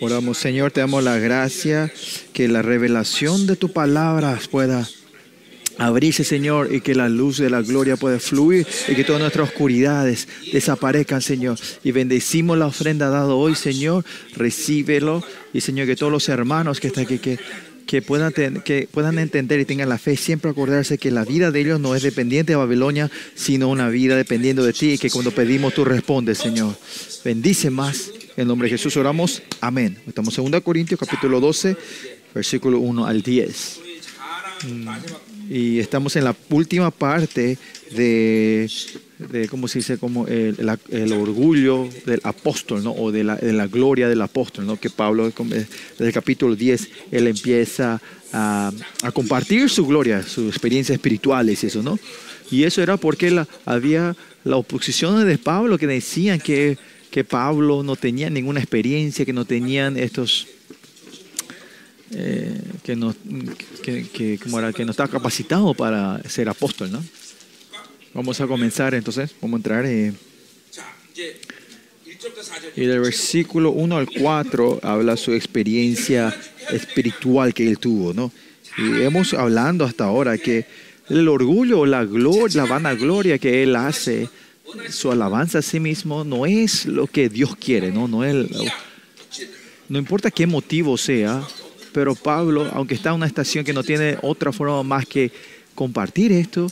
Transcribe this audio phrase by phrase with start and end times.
[0.00, 1.92] Oramos, Señor, te damos la gracia
[2.32, 4.88] que la revelación de tu palabra pueda
[5.78, 9.48] abrirse, Señor, y que la luz de la gloria pueda fluir y que todas nuestras
[9.48, 11.58] oscuridades desaparezcan, Señor.
[11.82, 14.04] Y bendecimos la ofrenda dada hoy, Señor.
[14.36, 15.24] Recíbelo.
[15.52, 17.38] Y, Señor, que todos los hermanos que están aquí, que,
[17.86, 21.60] que, puedan, que puedan entender y tengan la fe, siempre acordarse que la vida de
[21.60, 25.32] ellos no es dependiente de Babilonia, sino una vida dependiendo de ti y que cuando
[25.32, 26.76] pedimos tú respondes, Señor.
[27.24, 28.10] Bendice más.
[28.36, 29.42] En nombre de Jesús oramos.
[29.60, 29.96] Amén.
[30.06, 31.76] Estamos en 2 Corintios capítulo 12,
[32.34, 33.80] versículo 1 al 10.
[35.50, 37.58] Y estamos en la última parte
[37.94, 38.68] de,
[39.18, 39.98] de ¿cómo se dice?
[39.98, 42.92] Como el, la- el orgullo del apóstol, ¿no?
[42.92, 44.80] O de la, de la gloria del apóstol, ¿no?
[44.80, 45.66] Que Pablo, desde
[45.98, 48.00] el capítulo 10, él empieza
[48.32, 48.72] a,
[49.02, 51.98] a compartir su gloria, sus experiencias espirituales y eso, ¿no?
[52.50, 56.78] Y eso era porque la, había la oposición de Pablo que decían que,
[57.14, 60.48] que Pablo no tenía ninguna experiencia, que no tenían estos...
[62.10, 63.14] Eh, que, no,
[63.84, 67.04] que, que, como era, que no estaba capacitado para ser apóstol, ¿no?
[68.14, 69.86] Vamos a comenzar entonces, vamos a entrar.
[69.86, 70.12] Eh.
[72.74, 76.36] Y del versículo 1 al 4 habla su experiencia
[76.72, 78.32] espiritual que él tuvo, ¿no?
[78.76, 80.66] Y hemos hablando hasta ahora que
[81.08, 84.28] el orgullo, la gloria, la vanagloria que él hace,
[84.90, 88.08] su alabanza a sí mismo no es lo que Dios quiere, ¿no?
[88.08, 88.34] No es
[89.88, 91.42] no importa qué motivo sea,
[91.92, 95.30] pero Pablo, aunque está en una estación que no tiene otra forma más que
[95.74, 96.68] compartir esto,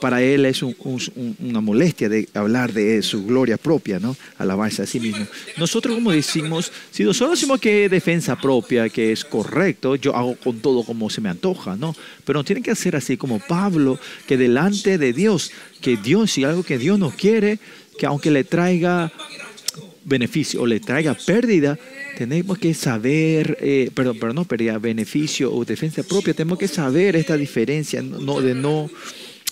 [0.00, 4.16] para él es un- un- una molestia de hablar de su gloria propia, ¿no?
[4.38, 5.26] Alabarse a sí mismo.
[5.58, 10.34] Nosotros, como decimos, si nosotros decimos que es defensa propia, que es correcto, yo hago
[10.36, 11.94] con todo como se me antoja, ¿no?
[12.24, 15.50] Pero no tiene que hacer así como Pablo, que delante de Dios,
[15.82, 17.58] que Dios, si algo que Dios no quiere,
[17.98, 19.12] que aunque le traiga
[20.04, 21.78] beneficio o le traiga pérdida,
[22.16, 27.16] tenemos que saber, eh, perdón, pero no pérdida, beneficio o defensa propia, tenemos que saber
[27.16, 28.90] esta diferencia no, de, no,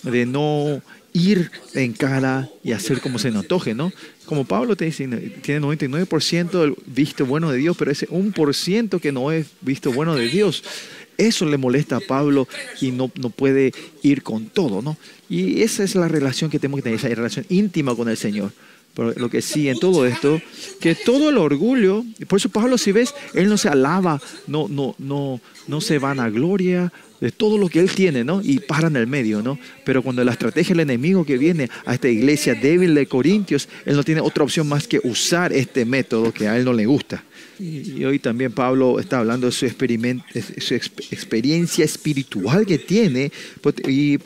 [0.03, 0.81] de no
[1.13, 3.91] ir en cara y hacer como se nos antoje, ¿no?
[4.25, 5.07] Como Pablo te dice,
[5.41, 10.15] tiene 99% del visto bueno de Dios, pero ese 1% que no es visto bueno
[10.15, 10.63] de Dios,
[11.17, 12.47] eso le molesta a Pablo
[12.79, 14.97] y no, no puede ir con todo, ¿no?
[15.31, 18.51] Y esa es la relación que tenemos que tener, esa relación íntima con el Señor.
[18.93, 20.41] Pero lo que sí en todo esto,
[20.81, 24.93] que todo el orgullo, por eso Pablo, si ves, él no se alaba, no, no,
[24.99, 28.41] no, no se van a gloria de todo lo que él tiene, ¿no?
[28.43, 29.57] Y para en el medio, ¿no?
[29.85, 33.95] Pero cuando la estrategia del enemigo que viene a esta iglesia débil de Corintios, él
[33.95, 37.23] no tiene otra opción más que usar este método que a él no le gusta.
[37.61, 43.75] Y, hoy también Pablo está hablando de su, su exp- experiencia espiritual que tiene, pues,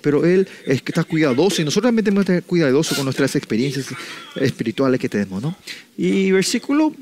[0.02, 3.36] pero él es que está cuidadoso y nosotros también tenemos que estar cuidadosos con nuestras
[3.36, 3.88] experiencias
[4.36, 5.58] espirituales que tenemos, ¿no?
[5.98, 6.94] Y versículo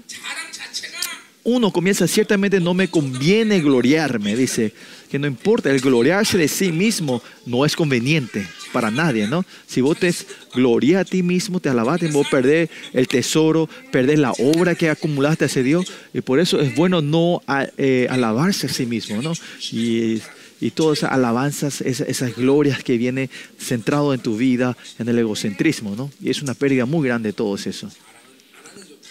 [1.43, 4.73] 1 comienza, ciertamente no me conviene gloriarme, dice,
[5.09, 9.45] que no importa, el gloriarse de sí mismo no es conveniente para nadie, ¿no?
[9.67, 10.11] Si vos te
[10.53, 15.45] gloria a ti mismo, te alabaste, vos perdés el tesoro, perdés la obra que acumulaste
[15.45, 17.41] hacia Dios, y por eso es bueno no
[17.77, 19.33] eh, alabarse a sí mismo, ¿no?
[19.71, 20.21] Y,
[20.61, 23.29] y todas esas alabanzas, esas, esas, glorias que viene
[23.59, 26.09] centrado en tu vida, en el egocentrismo, ¿no?
[26.21, 27.89] Y es una pérdida muy grande todo eso.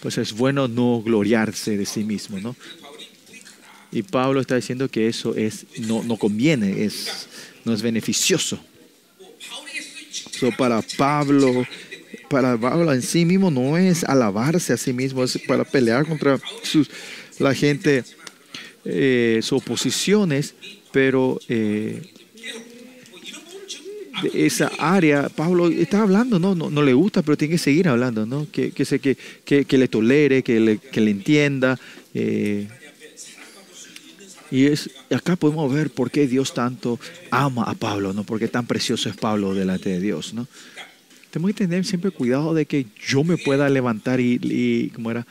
[0.03, 2.57] Pues es bueno no gloriarse de sí mismo, ¿no?
[3.93, 7.29] Y Pablo está diciendo que eso es, no, no conviene, es,
[7.65, 8.59] no es beneficioso.
[10.33, 11.67] So, para Pablo,
[12.29, 16.41] para Pablo en sí mismo no es alabarse a sí mismo, es para pelear contra
[16.63, 16.91] sus,
[17.39, 18.03] la gente,
[18.85, 20.55] eh, sus oposiciones,
[20.91, 22.12] pero eh,
[24.35, 26.55] esa área, Pablo está hablando, ¿no?
[26.55, 28.47] No, no le gusta, pero tiene que seguir hablando, ¿no?
[28.51, 31.79] Que, que, se- que, que, le tolere, que le, que le entienda.
[32.15, 32.69] eh,
[34.51, 37.01] y es, acá podemos ver por qué Dios tanto
[37.31, 38.23] ama a Pablo, ¿no?
[38.25, 40.47] Porque tan precioso es Pablo delante de Dios, ¿no?
[41.31, 45.27] Tenemos que tener siempre cuidado de que yo me pueda levantar y, y ¿cómo era?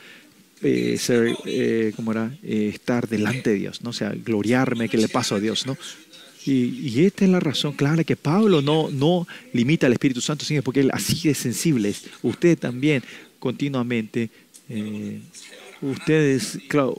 [0.60, 2.32] Eh, ser, eh, ¿cómo era?
[2.42, 3.90] Estar delante de Dios, ¿no?
[3.90, 5.76] O sea, gloriarme que le paso a Dios, ¿no?
[6.44, 10.44] Y, y esta es la razón clara que Pablo no, no limita al Espíritu Santo,
[10.44, 12.04] sino porque él así de sensible es.
[12.22, 13.02] Usted también
[13.38, 14.30] continuamente,
[14.68, 15.20] eh,
[15.82, 16.96] ustedes, claro,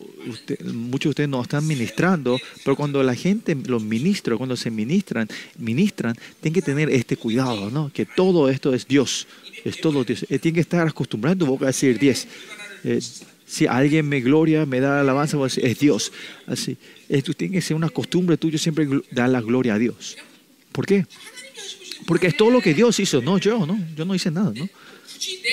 [0.73, 5.27] muchos de ustedes no están ministrando, pero cuando la gente los ministra, cuando se ministran,
[5.57, 7.91] ministran, tienen que tener este cuidado, ¿no?
[7.93, 9.25] Que todo esto es Dios,
[9.63, 10.25] es todo Dios.
[10.29, 12.27] Eh, tienen que estar tu boca a decir 10.
[12.83, 12.99] Eh,
[13.45, 16.11] si alguien me gloria, me da alabanza, es Dios.
[16.47, 16.77] Así,
[17.09, 20.17] esto tiene que ser una costumbre tuya siempre dar la gloria a Dios.
[20.71, 21.05] ¿Por qué?
[22.05, 24.67] Porque es todo lo que Dios hizo, no yo, no, yo no hice nada, ¿no?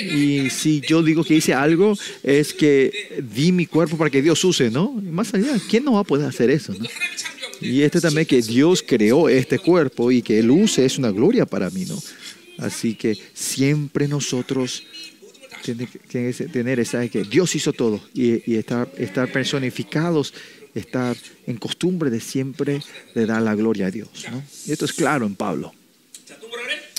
[0.02, 4.42] Y si yo digo que hice algo, es que di mi cuerpo para que Dios
[4.44, 4.90] use, ¿no?
[4.92, 6.86] Más allá, ¿quién no va a poder hacer eso, ¿no?
[7.60, 11.44] Y este también que Dios creó este cuerpo y que Él use es una gloria
[11.44, 12.02] para mí, ¿no?
[12.58, 14.84] Así que siempre nosotros
[15.62, 20.34] tiene que tener esa de que Dios hizo todo y, estar, estar, personificados,
[20.74, 21.16] estar
[21.46, 22.80] en costumbre de siempre
[23.14, 24.08] de dar la gloria a Dios.
[24.30, 24.42] ¿no?
[24.66, 25.72] Y esto es claro en Pablo.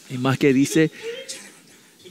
[0.10, 0.92] Y más que dice,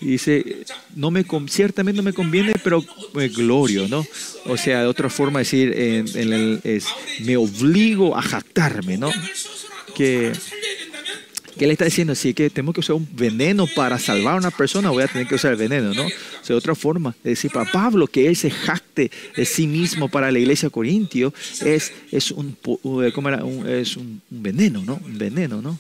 [0.01, 0.65] dice,
[0.97, 4.07] no me, ciertamente no me conviene, pero me glorio, ¿no?
[4.47, 6.87] O sea, de otra forma decir, en el, es,
[7.21, 9.11] me obligo a jactarme, ¿no?
[9.95, 10.33] Que
[11.61, 14.51] que le está diciendo, sí, que tengo que usar un veneno para salvar a una
[14.51, 16.07] persona, voy a tener que usar el veneno, ¿no?
[16.07, 19.67] O sea, de otra forma, de decir para Pablo que él se jacte de sí
[19.67, 22.57] mismo para la iglesia corintio es, es, un,
[23.05, 23.45] eh, ¿cómo era?
[23.45, 25.03] Un- es un, un veneno, ¿no?
[25.05, 25.79] Un veneno, ¿no?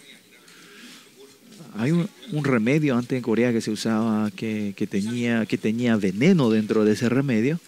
[1.79, 5.97] Hay un, un remedio antes en Corea que se usaba que, que tenía, que tenía
[5.97, 7.59] veneno dentro de ese remedio.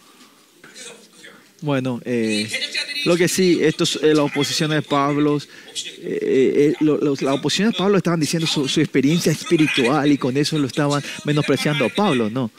[1.63, 2.49] Bueno, eh,
[3.05, 7.77] lo que sí, estos, eh, la oposición de Pablo, eh, eh, eh, la oposición de
[7.77, 12.51] Pablo estaban diciendo su, experiencia espiritual y con eso lo estaban menospreciando a Pablo, ¿no?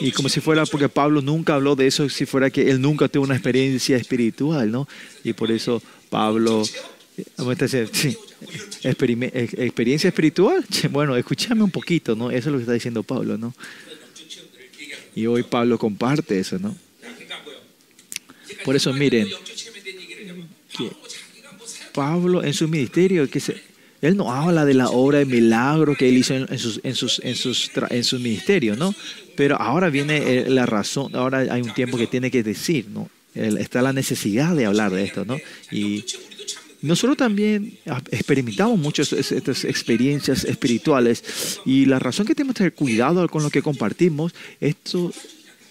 [0.00, 3.08] Y como si fuera, porque Pablo nunca habló de eso, si fuera que él nunca
[3.08, 4.86] tuvo una experiencia espiritual, ¿no?
[5.24, 6.62] Y por eso Pablo,
[7.92, 8.16] sí,
[8.82, 12.30] experiencia espiritual, bueno, escúchame un poquito, ¿no?
[12.30, 13.54] Eso es lo que está diciendo Pablo, ¿no?
[15.14, 16.76] Y hoy Pablo comparte eso, ¿no?
[18.64, 19.28] Por eso miren,
[20.76, 20.90] que
[21.92, 23.56] Pablo en su ministerio, que se,
[24.00, 26.94] él no habla de la obra de milagro que él hizo en, en sus, en,
[26.94, 28.94] sus, en, sus, en sus ministerios, ¿no?
[29.36, 33.10] Pero ahora viene eh, la razón, ahora hay un tiempo que tiene que decir, ¿no?
[33.34, 35.36] Está la necesidad de hablar de esto, ¿no?
[35.70, 36.04] Y
[36.80, 37.76] nosotros también
[38.10, 43.50] experimentamos muchas estas experiencias espirituales y la razón que tenemos que tener cuidado con lo
[43.50, 45.12] que compartimos, esto,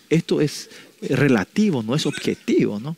[0.09, 0.69] esto es
[1.01, 2.95] relativo, no es objetivo, ¿no?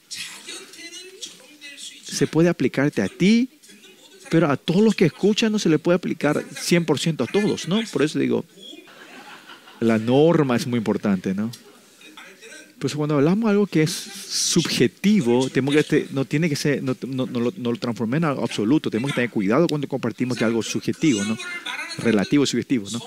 [2.03, 3.49] Se puede aplicarte a ti,
[4.29, 7.81] pero a todos los que escuchan no se le puede aplicar 100% a todos, ¿no?
[7.91, 8.45] Por eso digo,
[9.79, 11.51] la norma es muy importante, ¿no?
[12.79, 16.81] Pues cuando hablamos de algo que es subjetivo, tenemos que este, no tiene que ser,
[16.81, 18.89] no, no, lo, no, lo, transformé en algo absoluto.
[18.89, 21.37] Tenemos que tener cuidado cuando compartimos que algo es subjetivo, ¿no?
[21.97, 23.01] Relativo, subjetivo, ¿no?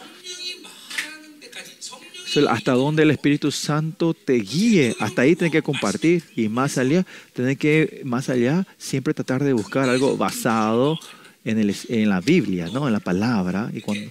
[2.49, 7.05] hasta donde el Espíritu Santo te guíe, hasta ahí tienes que compartir y más allá,
[7.33, 10.99] tenés que más allá siempre tratar de buscar algo basado
[11.45, 12.87] en, el, en la Biblia, ¿no?
[12.87, 13.71] en la palabra.
[13.73, 14.11] Y cuando,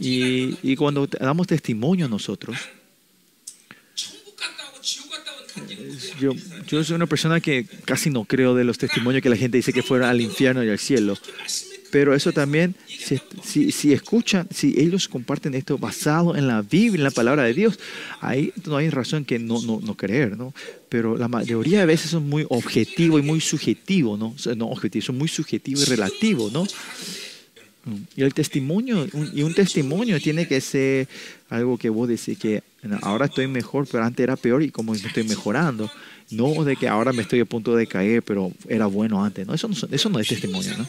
[0.00, 2.56] y, cuando damos testimonio a nosotros,
[6.20, 6.32] yo,
[6.66, 9.72] yo soy una persona que casi no creo de los testimonios que la gente dice
[9.72, 11.16] que fueron al infierno y al cielo.
[11.90, 16.98] Pero eso también, si, si, si escuchan, si ellos comparten esto basado en la Biblia,
[16.98, 17.78] en la palabra de Dios,
[18.20, 20.52] ahí no hay razón que no, no, no creer, ¿no?
[20.90, 24.34] Pero la mayoría de veces son muy objetivos y muy subjetivos, ¿no?
[24.56, 26.66] No objetivos, son muy subjetivos y relativos, ¿no?
[28.16, 31.08] Y el testimonio, un- y un testimonio tiene que ser
[31.48, 32.62] algo que vos decís que
[33.00, 35.90] ahora estoy mejor, pero antes era peor y como estoy mejorando.
[36.30, 39.46] No de que ahora me estoy a punto de caer, pero era bueno antes.
[39.46, 40.86] No, eso no, eso no es testimonio, ¿no?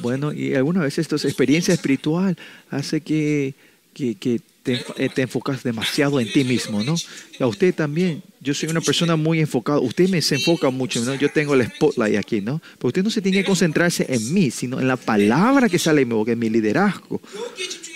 [0.00, 2.36] Bueno, y algunas veces tu experiencia espiritual
[2.70, 3.54] hace que,
[3.94, 6.94] que, eh, te, enfocas demasiado en ti mismo, ¿no?
[7.40, 11.14] A usted también, yo soy una persona muy enfocada, usted me se enfoca mucho, ¿no?
[11.14, 12.60] Yo tengo el spotlight aquí, ¿no?
[12.76, 16.00] Pero usted no se tiene que concentrarse en mí, sino en la palabra que sale
[16.00, 17.20] de mi boca, en mi liderazgo.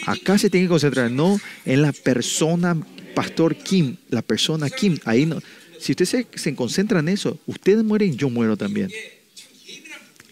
[0.07, 2.77] Acá se tiene que concentrar, no en la persona,
[3.15, 5.41] Pastor Kim, la persona Kim, ahí no.
[5.79, 8.91] Si usted se, se concentra en eso, usted muere y yo muero también.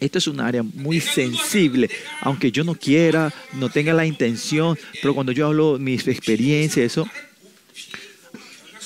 [0.01, 1.91] Esto es un área muy sensible,
[2.23, 7.07] aunque yo no quiera, no tenga la intención, pero cuando yo hablo mis experiencias, eso,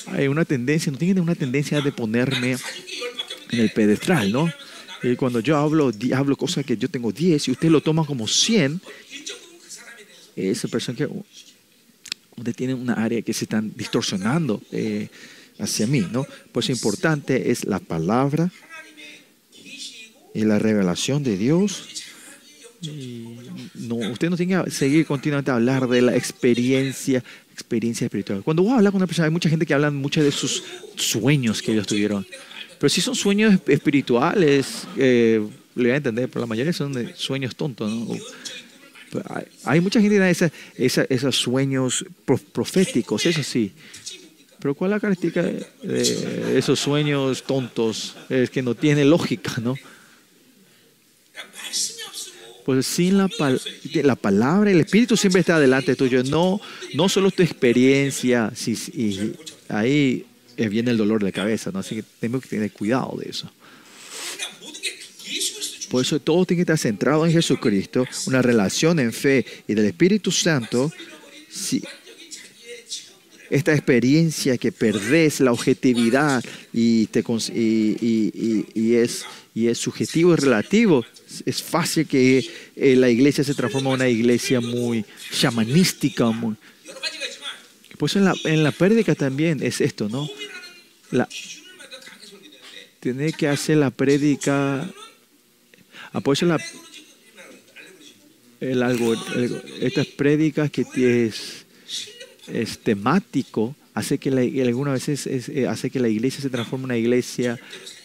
[0.07, 2.57] hay una tendencia, no tienen una tendencia de ponerme
[3.49, 4.51] en el pedestral, ¿no?
[5.03, 8.27] Y cuando yo hablo, hablo cosas que yo tengo 10 y usted lo toma como
[8.27, 8.81] 100,
[10.35, 11.07] esa persona que
[12.35, 15.07] usted tiene una área que se están distorsionando eh,
[15.59, 16.27] hacia mí, ¿no?
[16.51, 18.51] Por eso importante es la palabra
[20.35, 21.87] y la revelación de Dios.
[22.81, 23.25] Y
[23.75, 28.43] no, usted no tiene que seguir continuamente a hablar de la experiencia, experiencia espiritual.
[28.43, 30.61] Cuando vos hablas con una persona, hay mucha gente que habla mucho de sus
[30.95, 32.27] sueños que ellos tuvieron.
[32.77, 35.41] Pero si son sueños esp- espirituales, eh,
[35.75, 38.15] le voy a entender, pero la mayoría son de sueños tontos, ¿no?
[39.29, 43.71] Hay, hay mucha gente que da esa- esa- esos sueños pro- proféticos, eso sí.
[44.59, 48.15] Pero ¿cuál es la característica de, de esos sueños tontos?
[48.29, 49.75] Es que no tiene lógica, ¿no?
[52.65, 53.61] Pues sin la, pal
[53.93, 56.23] la palabra, el Espíritu siempre está delante tuyo.
[56.23, 56.59] No,
[56.95, 58.51] no solo tu experiencia.
[58.93, 59.33] Y
[59.69, 60.25] ahí
[60.57, 61.71] viene el dolor de cabeza.
[61.71, 61.79] ¿no?
[61.79, 63.51] Así que tenemos que tener cuidado de eso.
[65.89, 69.85] Por eso todo tiene que estar centrado en Jesucristo, una relación en fe y del
[69.85, 70.91] Espíritu Santo
[73.49, 77.23] esta experiencia que perdés la objetividad y, te,
[77.53, 81.05] y, y, y, es, y es subjetivo y relativo,
[81.45, 86.29] es fácil que eh, la iglesia se transforme en una iglesia muy chamanística.
[86.31, 86.55] Muy...
[87.97, 90.27] Pues en la, en la prédica también es esto, ¿no?
[91.11, 91.27] La,
[92.99, 94.89] tiene que hacer la prédica.
[96.11, 96.59] Apoyo la,
[98.59, 99.13] el, algo,
[99.81, 101.64] estas prédicas que tienes
[102.47, 106.83] es temático hace que la, algunas veces es- eh, hace que la iglesia se transforme
[106.83, 107.57] en una iglesia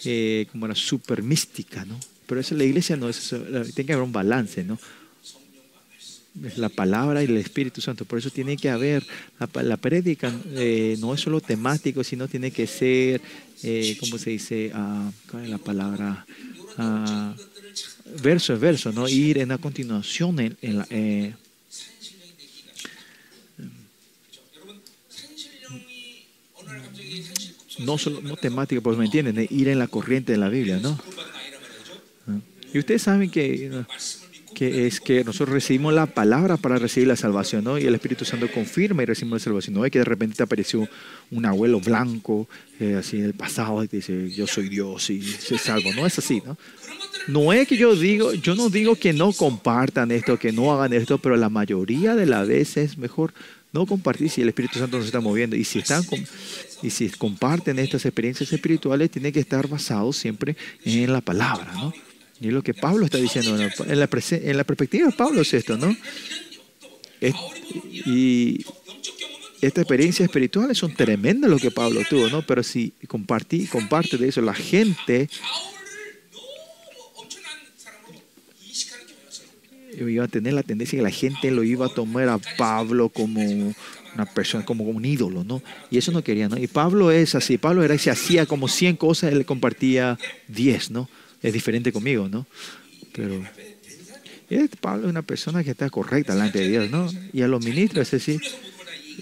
[0.04, 1.98] eh, como una super mística, ¿no?
[2.26, 3.38] Pero eso la iglesia no es eso,
[3.74, 4.78] tiene que haber un balance, ¿no?
[6.56, 8.04] La palabra y el Espíritu Santo.
[8.04, 9.04] Por eso tiene que haber,
[9.40, 13.20] la, la prédica eh, no es solo temático, sino tiene que ser,
[13.64, 14.70] eh, ¿cómo se dice?
[14.72, 16.24] Ah, ¿Cuál es la palabra?
[16.78, 17.34] Ah,
[18.22, 19.08] verso es verso, ¿no?
[19.08, 20.86] Ir en la continuación en, la,
[27.84, 30.98] no, solo, no temática, pues me entienden, ir en la corriente de la Biblia, ¿no?
[32.72, 33.84] Y ustedes saben que,
[34.54, 37.78] que es que nosotros recibimos la palabra para recibir la salvación, ¿no?
[37.78, 39.74] Y el Espíritu Santo confirma y recibimos la salvación.
[39.74, 40.88] No es que de repente te apareció
[41.32, 45.58] un abuelo blanco, eh, así el pasado, y te dice, yo soy Dios y soy
[45.58, 45.92] salvo.
[45.94, 46.56] No es así, ¿no?
[47.26, 50.92] No es que yo digo, yo no digo que no compartan esto, que no hagan
[50.92, 53.34] esto, pero la mayoría de las veces es mejor
[53.72, 55.56] no compartir si el Espíritu Santo nos está moviendo.
[55.56, 56.02] Y si, están
[56.82, 61.72] y si comparten estas experiencias espirituales, tiene que estar basado siempre en la palabra.
[61.74, 61.92] ¿no?
[62.40, 63.56] Y es lo que Pablo está diciendo.
[63.56, 65.94] En la, perspectiva de Pablo es esto, ¿no?
[67.20, 67.34] Es,
[68.06, 68.64] y
[69.60, 72.40] estas experiencias espirituales son tremendas lo que Pablo tuvo, ¿no?
[72.42, 75.28] Pero si compartí, comparte de eso, la gente
[80.08, 83.40] iba a tener la tendencia que la gente lo iba a tomar a Pablo como
[84.14, 85.62] una persona, como un ídolo, ¿no?
[85.90, 86.58] Y eso no quería, ¿no?
[86.58, 91.08] Y Pablo es así, Pablo era se hacía como 100 cosas, él compartía 10, ¿no?
[91.42, 92.46] Es diferente conmigo, ¿no?
[93.12, 93.42] Pero
[94.80, 97.08] Pablo es una persona que está correcta delante de Dios, ¿no?
[97.32, 98.40] Y a los ministros es decir,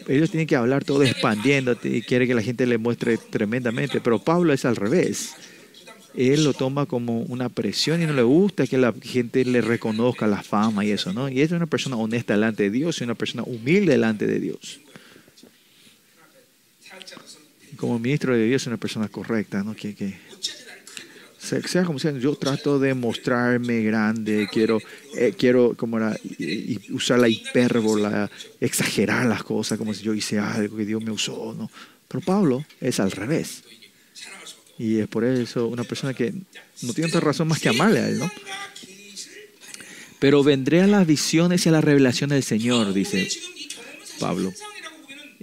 [0.07, 4.19] ellos tienen que hablar todo expandiéndote y quiere que la gente le muestre tremendamente, pero
[4.19, 5.35] Pablo es al revés.
[6.19, 10.27] Él lo toma como una presión y no le gusta que la gente le reconozca
[10.27, 11.29] la fama y eso, ¿no?
[11.29, 14.81] Y es una persona honesta delante de Dios y una persona humilde delante de Dios.
[17.73, 19.77] Y Como ministro de Dios es una persona correcta, ¿no?
[19.77, 20.15] Que, que
[21.39, 24.81] sea, como sea, yo trato de mostrarme grande, quiero,
[25.17, 28.29] eh, quiero como era, y- y usar la hipérbola,
[28.61, 31.71] exagerar las cosas, como si yo hice algo que Dios me usó, ¿no?
[32.09, 33.63] Pero Pablo es al revés.
[34.79, 36.33] Y es por eso una persona que
[36.83, 38.31] no tiene otra razón más que amarle a él, ¿no?
[40.19, 43.29] Pero vendré a las visiones y a las revelaciones del Señor, dice
[44.19, 44.53] Pablo.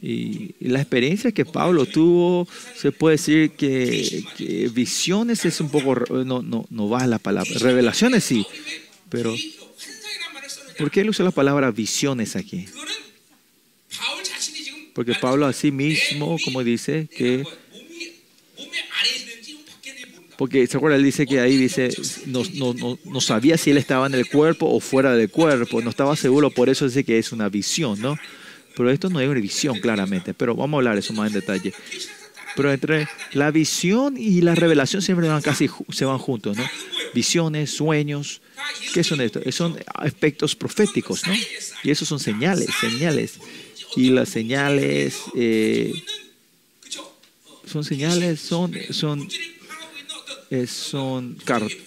[0.01, 5.70] Y, y la experiencia que Pablo tuvo, se puede decir que, que visiones es un
[5.70, 8.46] poco, no, no, no va la palabra, revelaciones sí,
[9.10, 9.34] pero
[10.77, 12.65] ¿por qué él usa la palabra visiones aquí?
[14.94, 17.44] Porque Pablo a sí mismo, como dice, que
[20.38, 20.98] porque, ¿se acuerda?
[20.98, 21.89] Él dice que ahí dice,
[22.25, 25.82] no, no, no, no, sabía si él estaba en el cuerpo o fuera del cuerpo,
[25.82, 28.18] no estaba seguro, por eso dice que es una visión, ¿no?
[28.75, 31.74] Pero esto no es una visión, claramente, pero vamos a hablar eso más en detalle.
[32.56, 36.63] Pero entre la visión y la revelación siempre van casi se van juntos, ¿no?
[37.13, 38.42] Visiones, sueños,
[38.94, 39.44] ¿qué son estos?
[39.56, 41.34] Son aspectos proféticos, ¿no?
[41.84, 43.39] Y esos son señales, señales.
[43.96, 45.94] Y las señales eh,
[47.65, 49.27] son señales, son, son
[50.56, 51.38] eh, son,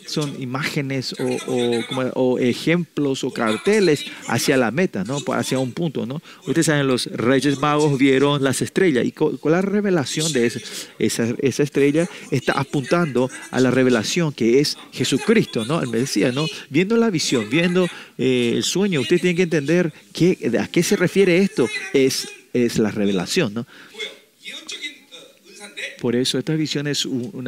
[0.07, 5.19] son imágenes o, o, como- ejemplos o carteles hacia la meta, ¿no?
[5.33, 6.07] hacia un punto.
[6.07, 6.21] ¿no?
[6.47, 10.61] Ustedes saben, los reyes magos vieron las estrellas y con, la revelación de esa,
[10.99, 15.81] esa, esa estrella está apuntando a la revelación que es Jesucristo, ¿no?
[15.81, 16.47] el Mesías, ¿no?
[16.71, 20.97] viendo la visión, viendo eh, el sueño, usted tiene que entender qué, a qué se
[20.97, 23.55] refiere esto, es, es la revelación.
[23.55, 23.67] ¿no?
[26.01, 27.45] Por eso esta visión es un,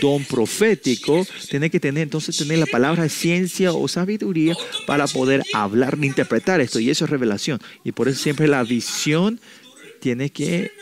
[0.00, 1.26] don profético.
[1.48, 4.54] Tiene que tener entonces tener la palabra de ciencia o sabiduría
[4.86, 6.80] para poder hablar, interpretar esto.
[6.80, 7.60] Y eso es revelación.
[7.84, 9.40] Y por eso siempre la visión
[10.00, 10.72] tiene que,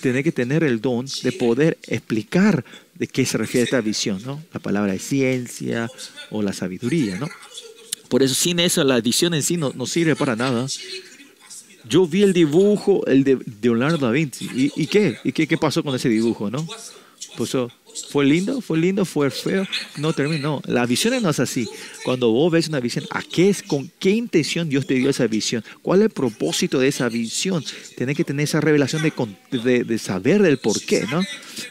[0.00, 2.64] tiene que tener el don de poder explicar
[2.94, 4.42] de qué se refiere esta visión, ¿no?
[4.52, 5.90] La palabra de ciencia
[6.30, 7.28] o la sabiduría, ¿no?
[8.10, 10.66] Por eso sin eso la edición en sí no, no sirve para nada.
[11.88, 14.48] Yo vi el dibujo, el de, Leonardo da Vinci.
[14.54, 15.18] ¿Y, qué?
[15.24, 16.66] ¿Y qué, pasó con ese dibujo, no?
[17.36, 17.70] Pues, oh,
[18.10, 18.60] ¿Fue lindo?
[18.60, 19.04] ¿Fue lindo?
[19.04, 19.66] ¿Fue feo?
[19.96, 20.62] No terminó.
[20.66, 21.68] La visión no es así.
[22.04, 25.26] Cuando vos ves una visión, ¿a qué es, con qué intención Dios te dio esa
[25.26, 25.64] visión?
[25.82, 27.64] ¿Cuál es el propósito de esa visión?
[27.96, 29.12] Tienes que tener esa revelación de,
[29.58, 31.22] de, de saber del por qué, ¿no?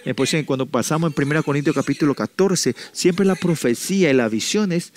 [0.05, 4.93] Entonces, cuando pasamos en 1 Corintios capítulo 14, siempre la profecía y las visiones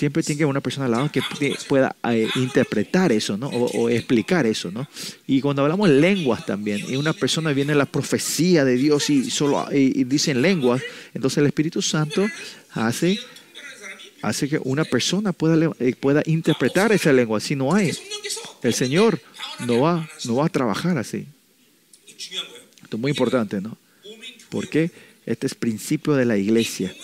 [0.00, 1.20] siempre tiene que haber una persona al lado que
[1.68, 3.48] pueda eh, interpretar eso, ¿no?
[3.48, 4.88] O, explicar eso, ¿no?
[5.26, 9.68] Y cuando hablamos lenguas también, y una persona viene la profecía de Dios y solo
[9.70, 10.80] dicen lenguas,
[11.12, 12.26] entonces el Espíritu Santo
[12.72, 13.18] hace
[14.22, 17.38] hace que una persona pueda, eh, pueda interpretar esa lengua.
[17.38, 17.92] Si no hay,
[18.62, 19.20] el Señor
[19.66, 21.26] no va, no va a trabajar así.
[22.06, 23.76] Esto es muy importante, ¿no?
[24.48, 24.90] Porque
[25.26, 26.94] este es principio de la iglesia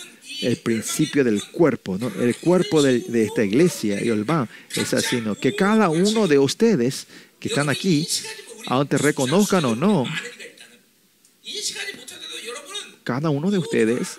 [0.43, 2.13] el principio del cuerpo, ¿no?
[2.21, 7.07] el cuerpo de, esta iglesia, Yolba, es así, que cada uno de ustedes
[7.41, 8.07] que están aquí,
[8.67, 10.05] aunque reconozcan o no,
[13.05, 14.19] cada uno de ustedes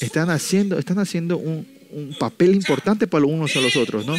[0.00, 4.16] están haciendo, están haciendo un, un papel importante para los unos a los otros, ¿no?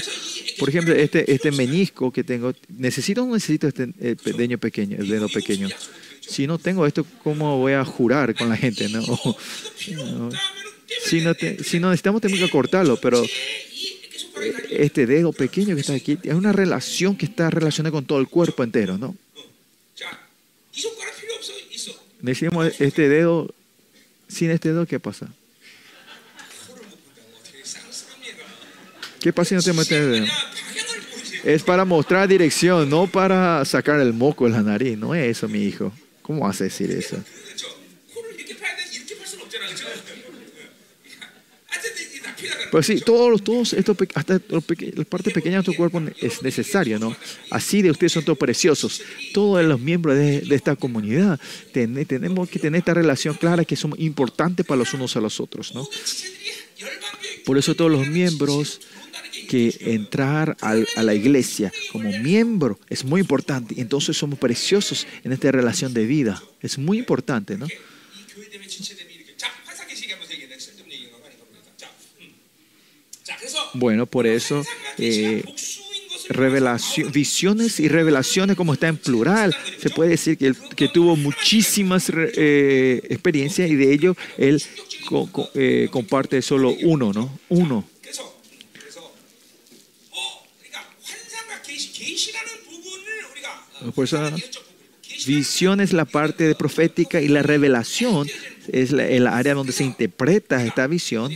[0.57, 4.97] Por ejemplo, este, este menisco que tengo, ¿necesito o no necesito este eh, pequeño pequeño,
[4.97, 5.69] el dedo pequeño?
[6.21, 9.01] Si no tengo esto, ¿cómo voy a jurar con la gente, no?
[9.03, 9.37] O,
[10.05, 10.29] no
[11.05, 15.81] si, no te, si no necesitamos, tenemos que cortarlo, pero eh, este dedo pequeño que
[15.81, 19.15] está aquí es una relación que está relacionada con todo el cuerpo entero, ¿no?
[22.21, 23.53] Necesitamos este dedo,
[24.27, 25.31] sin este dedo, ¿qué pasa?
[29.19, 30.29] ¿Qué pasa si no te metes?
[31.43, 34.97] Es para mostrar dirección, no para sacar el moco de la nariz.
[34.97, 35.91] No es eso, mi hijo.
[36.21, 37.17] ¿Cómo vas a decir eso?
[42.71, 47.15] Pero sí, todos, todos estos, hasta la parte pequeña de tu cuerpo es necesaria, ¿no?
[47.49, 49.01] Así de ustedes son todos preciosos.
[49.33, 51.39] Todos los miembros de, esta comunidad
[51.71, 55.73] tenemos que tener esta relación clara que somos importantes para los unos a los otros,
[55.73, 55.87] ¿no?
[57.45, 58.79] Por eso todos los miembros
[59.49, 63.73] que entrar al, a la iglesia como miembro es muy importante.
[63.75, 66.41] y Entonces somos preciosos en esta relación de vida.
[66.61, 67.67] Es muy importante, ¿no?
[73.73, 74.63] Bueno, por eso
[74.97, 75.43] eh,
[77.11, 83.69] visiones y revelaciones, como está en plural, se puede decir que, tuvo muchísimas eh, experiencias
[83.69, 84.61] y de ello él
[85.07, 87.39] co eh, comparte solo uno, ¿no?
[87.49, 87.85] Uno.
[93.95, 94.31] Por eso,
[95.25, 98.27] visión es la parte de profética y la revelación
[98.71, 101.31] es el área donde se interpreta esta visión.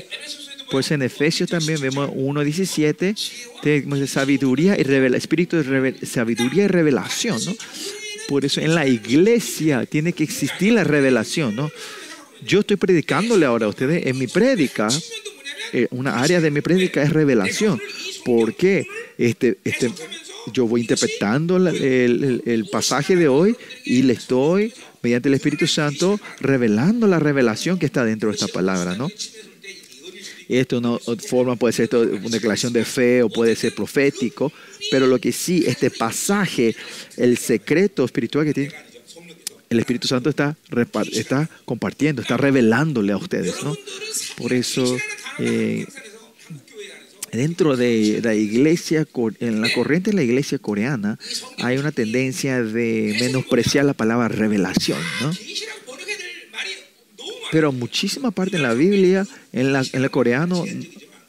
[0.72, 3.16] Pues en Efesios también vemos 1.17,
[3.62, 7.40] tenemos sabiduría y revela, espíritu de sabiduría y revelación.
[8.28, 11.70] Por eso en la iglesia tiene que existir la revelación, ¿no?
[12.46, 14.88] Yo estoy predicándole ahora a ustedes en mi prédica,
[15.72, 17.82] eh, una área de mi prédica es revelación.
[18.26, 18.88] ¿Por qué?
[19.18, 19.92] Este, este,
[20.52, 26.20] yo voy interpretando el, el- pasaje de hoy y le estoy, mediante el Espíritu Santo,
[26.40, 29.10] revelando la revelación que está dentro de esta palabra, ¿no?
[30.50, 34.52] Esto no forma, puede ser esto una declaración de fe o puede ser profético,
[34.92, 36.76] pero lo que sí, este pasaje,
[37.18, 38.74] el secreto espiritual que tiene,
[39.70, 40.56] el Espíritu Santo está,
[41.14, 43.76] está compartiendo, está revelándole a ustedes, ¿no?
[44.38, 44.98] Por eso,
[45.40, 45.88] eh,
[47.34, 49.08] dentro de la iglesia,
[49.40, 51.20] en la corriente de la iglesia coreana,
[51.58, 55.32] hay una tendencia de menospreciar la palabra revelación, ¿no?
[57.52, 60.66] Pero muchísima parte en la Biblia, en, la, el coreano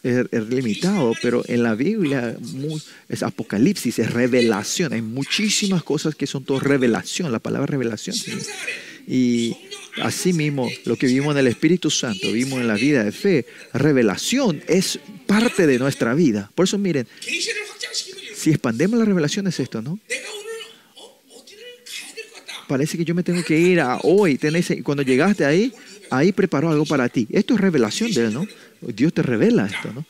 [0.02, 4.92] es, limitado, pero en la Biblia muy, es apocalipsis, es revelación.
[4.92, 8.16] Hay muchísimas cosas que son todo revelación, la palabra revelación.
[9.06, 9.56] Y
[10.02, 14.62] asimismo, lo que vimos en el Espíritu Santo, vimos en la vida de fe, revelación
[14.66, 16.50] es parte de nuestra vida.
[16.54, 17.06] Por eso miren,
[18.34, 19.98] si expandemos la revelación es esto, ¿no?
[22.66, 24.38] Parece que yo me tengo que ir a hoy.
[24.38, 25.72] Tenés, cuando llegaste ahí,
[26.10, 27.26] ahí preparó algo para ti.
[27.30, 28.46] Esto es revelación de Él, ¿no?
[28.80, 30.04] Dios te revela esto, ¿no?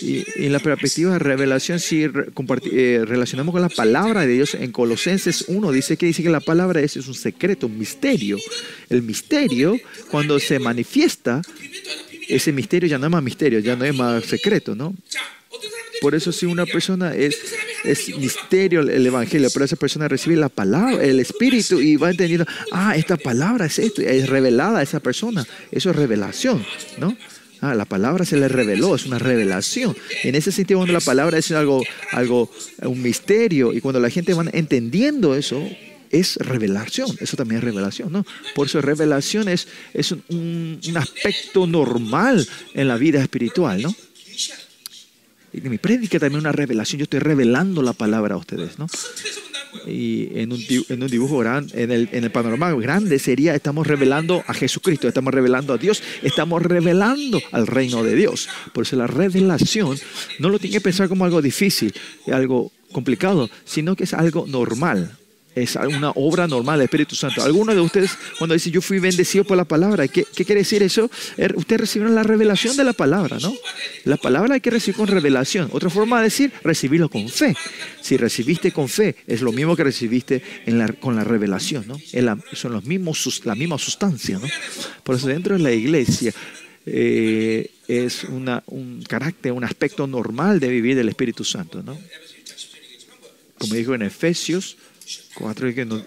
[0.00, 4.72] Y, en la perspectiva de revelación, si eh, relacionamos con la palabra de Dios, en
[4.72, 8.38] Colosenses 1 dice que dice que la palabra es, es un secreto, un misterio.
[8.88, 9.78] El misterio,
[10.10, 11.42] cuando se manifiesta,
[12.28, 14.94] ese misterio ya no es más misterio, ya no es más secreto, ¿no?
[16.00, 17.36] Por eso si una persona es,
[17.84, 22.46] es misterio el Evangelio, pero esa persona recibe la palabra, el Espíritu y va entendiendo,
[22.72, 25.46] ah, esta palabra es esto, es revelada a esa persona.
[25.70, 26.64] Eso es revelación,
[26.98, 27.16] ¿no?
[27.60, 29.96] Ah, la palabra se le reveló, es una revelación.
[30.22, 31.82] En ese sentido, cuando la palabra es algo,
[32.12, 32.50] algo,
[32.82, 35.60] un misterio, y cuando la gente va entendiendo eso,
[36.10, 37.16] es revelación.
[37.20, 38.24] Eso también es revelación, ¿no?
[38.54, 43.94] Por eso revelación es, es un, un aspecto normal en la vida espiritual, ¿no?
[45.58, 46.98] y de mi prédica también una revelación.
[46.98, 48.86] Yo estoy revelando la palabra a ustedes, ¿no?
[49.86, 53.86] Y en un, en un dibujo grande, en el, en el panorama grande sería, estamos
[53.86, 58.48] revelando a Jesucristo, estamos revelando a Dios, estamos revelando al reino de Dios.
[58.72, 59.98] Por eso la revelación
[60.38, 61.92] no lo tiene que pensar como algo difícil,
[62.32, 65.18] algo complicado, sino que es algo normal,
[65.62, 67.42] es una obra normal del Espíritu Santo.
[67.42, 70.82] Algunos de ustedes, cuando dicen yo fui bendecido por la palabra, ¿qué, qué quiere decir
[70.82, 71.10] eso?
[71.36, 73.52] Er- Ustedes recibieron la revelación de la palabra, ¿no?
[74.04, 75.68] La palabra hay que recibir con revelación.
[75.72, 77.56] Otra forma de decir, recibirlo con fe.
[78.00, 80.42] Si recibiste con fe, es lo mismo que recibiste
[81.00, 81.98] con la revelación, ¿no?
[82.52, 84.46] Son los mismos, la misma sustancia, ¿no?
[85.02, 86.32] Por eso dentro de la iglesia
[86.86, 91.98] eh, es un carácter, un aspecto normal de vivir del Espíritu Santo, ¿no?
[93.58, 94.76] Como dijo en Efesios
[95.34, 96.02] 4 que nos,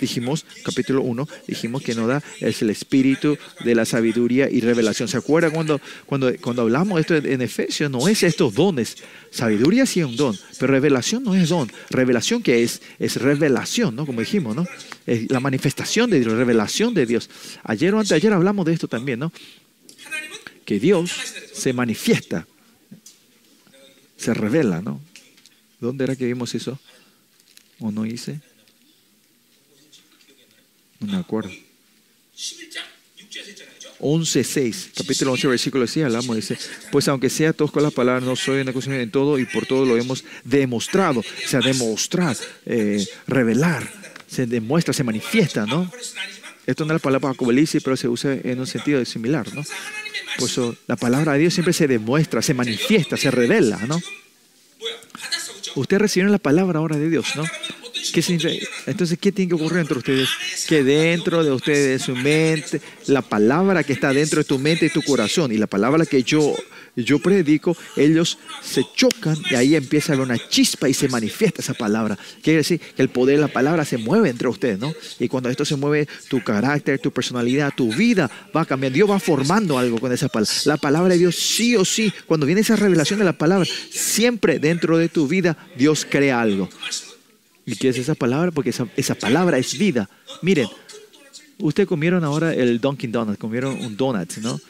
[0.00, 5.08] dijimos, capítulo 1, dijimos que noda es el espíritu de la sabiduría y revelación.
[5.08, 7.90] ¿Se acuerda cuando, cuando, cuando hablamos esto en Efesios?
[7.90, 8.96] No es estos dones.
[9.30, 11.70] Sabiduría sí es un don, pero revelación no es don.
[11.90, 14.06] Revelación que es, es revelación, ¿no?
[14.06, 14.66] Como dijimos, ¿no?
[15.06, 17.30] Es la manifestación de Dios, revelación de Dios.
[17.64, 19.32] Ayer o anteayer hablamos de esto también, ¿no?
[20.64, 21.12] Que Dios
[21.52, 22.46] se manifiesta,
[24.16, 25.00] se revela, ¿no?
[25.80, 26.78] ¿Dónde era que vimos eso?
[27.82, 28.40] ¿O no hice?
[31.00, 31.50] No me acuerdo.
[34.04, 36.58] 11, 6, capítulo 11, versículo 6, hablamos, dice,
[36.90, 39.84] pues aunque sea tosco la palabra no soy una cuestión en todo y por todo
[39.86, 43.88] lo hemos demostrado, o sea, demostrar, eh, revelar,
[44.26, 45.88] se demuestra, se manifiesta, ¿no?
[46.66, 49.62] Esto no es la palabra acobelici, pero se usa en un sentido similar, ¿no?
[50.36, 54.00] Por eso la palabra de Dios siempre se demuestra, se manifiesta, se revela, ¿no?
[55.74, 57.44] Ustedes recibieron la palabra ahora de Dios, ¿no?
[58.86, 60.28] Entonces, ¿qué tiene que ocurrir entre ustedes?
[60.68, 64.90] Que dentro de ustedes, su mente, la palabra que está dentro de tu mente y
[64.90, 66.54] tu corazón, y la palabra que yo
[66.94, 72.18] yo predico, ellos se chocan y ahí empieza una chispa y se manifiesta esa palabra.
[72.42, 74.92] Quiere decir que el poder de la palabra se mueve entre ustedes, ¿no?
[75.18, 78.92] Y cuando esto se mueve, tu carácter, tu personalidad, tu vida va a cambiar.
[78.92, 80.52] Dios va formando algo con esa palabra.
[80.66, 84.58] La palabra de Dios sí o sí, cuando viene esa revelación de la palabra, siempre
[84.58, 86.68] dentro de tu vida Dios crea algo.
[87.64, 88.50] ¿Y qué es esa palabra?
[88.50, 90.10] Porque esa, esa palabra es vida.
[90.42, 90.68] Miren,
[91.58, 94.60] ustedes comieron ahora el Dunkin' Donuts, comieron un donut, ¿no?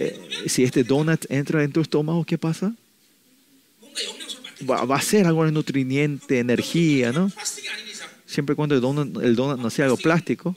[0.00, 2.72] Eh, si este donut entra en tu estómago, ¿qué pasa?
[4.68, 7.32] Va, a ser algo de nutriente, energía, ¿no?
[8.24, 10.54] Siempre cuando el donut no sea algo plástico,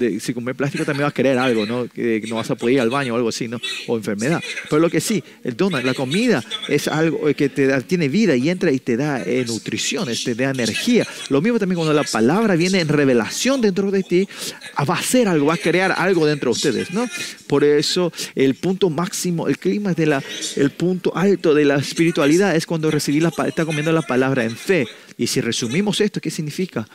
[0.00, 1.86] de, si comer plástico también vas a querer algo, ¿no?
[1.86, 3.60] Que no vas a poder ir al baño o algo así, ¿no?
[3.86, 4.42] O enfermedad.
[4.68, 8.08] Pero lo que sí, el donut, la comida es algo eh, que te da, tiene
[8.08, 11.06] vida y entra y te da eh, nutrición, te da energía.
[11.28, 14.28] Lo mismo también cuando la palabra viene en revelación dentro de ti,
[14.74, 17.06] ah, va a hacer algo, va a crear algo dentro de ustedes, ¿no?
[17.46, 20.22] Por eso el punto máximo, el clima de la,
[20.56, 24.56] el punto alto de la espiritualidad es cuando recibí la, está comiendo la palabra en
[24.56, 24.86] fe.
[25.18, 26.88] Y si resumimos esto, ¿qué significa?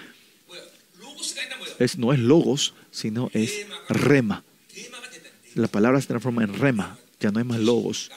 [1.97, 3.51] No es logos, sino es
[3.89, 4.43] rema.
[5.53, 8.09] La palabra se transforma en rema, ya no es más logos.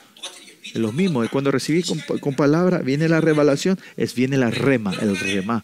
[0.63, 4.93] Es lo mismo, cuando recibís con, con, palabra, viene la revelación, es viene la rema,
[5.01, 5.63] el rema.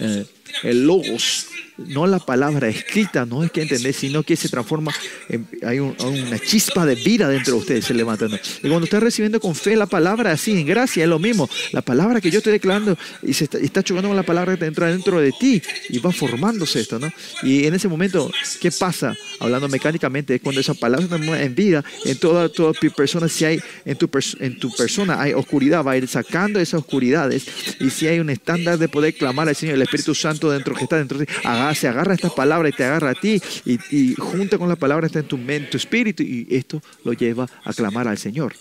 [0.00, 0.26] Eh,
[0.62, 1.46] el logos,
[1.78, 4.92] no la palabra escrita, no es que entender, sino que se transforma,
[5.28, 8.26] en- hay un- hay una chispa de vida dentro de ustedes, se levanta.
[8.62, 11.50] Y cuando estás recibiendo con fe la palabra así, en gracia, es lo mismo.
[11.72, 14.64] La palabra que yo estoy declarando y se está, está chocando con la palabra que
[14.64, 17.12] entra dentro de ti y va formándose esto, ¿no?
[17.42, 19.14] Y en ese momento, ¿qué pasa?
[19.38, 23.44] Hablando mecánicamente, es cuando esa palabra transforma en vida, en toda, toda pi- persona, si
[23.44, 24.08] hay en tu,
[24.40, 27.44] en tu persona hay oscuridad, va a ir sacando esas oscuridades.
[27.80, 30.84] Y si hay un estándar de poder clamar al Señor, el Espíritu Santo dentro que
[30.84, 31.32] está dentro de ti,
[31.74, 35.06] se agarra esta palabra y te agarra a ti, y, y junto con la palabra
[35.06, 38.54] está en tu mente, tu espíritu, y esto lo lleva a clamar al Señor.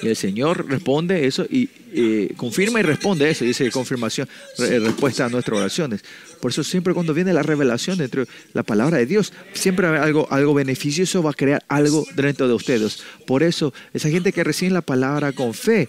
[0.00, 3.44] Y el Señor responde eso y eh, confirma y responde eso.
[3.44, 6.04] Dice confirmación, re- respuesta a nuestras oraciones.
[6.40, 10.28] Por eso siempre cuando viene la revelación dentro de la palabra de Dios, siempre algo,
[10.30, 13.02] algo beneficioso va a crear algo dentro de ustedes.
[13.26, 15.88] Por eso esa gente que recibe la palabra con fe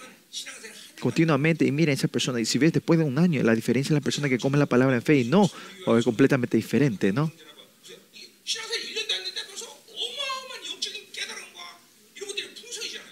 [0.99, 3.93] continuamente y mira a esa persona y si ves después de un año la diferencia
[3.93, 5.49] de la persona que come la palabra en fe y no,
[5.85, 7.31] o es completamente diferente, ¿no?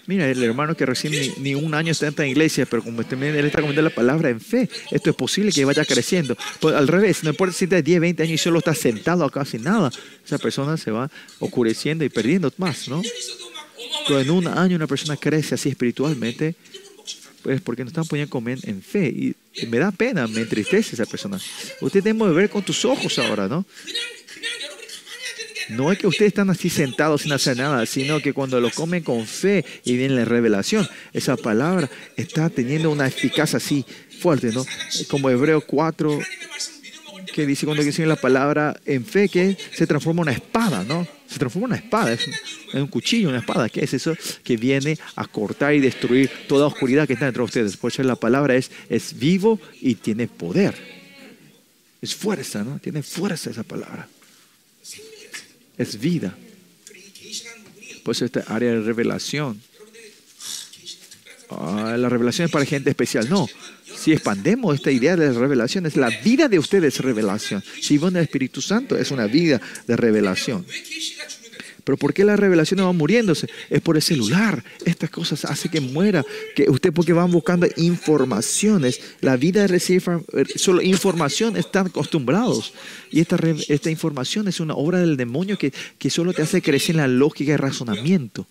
[0.08, 3.36] Mira, el hermano que recién ni, un año está en iglesia, pero como este también
[3.36, 6.34] él está comiendo la palabra en fe, esto es posible que vaya creciendo.
[6.60, 9.44] Pues al revés, no importa si está 10, 20 años y solo está sentado acá
[9.44, 9.90] sin nada,
[10.24, 13.02] esa persona se va oscureciendo y perdiendo más, ¿no?
[14.06, 16.54] Pero en un año una persona crece así espiritualmente
[17.42, 19.08] pues porque no están poniendo comer en fe.
[19.08, 19.34] Y
[19.66, 21.38] me da pena, me entristece esa persona.
[21.80, 23.64] Ustedes tenemos que ver con tus ojos ahora, ¿no?
[25.68, 29.02] No es que ustedes están así sentados sin hacer nada, sino que cuando lo comen
[29.02, 33.84] con fe y viene la revelación, esa palabra está teniendo una eficacia así
[34.18, 34.64] fuerte, ¿no?
[35.08, 36.18] Como Hebreo 4,
[37.46, 41.06] dice cuando que la palabra en fe que se transforma en una espada, ¿no?
[41.28, 42.28] Se transforma en una espada, es
[42.74, 43.68] un, cuchillo, una espada.
[43.68, 44.14] ¿Qué es eso?
[44.42, 47.76] Que viene a cortar y destruir toda oscuridad que está dentro de ustedes.
[47.76, 50.74] Por eso la palabra es, es vivo y tiene poder.
[52.00, 52.78] Es fuerza, ¿no?
[52.78, 54.08] Tiene fuerza esa palabra.
[55.76, 56.36] Es vida.
[58.02, 59.60] Por eso esta área de revelación.
[61.50, 63.28] Ah, la revelación es para gente especial.
[63.28, 63.48] No,
[63.98, 67.62] si expandemos esta idea de las revelaciones, la vida de usted es revelación.
[67.80, 70.64] Si van el Espíritu Santo, es una vida de revelación.
[71.88, 73.48] Pero ¿por qué las revelaciones van muriéndose?
[73.70, 74.62] Es por el celular.
[74.84, 76.22] Estas cosas hacen que muera.
[76.54, 79.00] Que usted porque van buscando informaciones.
[79.22, 81.56] La vida recibe eh, solo información.
[81.56, 82.74] Están acostumbrados.
[83.10, 86.96] Y esta, esta información es una obra del demonio que, que solo te hace crecer
[86.96, 88.46] en la lógica y razonamiento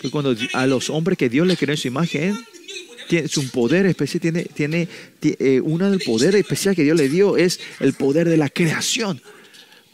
[0.00, 2.38] que cuando a los hombres que Dios le creó en su imagen,
[3.08, 4.88] tiene, su poder especial, tiene, tiene,
[5.22, 9.20] eh, una del poder especial que Dios le dio es el poder de la creación.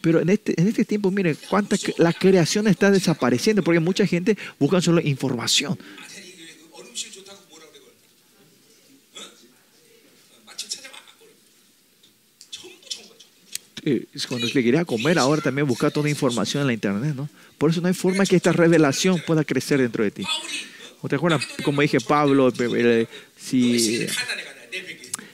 [0.01, 4.37] Pero en este, en este tiempo, miren, cuánta, la creación está desapareciendo porque mucha gente
[4.59, 5.79] busca solo información.
[13.85, 17.29] eh, cuando te quieres comer ahora también buscar toda información en la internet, ¿no?
[17.57, 20.23] Por eso no hay forma que esta revelación pueda crecer dentro de ti.
[21.01, 21.45] ¿O te acuerdas?
[21.63, 24.07] Como dije Pablo, eh, eh, si,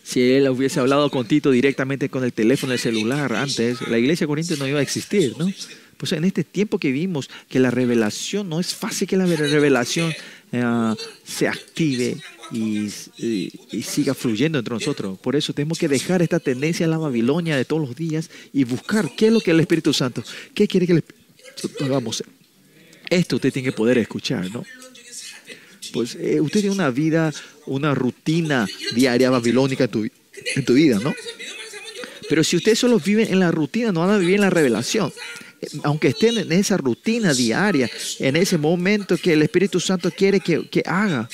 [0.03, 4.27] si él hubiese hablado con Tito directamente con el teléfono, el celular antes, la iglesia
[4.27, 5.49] de no iba a existir, ¿no?
[5.95, 10.11] Pues en este tiempo que vimos que la revelación no es fácil que la revelación
[10.51, 12.17] eh, se active
[12.51, 15.17] y, y, siga fluyendo entre nosotros.
[15.19, 18.65] Por eso tenemos que dejar esta tendencia a la Babilonia de todos los días y
[18.65, 22.23] buscar qué es lo que el Espíritu Santo, qué quiere que le Espíritu Santo hagamos.
[23.09, 24.65] Esto usted tiene que poder escuchar, ¿no?
[25.93, 27.33] Pues eh, usted tiene una vida,
[27.65, 31.13] una rutina diaria babilónica en tu, en tu vida, ¿no?
[32.29, 35.11] Pero si usted solo vive en la rutina, no van a vivir en la revelación
[35.83, 40.83] aunque estén en esa rutina diaria, en ese momento que el Espíritu Santo quiere que,
[40.85, 41.29] haga,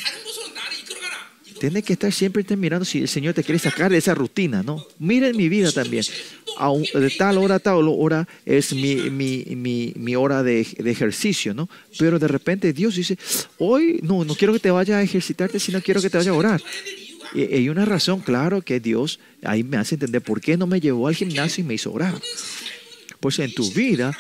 [1.60, 4.86] tiene que estar siempre mirando si el Señor te quiere sacar de esa rutina, ¿no?
[5.00, 6.04] Miren mi vida también.
[6.60, 11.70] A de tal hora tal hora es mi, hora de, ejercicio, ¿no?
[11.98, 13.18] Pero de repente Dios dice,
[13.58, 16.38] hoy no, no quiero que te vayas a ejercitarte, sino quiero que te vayas a
[16.38, 16.62] orar.
[17.34, 20.80] Y hay una razón, claro, que Dios ahí me hace entender por qué no me
[20.80, 22.16] llevó al gimnasio y me hizo orar.
[23.20, 24.16] Pues en tu vida,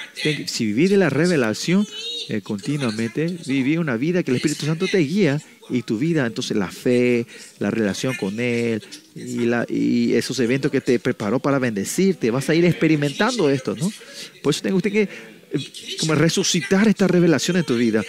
[0.47, 1.87] si vivís de la revelación
[2.29, 6.57] eh, continuamente, viví una vida que el Espíritu Santo te guía y tu vida, entonces
[6.57, 7.27] la fe,
[7.59, 8.81] la relación con Él
[9.15, 13.91] y, esos eventos que te preparó para bendecirte, vas a ir experimentando esto, ¿no?
[14.41, 15.59] Por eso tengo usted que eh,
[15.99, 18.03] como resucitar esta revelación en tu vida.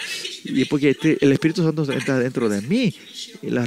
[0.45, 2.95] Y porque este- el Espíritu Santo está dentro de mí.
[3.43, 3.65] La,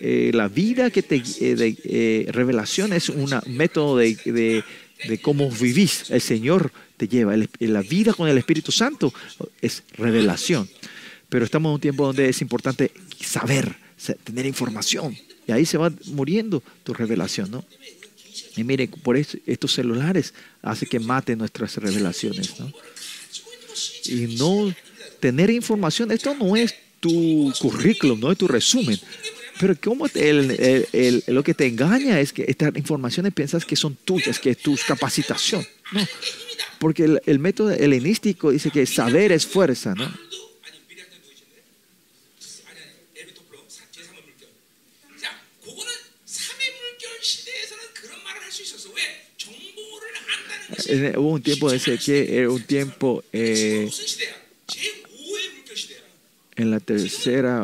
[0.00, 4.64] eh, la vida que te de, revelación es un método de-
[5.08, 6.10] de cómo vivís.
[6.10, 7.34] El Señor te lleva.
[7.60, 9.12] La vida con el Espíritu Santo
[9.60, 10.68] es revelación.
[11.28, 15.16] Pero estamos en un tiempo donde es importante saber, sa- tener información.
[15.46, 17.64] Y ahí se va muriendo tu revelación, ¿no?
[18.56, 22.72] Y mire, por eso estos celulares hace que maten nuestras revelaciones, ¿no?
[24.06, 24.72] Y no
[25.20, 28.98] tener información, esto no es tu currículum, no es tu resumen.
[29.60, 34.50] Pero ¿cómo lo que te engaña es que estas informaciones piensas que son tuyas, que
[34.50, 35.64] es tu capacitación?
[35.92, 36.06] ¿no?
[36.78, 40.12] Porque el, método helenístico dice que saber es fuerza, ¿no?
[50.86, 53.22] Eh, eh, hubo un tiempo, ese que era un tiempo...
[56.56, 57.62] En la tercera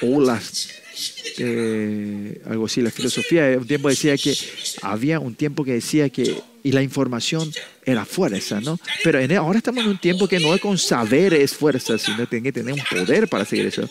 [0.00, 0.81] olas
[1.38, 4.34] eh, algo así, la filosofía, un tiempo decía que
[4.82, 7.52] había un tiempo que decía que, y la información
[7.84, 8.78] era fuerza, ¿no?
[9.02, 12.26] Pero en, ahora estamos en un tiempo que no es con saber es fuerza, sino
[12.26, 13.88] tiene que tener un poder para seguir eso.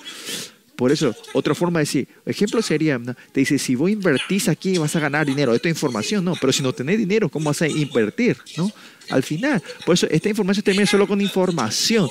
[0.75, 2.99] Por eso, otra forma de decir, ejemplo sería,
[3.32, 6.51] te dice, si vos invertís aquí vas a ganar dinero, esto es información, no, pero
[6.51, 8.38] si no tenés dinero, ¿cómo vas a invertir?
[8.58, 8.71] ¿no?
[9.10, 12.10] Al final, por eso esta información termina solo con información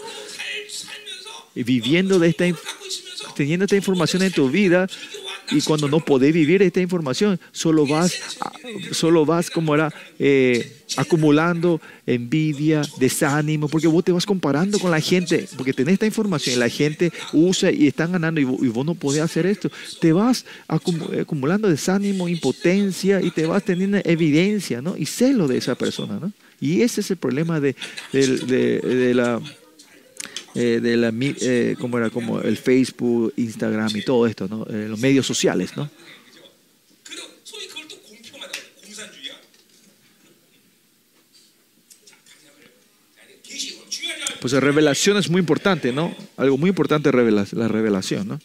[1.54, 2.44] viviendo de esta,
[3.34, 4.86] teniendo esta información en tu vida
[5.50, 8.12] y cuando no podés vivir esta información, solo vas,
[8.92, 15.00] solo vas como era, eh, acumulando envidia, desánimo, porque vos te vas comparando con la
[15.00, 18.94] gente, porque tenés esta información y la gente usa y están ganando y vos, no
[18.94, 19.70] podés hacer esto.
[20.00, 24.96] Te vas acumulando desánimo, impotencia y te vas teniendo evidencia ¿no?
[24.96, 26.18] y celo de esa persona.
[26.20, 26.32] ¿no?
[26.60, 27.74] Y ese es el problema de,
[28.12, 29.40] de, de, de la
[30.54, 34.66] eh, de la, eh, como era como el Facebook, Instagram y todo esto, ¿no?
[34.68, 35.90] Eh, los medios sociales, ¿no?
[44.40, 46.16] Pues la revelación es muy importante, ¿no?
[46.36, 48.40] Algo muy importante es la revelación, ¿no?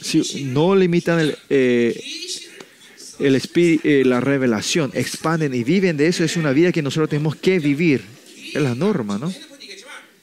[0.00, 2.00] Si no limitan el, eh,
[3.20, 7.10] el espíritu, eh, la revelación, expanden y viven de eso, es una vida que nosotros
[7.10, 8.02] tenemos que vivir.
[8.52, 9.32] Es la norma, ¿no?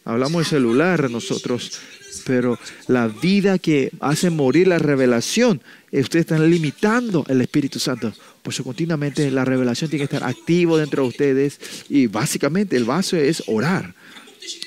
[0.04, 1.80] Hablamos de celular nosotros,
[2.26, 2.58] pero
[2.88, 8.14] la vida que hace morir la revelación, eh, ustedes están limitando el Espíritu Santo.
[8.42, 12.86] Por eso continuamente la revelación tiene que estar activo dentro de ustedes y básicamente el
[12.86, 13.94] vaso es orar.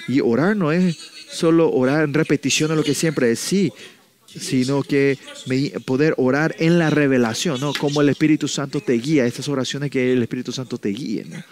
[0.08, 0.98] Y orar no es
[1.32, 3.72] solo orar en repetición a lo que siempre es, sí,
[4.38, 5.18] sino que
[5.84, 7.72] poder orar en la revelación, ¿no?
[7.72, 11.42] Como el Espíritu Santo te guía, estas oraciones que el Espíritu Santo te guíe, ¿no?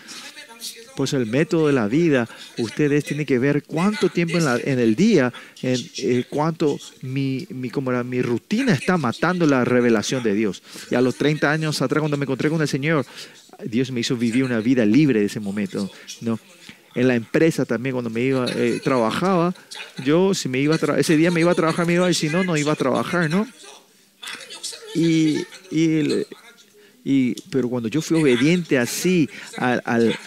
[0.96, 4.80] Pues el método de la vida, ustedes tienen que ver cuánto tiempo en, la, en
[4.80, 10.34] el día, en, eh, cuánto mi, como era, mi rutina está matando la revelación de
[10.34, 10.60] Dios.
[10.90, 13.06] Y a los 30 años atrás, cuando me encontré con el Señor,
[13.64, 15.88] Dios me hizo vivir una vida libre de ese momento.
[16.20, 16.40] ¿no?
[16.94, 19.54] en la empresa también cuando me iba, eh, trabajaba,
[20.04, 22.28] yo si me iba a ese día me iba a trabajar, me iba, y si
[22.28, 23.46] no, no iba a trabajar, ¿no?
[24.94, 26.24] Y, y,
[27.04, 30.18] y pero cuando yo fui obediente así al, al,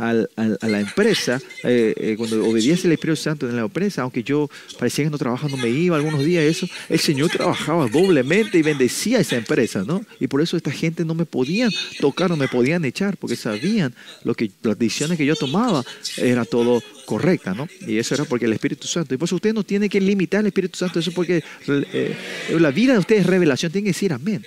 [0.00, 4.02] al- al- a la empresa, eh, eh, cuando obedece el Espíritu Santo en la empresa,
[4.02, 7.86] aunque yo parecía que no trabajaba, no me iba algunos días, eso, el Señor trabajaba
[7.88, 10.04] doblemente y bendecía esa empresa, ¿no?
[10.18, 13.94] Y por eso esta gente no me podían tocar, no me podían echar, porque sabían
[14.24, 15.84] lo que las decisiones que yo tomaba
[16.16, 17.68] era todo correcta, ¿no?
[17.86, 19.14] Y eso era porque el Espíritu Santo.
[19.14, 22.16] Y por eso usted no tiene que limitar el Espíritu Santo, eso porque eh,
[22.58, 24.46] la vida de ustedes es revelación, tienen que decir amén.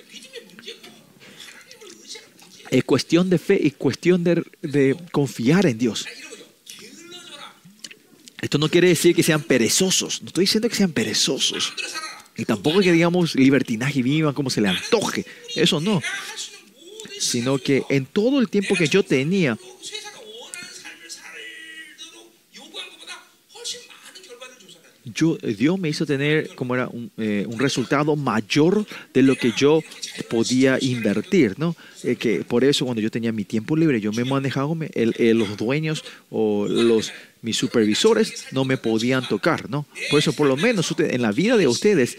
[2.74, 6.06] Es cuestión de fe y cuestión de, de confiar en Dios.
[8.40, 10.20] Esto no quiere decir que sean perezosos.
[10.22, 11.72] No estoy diciendo que sean perezosos.
[12.36, 15.24] Y tampoco que digamos libertinaje y vivan como se le antoje.
[15.54, 16.02] Eso no.
[17.20, 19.56] Sino que en todo el tiempo que yo tenía,
[25.04, 29.52] yo, Dios me hizo tener como era un, eh, un resultado mayor de lo que
[29.56, 29.82] yo
[30.30, 31.76] podía invertir, ¿no?
[32.02, 36.04] Eh, que por eso cuando yo tenía mi tiempo libre, yo me manejaba, los dueños
[36.30, 37.12] o los
[37.42, 39.86] mis supervisores no me podían tocar, ¿no?
[40.10, 42.16] Por eso por lo menos usted- en la vida de ustedes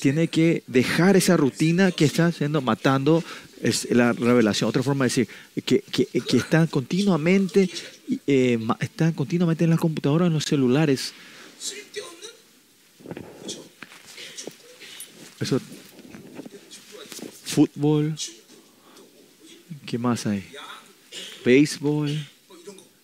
[0.00, 3.22] tiene que dejar esa rutina que está haciendo, matando
[3.62, 4.68] es la revelación.
[4.70, 5.28] Otra forma de decir,
[5.64, 7.68] que, que, que están continuamente,
[8.26, 11.12] eh, están continuamente en las computadoras, en los celulares.
[17.44, 18.14] Fútbol.
[19.86, 20.44] ¿Qué más hay?
[21.44, 22.26] Béisbol.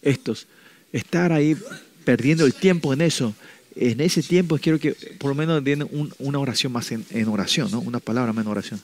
[0.02, 0.46] Estos.
[0.92, 1.56] Estar ahí
[2.04, 3.34] perdiendo el tiempo en eso.
[3.74, 7.70] En ese tiempo quiero que por lo menos den un, una oración más en, oración,
[7.70, 7.80] ¿no?
[7.80, 8.82] Una palabra más en oración.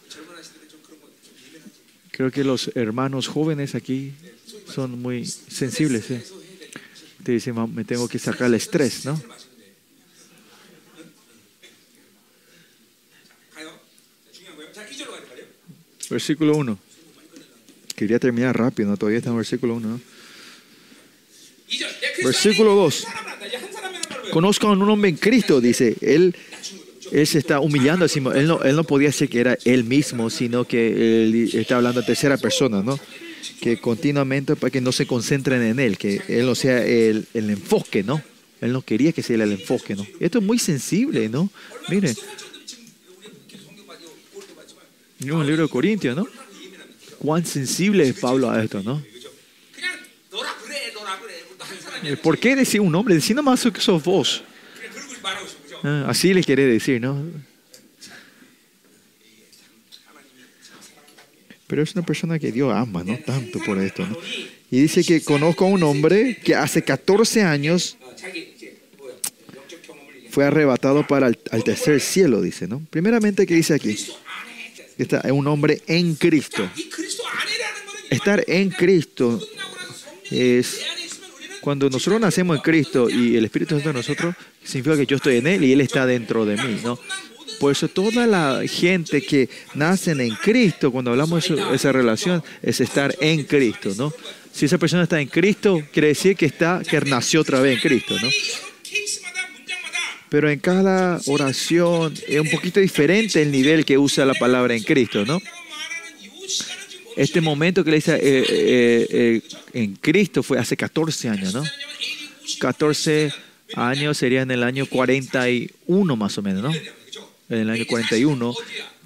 [2.11, 4.13] Creo que los hermanos jóvenes aquí
[4.67, 6.05] son muy sensibles.
[7.23, 9.21] Te dicen, me tengo que sacar el estrés, ¿no?
[16.11, 16.79] Versículo 1.
[17.97, 18.97] Quería terminar rápido, ¿no?
[18.99, 19.89] todavía está en versículo 1.
[19.89, 20.01] ¿no?
[22.23, 23.07] Versículo 2.
[24.31, 25.97] Conozcan un hombre en Cristo, dice.
[26.03, 26.37] Él,
[27.13, 28.05] él se está humillando.
[28.05, 32.01] Él no, él no podía ser que era él mismo, sino que él está hablando
[32.01, 32.99] a tercera persona, ¿no?
[33.61, 37.51] que continuamente para que no se concentren en él, que él no sea el, el
[37.51, 38.23] enfoque, ¿no?
[38.61, 40.07] Él no quería que sea el enfoque, ¿no?
[40.21, 41.51] Esto es muy sensible, ¿no?
[41.89, 42.15] Miren,
[45.31, 46.27] un libro de Corintios, ¿no?
[47.19, 49.03] Cuán sensible es Pablo a esto, ¿no?
[52.05, 53.15] Eh, ¿Por qué decir un hombre?
[53.15, 54.43] Decir nomás que sos vos.
[55.85, 57.25] Ah, así le quiere decir, ¿no?
[61.73, 63.17] Pero es una persona que Dios ama, ¿no?
[63.17, 64.15] Tanto por esto, ¿no?
[64.71, 67.97] Y dice que conozco a un hombre que hace 14 años
[70.29, 72.83] fue arrebatado para el, tercer cielo, dice, ¿no?
[72.91, 73.97] Primeramente, ¿qué dice aquí?
[74.99, 76.69] Está un hombre en Cristo.
[78.11, 79.41] Estar en Cristo
[80.31, 80.79] es
[81.63, 85.37] cuando nosotros nacemos en Cristo y el Espíritu Santo en nosotros, significa que yo estoy
[85.39, 86.99] en Él y Él está dentro de mí, ¿no?
[87.61, 92.81] Por eso toda la gente que nace en Cristo, cuando hablamos de esa relación, es
[92.81, 94.13] estar en Cristo, ¿no?
[94.53, 97.81] Si esa persona está en Cristo, quiere decir que está, que nació otra vez en
[97.81, 98.29] Cristo, ¿no?
[100.29, 104.83] Pero en cada oración es un poquito diferente el nivel que usa la palabra en
[104.83, 105.41] Cristo, ¿no?
[107.17, 109.43] Este momento que le dice eh, eh, eh,
[109.75, 111.63] en Cristo fue hace 14 años, ¿no?
[112.59, 113.33] 14
[113.75, 117.02] años sería en el año 41 más o menos, ¿no?
[117.53, 118.55] en el año 41.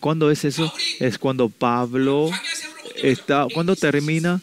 [0.00, 0.72] ¿Cuándo es eso?
[1.00, 2.30] Es cuando Pablo
[3.02, 4.40] está, cuando termina,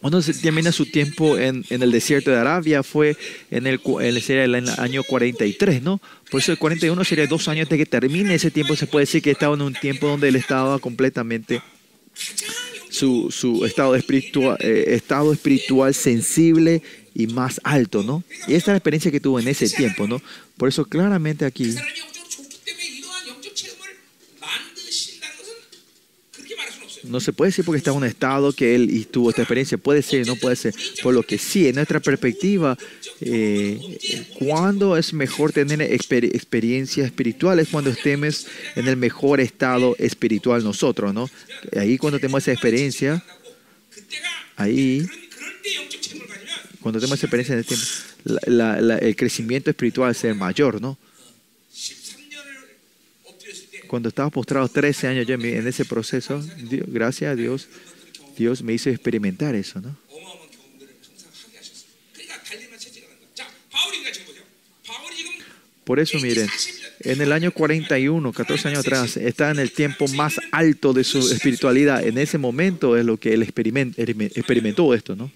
[0.00, 3.16] cuando termina su tiempo en, el desierto de Arabia fue
[3.50, 3.80] en el,
[4.22, 6.00] sería el año 43, ¿no?
[6.30, 8.76] Por eso el 41 sería dos años antes que termine ese tiempo.
[8.76, 11.62] Se puede decir que estaba en un tiempo donde él estaba completamente
[12.90, 16.82] su, su estado, espiritual, eh, estado espiritual sensible
[17.14, 18.24] y más alto, ¿no?
[18.48, 20.20] Y esta es la experiencia que tuvo en ese tiempo, ¿no?
[20.56, 21.74] Por eso claramente aquí
[27.04, 29.78] No se puede decir porque está en un estado que él tuvo esta experiencia.
[29.78, 30.74] Puede ser, no puede ser.
[31.02, 32.76] Por lo que sí, en nuestra perspectiva,
[33.20, 33.98] eh,
[34.38, 37.68] cuando es mejor tener exper experiencias espirituales?
[37.70, 38.46] Cuando estemos
[38.76, 41.28] en el mejor estado espiritual nosotros, ¿no?
[41.76, 43.22] Ahí cuando tenemos esa experiencia,
[44.56, 45.06] ahí,
[46.80, 47.86] cuando tenemos esa experiencia en el tiempo,
[48.46, 50.98] la, el crecimiento espiritual es el mayor, ¿no?
[53.90, 56.40] cuando estaba postrado 13 años en ese proceso,
[56.86, 57.66] gracias a Dios,
[58.38, 59.96] Dios me hizo experimentar eso, ¿no?
[65.82, 66.48] Por eso, miren,
[67.00, 71.18] en el año 41, 14 años atrás, está en el tiempo más alto de su
[71.32, 72.06] espiritualidad.
[72.06, 75.32] En ese momento es lo que él experimentó esto, ¿no?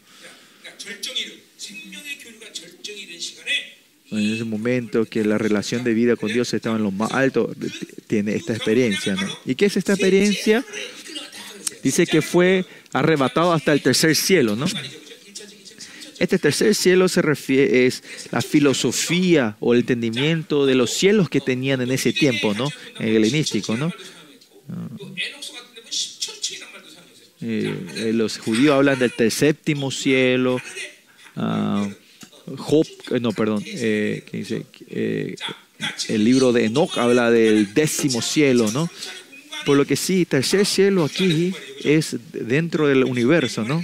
[4.19, 7.55] en ese momento que la relación de vida con Dios estaba en lo más alto,
[8.07, 9.15] tiene esta experiencia.
[9.15, 9.27] ¿no?
[9.45, 10.65] ¿Y qué es esta experiencia?
[11.83, 14.67] Dice que fue arrebatado hasta el tercer cielo, ¿no?
[16.19, 21.41] Este tercer cielo se refiere es la filosofía o el entendimiento de los cielos que
[21.41, 22.71] tenían en ese tiempo, ¿no?
[22.99, 23.93] En el helenístico, ¿no?
[27.41, 30.61] Eh, eh, los judíos hablan del séptimo cielo.
[31.37, 31.87] Ah,
[32.59, 35.35] Job, eh, no, perdón, eh, dice, eh,
[36.09, 38.91] el libro de Enoch habla del décimo cielo, ¿no?
[39.65, 43.83] Por lo que sí, tercer cielo aquí es dentro del universo, ¿no?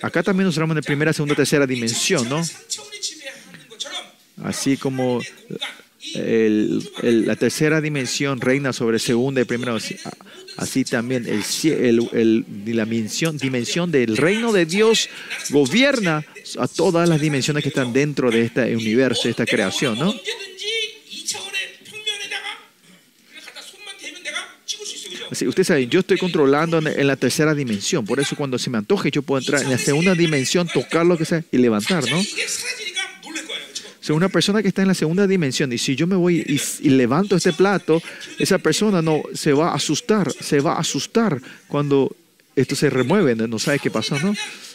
[0.00, 2.42] Acá también nos hablamos de primera, segunda, tercera dimensión, ¿no?
[4.42, 5.20] Así como
[6.14, 9.76] la tercera dimensión reina sobre segunda y primera.
[10.56, 15.08] Así también la dimensión, dimensión del reino de Dios
[15.50, 16.24] gobierna
[16.58, 20.14] a todas las dimensiones que están dentro de este universo, de esta creación, ¿no?
[25.30, 28.76] Así, ustedes saben, yo estoy controlando en, la tercera dimensión, por eso cuando se me
[28.76, 32.22] antoje yo puedo entrar en la segunda dimensión, tocar lo que sea y levantar, ¿no?
[34.10, 36.60] O una persona que está en la segunda dimensión y si yo me voy y,
[36.86, 38.02] y, levanto este plato,
[38.38, 42.14] esa persona no se va a asustar, se va a asustar cuando
[42.54, 44.34] esto se remueve, no sabe qué pasó, ¿no?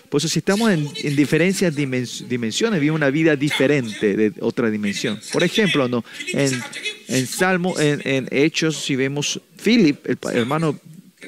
[0.10, 5.20] Por eso si estamos en, en diferentes dimensiones, vivimos una vida diferente de otra dimensión.
[5.34, 6.06] Por ejemplo, ¿no?
[6.34, 10.80] en, Salmo, en, Hechos, si vemos Philip, el hermano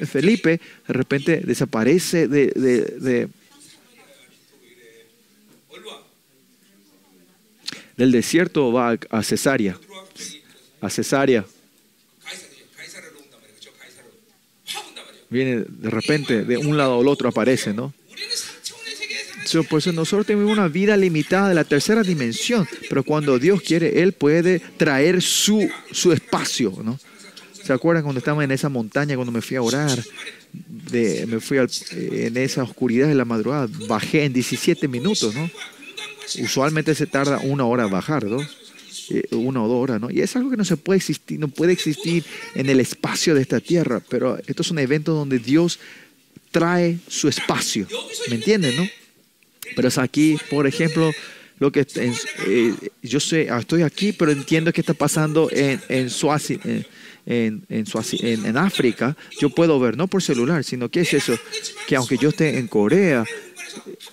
[0.06, 3.28] Felipe, de repente desaparece de, de,
[7.96, 9.78] del desierto va a Cesarea.
[10.80, 11.44] A Cesarea.
[15.28, 17.92] Viene de repente, de un lado al otro aparece, ¿no?
[19.68, 24.02] Por eso nosotros tenemos una vida limitada de la tercera dimensión, pero cuando Dios quiere,
[24.02, 26.98] Él puede traer su, su espacio, ¿no?
[27.64, 30.02] ¿Se acuerdan cuando estábamos en esa montaña, cuando me fui a orar?
[30.90, 35.48] Me fui al- en esa oscuridad de la madrugada, bajé en 17 minutos, ¿no?
[36.42, 38.40] Usualmente se tarda una hora bajar, ¿no?
[39.10, 40.10] Eh, Una o dos horas, ¿no?
[40.10, 42.24] Y es algo que no se puede existir, no puede existir
[42.54, 45.78] en el espacio de esta tierra, pero esto es un evento donde Dios
[46.52, 47.86] trae su espacio,
[48.28, 48.84] ¿me entienden, no?
[49.76, 51.10] Pero es aquí, por ejemplo,
[51.58, 56.08] lo que eh, yo sé, ah, estoy aquí, pero entiendo qué está pasando en, en
[57.26, 59.16] en, África.
[59.38, 61.38] Yo puedo ver, no por celular, sino que es eso,
[61.86, 63.24] que aunque yo esté en Corea,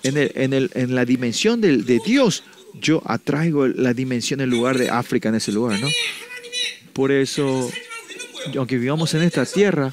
[0.02, 0.16] en,
[0.52, 2.44] el, en, la dimensión de, Dios,
[2.74, 5.88] yo atraigo la dimensión del lugar de África en ese lugar, ¿no?
[6.92, 7.70] Por eso,
[8.56, 9.92] aunque vivamos en esta tierra,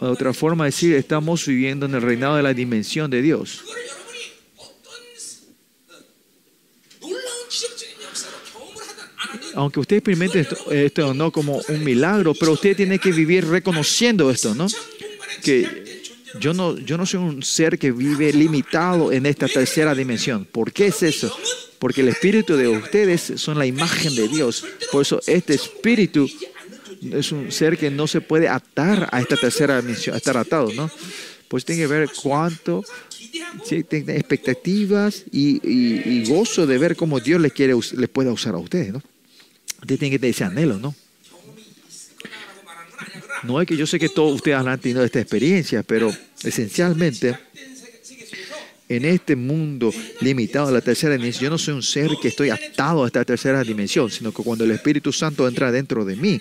[0.00, 3.64] otra forma de decir, estamos viviendo en el reinado de la dimensión de Dios.
[9.54, 14.30] aunque usted experimente esto, esto, no como un milagro, pero usted tiene que vivir reconociendo
[14.30, 14.66] esto, ¿no?
[15.42, 16.02] Que
[16.38, 20.44] yo no, yo no soy un ser que vive limitado en esta tercera dimensión.
[20.44, 21.34] ¿Por qué es eso?
[21.78, 24.64] Porque el espíritu de ustedes son la imagen de Dios.
[24.92, 26.28] Por eso este espíritu
[27.02, 30.72] es un ser que no se puede atar a esta tercera dimensión, a estar atado,
[30.74, 30.90] ¿no?
[31.48, 32.84] Pues tiene que ver cuánto
[33.64, 38.58] Sí, expectativas y, y, gozo de ver cómo Dios les, quiere, les pueda usar a
[38.58, 38.92] ustedes.
[38.92, 39.02] ¿no?
[39.80, 40.94] Usted tiene que tener ese anhelo, ¿no?
[43.42, 47.38] No es que yo sé que todos ustedes han tenido esta experiencia, pero esencialmente
[48.88, 52.50] en este mundo limitado a la tercera dimensión, yo no soy un ser que estoy
[52.50, 56.40] atado a esta tercera dimensión, sino que cuando el Espíritu Santo entra dentro de mí,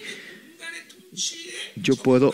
[1.76, 2.34] yo puedo,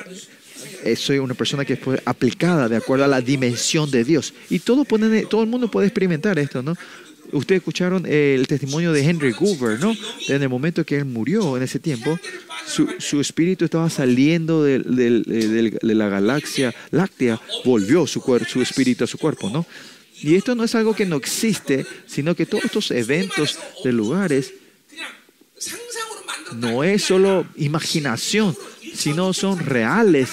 [0.83, 4.33] eh, soy una persona que es aplicada de acuerdo a la dimensión de Dios.
[4.49, 4.85] Y todo,
[5.29, 6.75] todo el mundo puede experimentar esto, ¿no?
[7.35, 9.95] ustedes escucharon el testimonio de Henry Cooper, ¿no?
[10.27, 12.19] En el momento que él murió, en ese tiempo,
[12.65, 19.03] su, su espíritu estaba saliendo de, eh, de, la galaxia láctea, volvió su, su espíritu
[19.03, 19.65] a su cuerpo, ¿no?
[20.21, 24.53] Y esto no es algo que no existe, sino que todos estos eventos de lugares
[26.53, 28.55] no es solo imaginación,
[28.93, 30.29] sino son reales.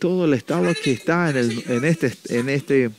[0.00, 2.90] Todo el estado que está en, el, en este, en este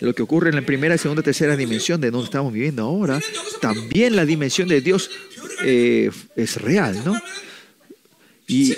[0.00, 3.20] lo que ocurre en la primera, segunda, tercera dimensión de donde estamos viviendo ahora,
[3.60, 5.10] también la dimensión de Dios
[5.64, 7.20] eh, es real, ¿no?
[8.46, 8.76] Y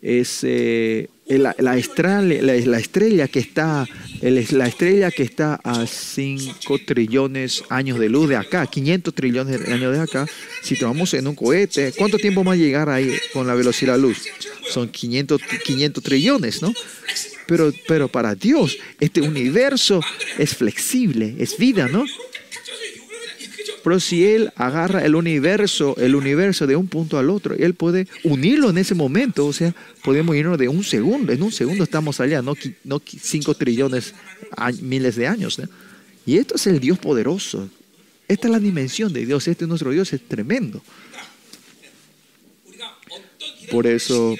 [0.00, 3.86] es eh, la, estrella, la, estrella, que está
[4.20, 9.72] la estrella que está a 5 trillones años de luz de acá, 500 trillones de
[9.72, 10.26] años de acá.
[10.62, 14.08] Si tomamos en un cohete, ¿cuánto tiempo más llegar ahí con la velocidad de la
[14.08, 14.24] luz?
[14.68, 16.72] Son 500, 500 trillones, ¿no?
[17.46, 20.00] Pero, pero para Dios, este universo
[20.38, 22.04] es flexible, es vida, ¿no?
[23.82, 28.06] Pero si Él agarra el universo, el universo de un punto al otro, Él puede
[28.22, 29.74] unirlo en ese momento, o sea,
[30.04, 34.14] podemos irnos de un segundo, en un segundo estamos allá, no, no cinco trillones,
[34.80, 35.60] miles de años.
[36.24, 37.68] Y esto es el Dios poderoso,
[38.28, 40.82] esta es la dimensión de Dios, este es nuestro Dios es tremendo.
[43.70, 44.36] Por eso,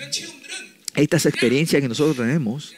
[0.95, 2.75] estas experiencias que nosotros tenemos,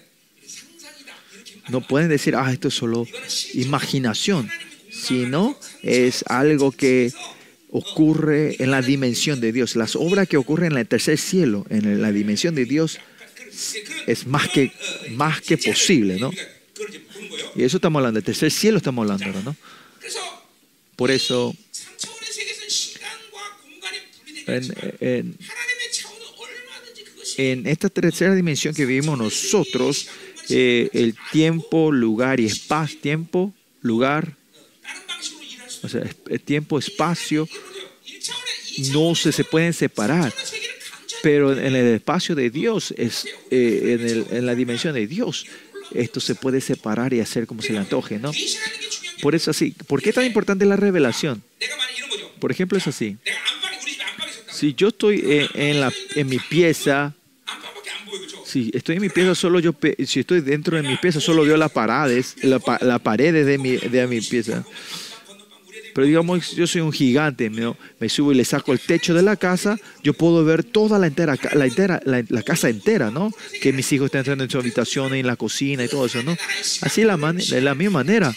[1.69, 3.07] no pueden decir, ah, esto es solo
[3.55, 4.51] imaginación,
[4.91, 7.13] sino es algo que
[7.71, 9.75] ocurre en la dimensión de Dios.
[9.77, 12.99] Las obras que ocurren en el tercer cielo, en la dimensión de Dios,
[14.07, 14.73] es más que,
[15.13, 16.31] más que posible, ¿no?
[17.57, 19.57] Y eso estamos hablando, el tercer cielo estamos hablando, ¿no?
[20.97, 21.55] Por eso,
[24.47, 25.37] en,
[27.37, 30.09] en esta tercera dimensión que vivimos nosotros,
[30.51, 34.37] eh, el tiempo, lugar y espacio, tiempo, lugar,
[35.83, 37.49] o sea, eh, tiempo, espacio,
[38.93, 40.33] no se, se pueden separar.
[41.23, 45.47] Pero en el espacio de Dios, es, eh, en, el, en la dimensión de Dios,
[45.95, 48.31] esto se puede separar y hacer como se le antoje, ¿no?
[49.23, 51.43] Por eso así, ¿por qué tan importante la revelación?
[52.41, 53.17] Por ejemplo, es así.
[54.51, 57.15] Si yo estoy la, en mi pieza
[58.55, 59.75] si estoy en mi pieza, solo yo,
[60.07, 64.07] si estoy dentro de mi pieza, solo veo las paredes, la paredes de mi, de
[64.07, 64.65] mi pieza.
[65.93, 69.35] Pero digamos, yo soy un gigante, me subo y le saco el techo de la
[69.35, 73.33] casa, yo puedo ver toda la entera, la entera, la, casa entera, ¿no?
[73.61, 76.37] Que mis hijos están entrando en su habitación, en la cocina y todo eso, ¿no?
[76.83, 78.33] Así la, man de la misma manera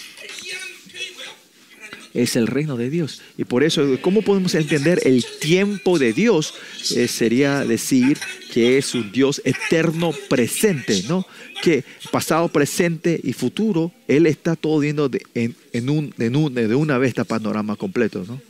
[2.17, 3.21] es el reino de Dios.
[3.37, 6.53] Y por eso, ¿cómo podemos entender el tiempo de Dios?
[6.95, 8.17] Eh, sería decir
[8.51, 11.25] que es un Dios eterno presente, ¿no?
[11.61, 17.09] Que pasado, presente y futuro, Él está todo viendo de, en, un, de una vez
[17.09, 18.41] este panorama completo, ¿no?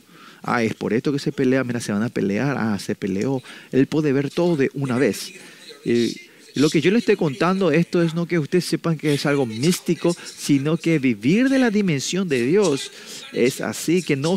[0.42, 3.42] Ah, es por esto que se pelea, mira, se van a pelear, ah, se peleó.
[3.72, 5.32] Él puede ver todo de una vez.
[5.84, 6.27] Y
[6.58, 9.46] lo que yo le estoy contando esto es no que ustedes sepan que es algo
[9.46, 12.90] místico, sino que vivir de la dimensión de Dios
[13.32, 14.36] es así, que no,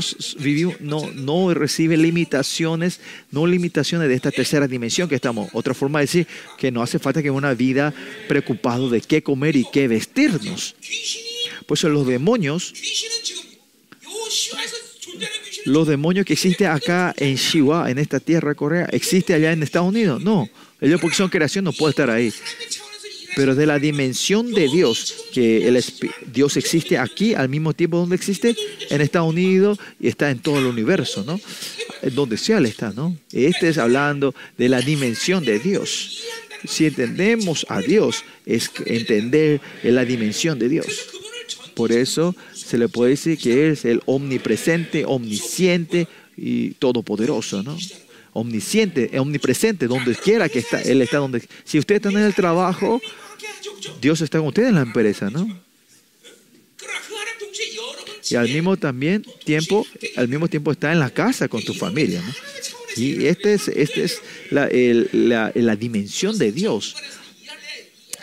[0.81, 2.99] no, no recibe limitaciones,
[3.31, 5.49] no limitaciones de esta tercera dimensión que estamos.
[5.53, 6.27] Otra forma de decir
[6.59, 7.91] que no hace falta que una vida
[8.27, 10.75] preocupado de qué comer y qué vestirnos.
[11.65, 12.73] Por eso los demonios
[15.65, 19.63] los demonios que existen acá en Shiva, en esta tierra de Corea, existe allá en
[19.63, 20.21] Estados Unidos.
[20.21, 20.49] No,
[20.81, 22.33] ellos porque son creación no puede estar ahí.
[23.35, 25.81] Pero de la dimensión de Dios, que
[26.33, 28.55] Dios existe aquí al mismo tiempo donde existe,
[28.89, 31.39] en Estados Unidos y está en todo el universo, ¿no?
[32.11, 33.15] Donde sea Él está, ¿no?
[33.31, 36.23] Este es hablando de la dimensión de Dios.
[36.67, 40.87] Si entendemos a Dios, es entender la dimensión de Dios.
[41.73, 47.77] Por eso se le puede decir que es el omnipresente, omnisciente y todopoderoso, ¿no?
[48.33, 51.43] omnisciente, eh, omnipresente, donde quiera que está, Él está donde.
[51.63, 53.01] Si usted está en el trabajo,
[54.01, 55.47] Dios está con usted en la empresa, ¿no?
[58.29, 62.21] Y al mismo también tiempo, al mismo tiempo está en la casa con tu familia,
[62.21, 62.33] ¿no?
[62.95, 66.95] Y esta es, este es la, el, la, la dimensión de Dios.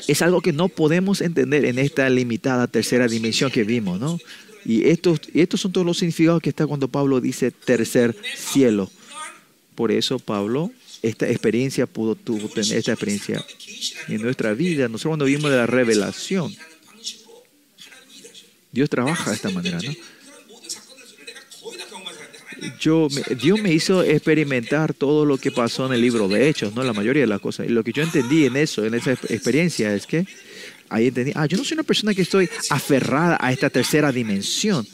[0.07, 4.19] Es algo que no podemos entender en esta limitada tercera dimensión que vimos, ¿no?
[4.65, 8.91] Y estos, y estos son todos los significados que está cuando Pablo dice tercer cielo.
[9.79, 10.72] Por eso Pablo
[11.03, 13.47] esta experiencia pudo tuvo, tener esta experiencia
[14.09, 14.89] en nuestra vida.
[14.89, 16.53] Nosotros cuando vimos de la revelación,
[18.72, 19.95] Dios trabaja de esta manera, ¿no?
[22.81, 26.74] Yo, me, Dios me hizo experimentar todo lo que pasó en el libro de Hechos,
[26.74, 26.83] ¿no?
[26.83, 27.68] La mayoría de las cosas.
[27.68, 30.26] Y lo que yo entendí en eso, en esa experiencia, es que
[30.89, 34.85] ahí entendí, ah, yo no soy una persona que estoy aferrada a esta tercera dimensión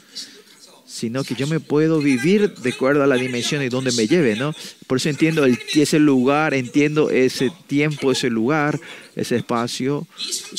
[0.85, 4.35] sino que yo me puedo vivir de acuerdo a la dimensión y donde me lleve,
[4.35, 4.53] ¿no?
[4.85, 8.79] Por eso entiendo el, ese lugar, entiendo ese tiempo, ese lugar,
[9.15, 10.07] ese espacio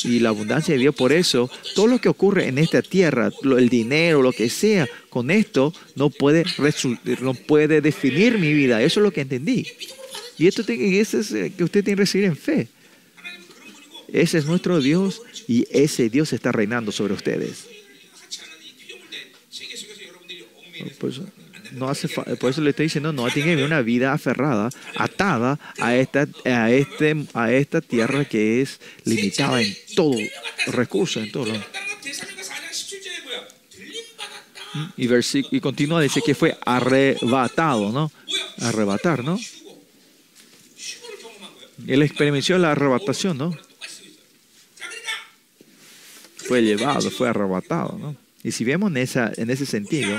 [0.03, 0.95] y la abundancia de Dios.
[0.95, 5.31] Por eso, todo lo que ocurre en esta tierra, el dinero, lo que sea, con
[5.31, 6.43] esto no puede,
[7.21, 8.81] no puede definir mi vida.
[8.81, 9.65] Eso es lo que entendí.
[10.37, 12.67] Y esto y eso es eh, que usted tiene que recibir en fe.
[14.09, 17.76] Ese es nuestro Dios y ese Dios está reinando sobre ustedes.
[20.99, 21.21] Pues,
[21.71, 25.59] no hace por eso le estoy diciendo, no, tiene que haber una vida aferrada, atada
[25.79, 30.15] a esta, a, este, a esta tierra que es limitada en todo
[30.67, 31.53] recursos, en todo.
[34.95, 35.07] Y,
[35.51, 38.11] y continúa, dice que fue arrebatado, ¿no?
[38.59, 39.39] Arrebatar, ¿no?
[41.85, 43.57] Él experimentó la arrebatación, ¿no?
[46.37, 48.15] Fue llevado, fue arrebatado, ¿no?
[48.43, 50.17] Y si vemos en, esa, en ese sentido,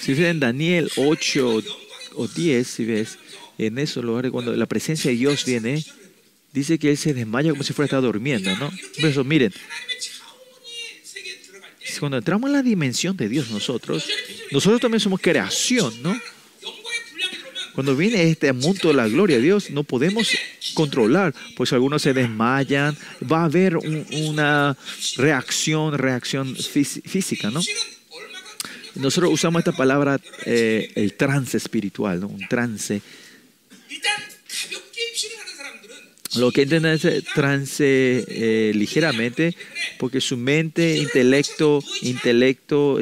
[0.00, 1.62] si ves en Daniel 8
[2.16, 3.18] o 10, si ves
[3.58, 5.84] en esos lugares cuando la presencia de Dios viene,
[6.52, 8.70] dice que él se desmaya como si fuera estar durmiendo, ¿no?
[9.00, 9.52] Por eso, miren,
[12.02, 14.08] cuando entramos en la dimensión de Dios nosotros,
[14.50, 16.20] nosotros también somos creación, ¿no?
[17.74, 20.28] Cuando viene este mundo de la gloria de Dios, no podemos
[20.74, 22.96] controlar, pues algunos se desmayan,
[23.30, 24.76] va a haber una
[25.16, 27.60] reacción, reacción física, ¿no?
[28.94, 33.00] Nosotros usamos esta palabra, eh, el trance espiritual, un trance.
[36.36, 37.84] Lo que entienden es trance
[38.28, 39.54] eh, ligeramente,
[39.98, 42.98] porque su mente, intelecto, intelecto,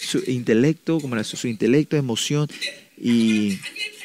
[0.00, 2.48] su intelecto, como su, su intelecto, emoción,
[3.00, 3.58] y,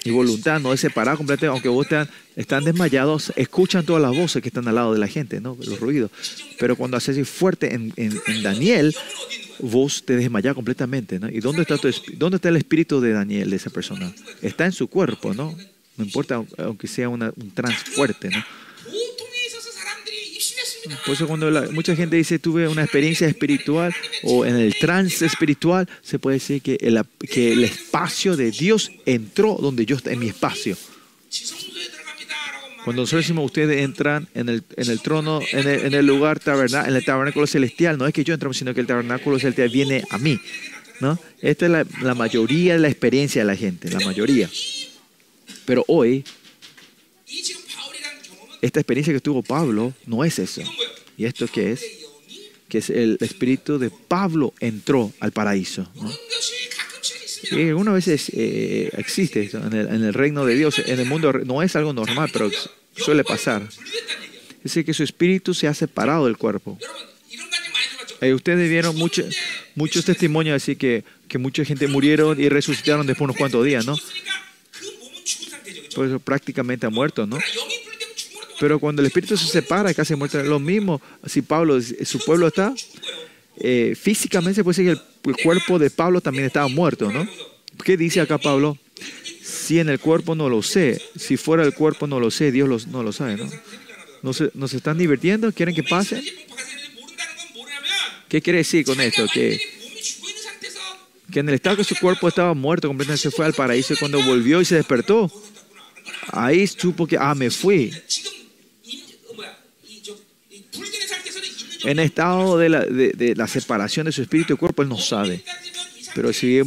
[0.03, 4.41] y voluntad no es separado completamente, aunque vos están, están desmayados, escuchan todas las voces
[4.41, 5.55] que están al lado de la gente, ¿no?
[5.59, 6.11] los ruidos.
[6.57, 8.95] Pero cuando haces fuerte en, en- en Daniel,
[9.59, 11.29] vos te desmayás completamente, ¿no?
[11.29, 14.11] ¿Y dónde está, tu, dónde está el espíritu de Daniel, de esa persona?
[14.41, 15.55] Está en su cuerpo, ¿no?
[15.97, 18.43] No importa, aunque sea una- un trance fuerte, ¿no?
[21.05, 25.25] Por eso cuando la, mucha gente dice tuve una experiencia espiritual o en el trance
[25.25, 30.19] espiritual, se puede decir que el, que el espacio de Dios entró donde yo en
[30.19, 30.77] mi espacio.
[32.83, 36.39] Cuando nosotros decimos ustedes entran en el, en el trono, en el, en el lugar
[36.39, 39.69] tabernáculo, en el tabernáculo celestial, no es que yo entramos, sino que el tabernáculo celestial
[39.69, 40.39] viene a mí.
[40.99, 41.19] ¿no?
[41.41, 44.49] Esta es la, la mayoría de la experiencia de la gente, la mayoría.
[45.65, 46.23] Pero hoy
[48.61, 50.61] esta experiencia que tuvo Pablo no es eso.
[51.17, 51.85] ¿Y esto qué es?
[52.67, 55.89] Que el espíritu de Pablo entró al paraíso.
[57.51, 61.63] Y algunas veces eh, existe esto en el, reino de Dios, en el mundo no
[61.63, 62.51] es algo normal, pero
[62.95, 63.67] suele pasar.
[64.57, 66.77] Es decir, que su espíritu se ha separado del cuerpo.
[68.21, 69.23] Eh, ustedes vieron mucho,
[69.75, 73.85] muchos testimonios así que, que mucha gente murieron y resucitaron después de unos cuantos días,
[73.85, 73.95] ¿no?
[75.95, 77.37] Por eso prácticamente ha muerto, ¿no?
[78.59, 81.01] Pero cuando el espíritu se separa, casi muestra lo mismo.
[81.25, 82.73] Si Pablo, su pueblo está,
[83.57, 87.27] eh, físicamente puede decir que el, cuerpo de Pablo también estaba muerto, ¿no?
[87.83, 88.77] ¿Qué dice acá Pablo?
[89.41, 92.87] Si en el cuerpo no lo sé, si fuera el cuerpo no lo sé, Dios
[92.87, 93.49] no lo sabe, ¿no?
[94.21, 95.51] ¿Nos, ¿Nos están divirtiendo?
[95.51, 96.21] ¿Quieren que pase?
[98.27, 99.25] ¿Qué quiere decir con esto?
[99.33, 99.59] Que,
[101.31, 103.97] que en el estado que su cuerpo estaba muerto, completamente se fue al paraíso y
[103.97, 105.31] cuando volvió y se despertó,
[106.31, 107.91] ahí supo que, ah, me fui.
[111.83, 112.69] en estado de
[113.35, 115.43] la, separación de su espíritu y cuerpo, él no sabe.
[116.15, 116.59] Pero si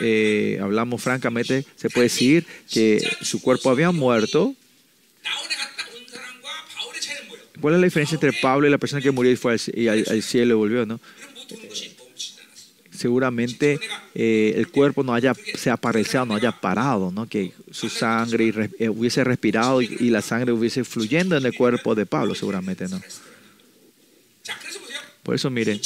[0.00, 4.54] eh, hablamos francamente, se puede decir que su cuerpo había muerto.
[7.60, 9.88] ¿Cuál es la diferencia entre Pablo y la persona que murió y fue al, y
[9.88, 10.84] al, cielo y volvió?
[10.84, 11.00] ¿no?
[12.90, 13.78] Seguramente
[14.14, 15.70] eh, el cuerpo no haya se
[16.26, 17.28] no haya parado, ¿no?
[17.28, 21.94] que su sangre eh, hubiese respirado y, y la sangre hubiese fluyendo en el cuerpo
[21.94, 22.88] de Pablo, seguramente.
[22.88, 23.00] ¿no?
[25.22, 25.80] Por eso miren,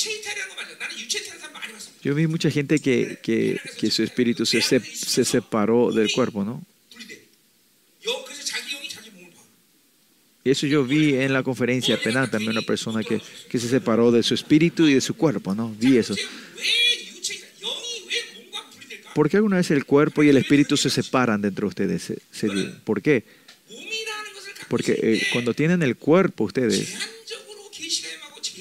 [2.02, 6.44] yo vi mucha gente que, que, que su espíritu se, se, se separó del cuerpo,
[6.44, 6.64] ¿no?
[10.44, 13.20] Y eso yo vi en la conferencia penal también, una persona que,
[13.50, 15.74] que, se separó de su espíritu y de su cuerpo, ¿no?
[15.80, 16.14] Vi eso.
[19.12, 22.12] ¿Por qué alguna vez el cuerpo y el espíritu se separan dentro de ustedes?
[22.84, 23.24] ¿Por qué?
[24.68, 26.94] Porque eh, cuando tienen el cuerpo ustedes,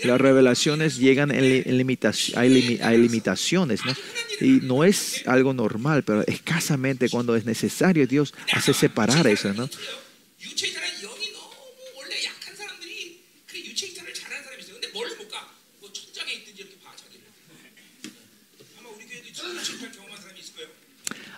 [0.06, 3.94] las revelaciones llegan en limitación, hay, limitaciones, ¿no?
[4.42, 9.70] Y no es algo normal, pero escasamente cuando es necesario Dios hace separar eso, ¿no?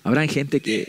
[0.04, 0.88] Habrá gente que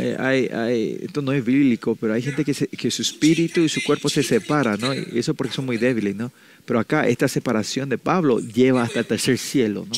[0.00, 2.54] eh, esto no es bíblico, pero hay gente que,
[2.90, 4.94] su espíritu y su cuerpo se separan, ¿no?
[4.94, 6.30] Y eso porque son muy débiles, ¿no?
[6.64, 9.96] Pero acá esta separación de Pablo lleva hasta el tercer cielo, ¿no?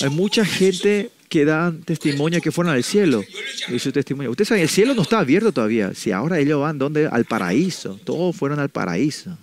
[0.00, 3.22] Hay mucha gente que dan testimonio que fueron al cielo.
[3.68, 4.30] Y su testimonio.
[4.30, 5.92] Ustedes saben, el cielo no está abierto todavía.
[5.94, 7.06] Si ahora ellos van, ¿dónde?
[7.06, 8.00] Al paraíso.
[8.04, 9.36] Todos fueron al paraíso.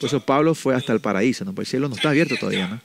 [0.00, 1.54] Por eso Pablo fue hasta el paraíso, ¿no?
[1.56, 2.80] El cielo no está abierto todavía, ¿no?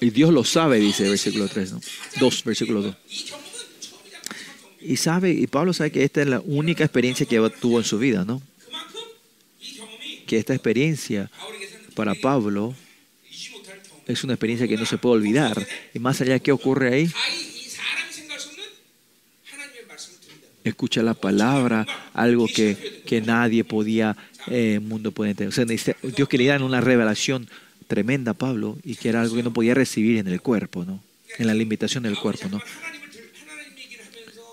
[0.00, 1.80] Y Dios lo sabe, dice el versículo 3, ¿no?
[2.18, 2.96] 2, versículo 2.
[4.80, 7.98] Y sabe, y Pablo sabe que esta es la única experiencia que tuvo en su
[7.98, 8.40] vida, ¿no?
[10.26, 11.30] Que esta experiencia
[11.94, 12.74] para Pablo
[14.06, 15.66] es una experiencia que no se puede olvidar.
[15.92, 17.12] Y más allá de qué ocurre ahí,
[20.64, 25.50] escucha la palabra, algo que, que nadie podía, eh, el eh, mundo puede entender.
[25.50, 25.64] O sea,
[26.16, 27.48] Dios que le dan una revelación
[27.90, 31.02] tremenda Pablo y que era algo que no podía recibir en el cuerpo, ¿no?
[31.38, 32.60] En la limitación del cuerpo, ¿no?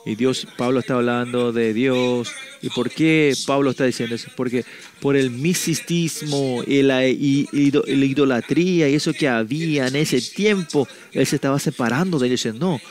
[0.08, 2.32] Y Dios, Pablo está hablando de Dios.
[2.62, 4.32] ¿Y por qué Pablo está diciendo eso?
[4.36, 4.66] Porque
[5.02, 11.36] por el misicismo y la, idolatría y eso que había en ese tiempo, él se
[11.36, 12.56] estaba separando de ellos.
[12.56, 12.82] No,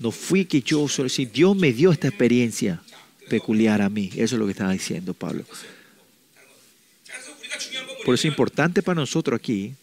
[0.00, 2.82] no fui que yo solo, si Dios me dio esta experiencia
[3.30, 4.10] peculiar a mí.
[4.16, 5.44] Eso es lo que estaba diciendo Pablo.
[8.04, 9.74] Por eso es importante para nosotros aquí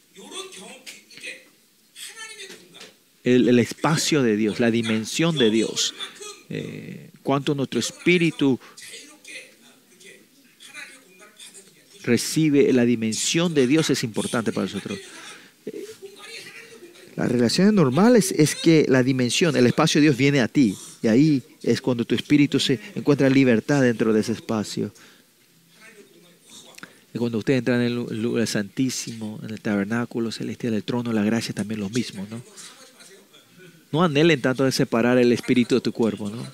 [3.24, 5.93] el, el espacio de Dios, la dimensión de Dios.
[6.49, 8.59] Eh, cuánto nuestro espíritu
[12.03, 14.99] recibe la dimensión de Dios es importante para nosotros.
[15.65, 15.86] Eh,
[17.15, 20.76] Las relaciones normales es que la dimensión, el espacio de Dios viene a ti.
[21.03, 24.91] Y ahí es cuando tu espíritu se encuentra libertad dentro de ese espacio.
[27.17, 31.53] Cuando ustedes entran en el lugar santísimo, en el tabernáculo celestial, el trono, la gracia
[31.53, 32.41] también lo mismo, ¿no?
[33.92, 36.46] No anhelen tanto de separar el espíritu de tu cuerpo, ¿no?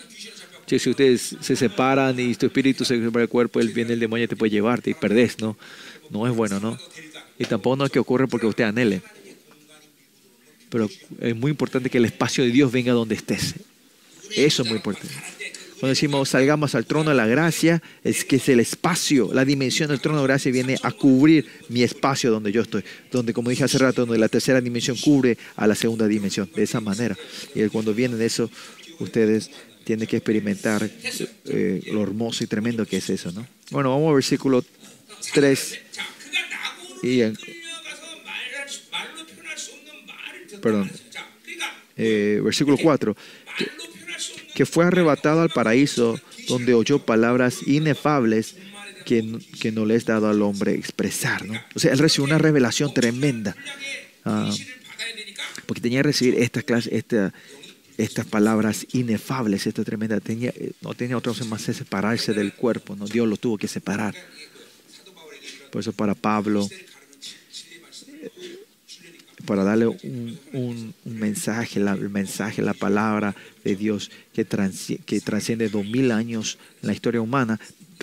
[0.65, 4.25] Si ustedes se separan y tu espíritu se separa del cuerpo, él viene el demonio
[4.25, 5.57] y te puede llevarte y perdés, ¿no?
[6.09, 6.77] No es bueno, ¿no?
[7.39, 9.01] Y tampoco no es que ocurre porque usted anhele.
[10.69, 10.89] Pero
[11.21, 13.55] es muy importante que el espacio de Dios venga donde estés.
[14.35, 15.13] Eso es muy importante.
[15.79, 19.89] Cuando decimos salgamos al trono de la gracia, es que es el espacio, la dimensión
[19.89, 22.83] del trono de gracia viene a cubrir mi espacio donde yo estoy.
[23.11, 26.49] Donde, como dije hace rato, donde la tercera dimensión cubre a la segunda dimensión.
[26.55, 27.15] De esa manera.
[27.53, 28.49] Y cuando vienen eso,
[28.99, 29.51] ustedes
[29.83, 30.89] tienen que experimentar
[31.45, 33.47] eh, lo hermoso y tremendo que es eso, ¿no?
[33.69, 34.65] Bueno, vamos al versículo
[35.33, 35.79] 3.
[37.03, 37.37] Y en,
[40.61, 40.91] perdón.
[41.95, 43.15] Eh, versículo 4
[44.57, 48.55] que fue arrebatado al paraíso, donde oyó palabras inefables
[49.05, 51.45] que, no, que no le es dado al hombre expresar.
[51.45, 51.61] ¿no?
[51.75, 53.55] O sea, él recibió una revelación tremenda,
[54.25, 54.51] ah,
[55.67, 57.05] porque tenía que recibir esta clase,
[57.99, 60.19] estas palabras inefables, esta tremenda.
[60.21, 63.05] Tenía, eh, no tenía otra opción más que separarse del cuerpo, ¿no?
[63.05, 64.15] Dios lo tuvo que separar.
[65.71, 66.67] Por eso para Pablo
[69.47, 73.33] para darle un, mensaje, el mensaje, la palabra
[73.63, 77.57] de Dios que, trans, que trasciende dos mil años en la historia humana,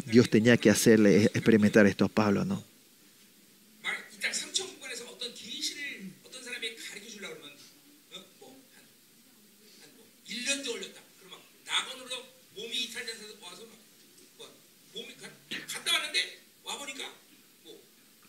[0.07, 2.65] Dios tenía que hacerle e-, experimentar esto a Pablo, ¿no?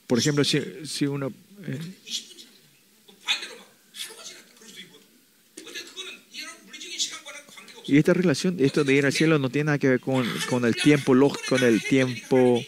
[0.07, 1.33] Por ejemplo, si, uno...
[1.65, 1.79] Eh,
[7.87, 10.65] Y esta relación, esto de ir al cielo no tiene nada que ver con, con
[10.65, 11.13] el tiempo
[11.47, 12.61] con el tiempo,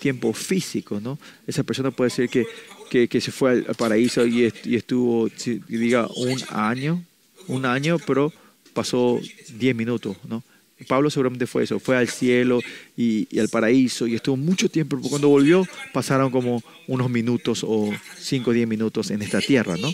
[0.00, 1.18] tiempo físico, ¿no?
[1.46, 5.28] Esa persona puede decir que, que, se fue al, paraíso y, est- y estuvo,
[5.68, 7.02] diga, un año,
[7.48, 8.32] un año, pero
[8.72, 9.20] pasó
[9.58, 10.42] 10 minutos, ¿no?
[10.88, 12.60] Pablo seguramente fue eso, fue al cielo
[12.98, 17.64] y, y al paraíso y estuvo mucho tiempo, pero cuando volvió pasaron como unos minutos
[17.66, 19.90] o 5 o 10 minutos en esta tierra, ¿no?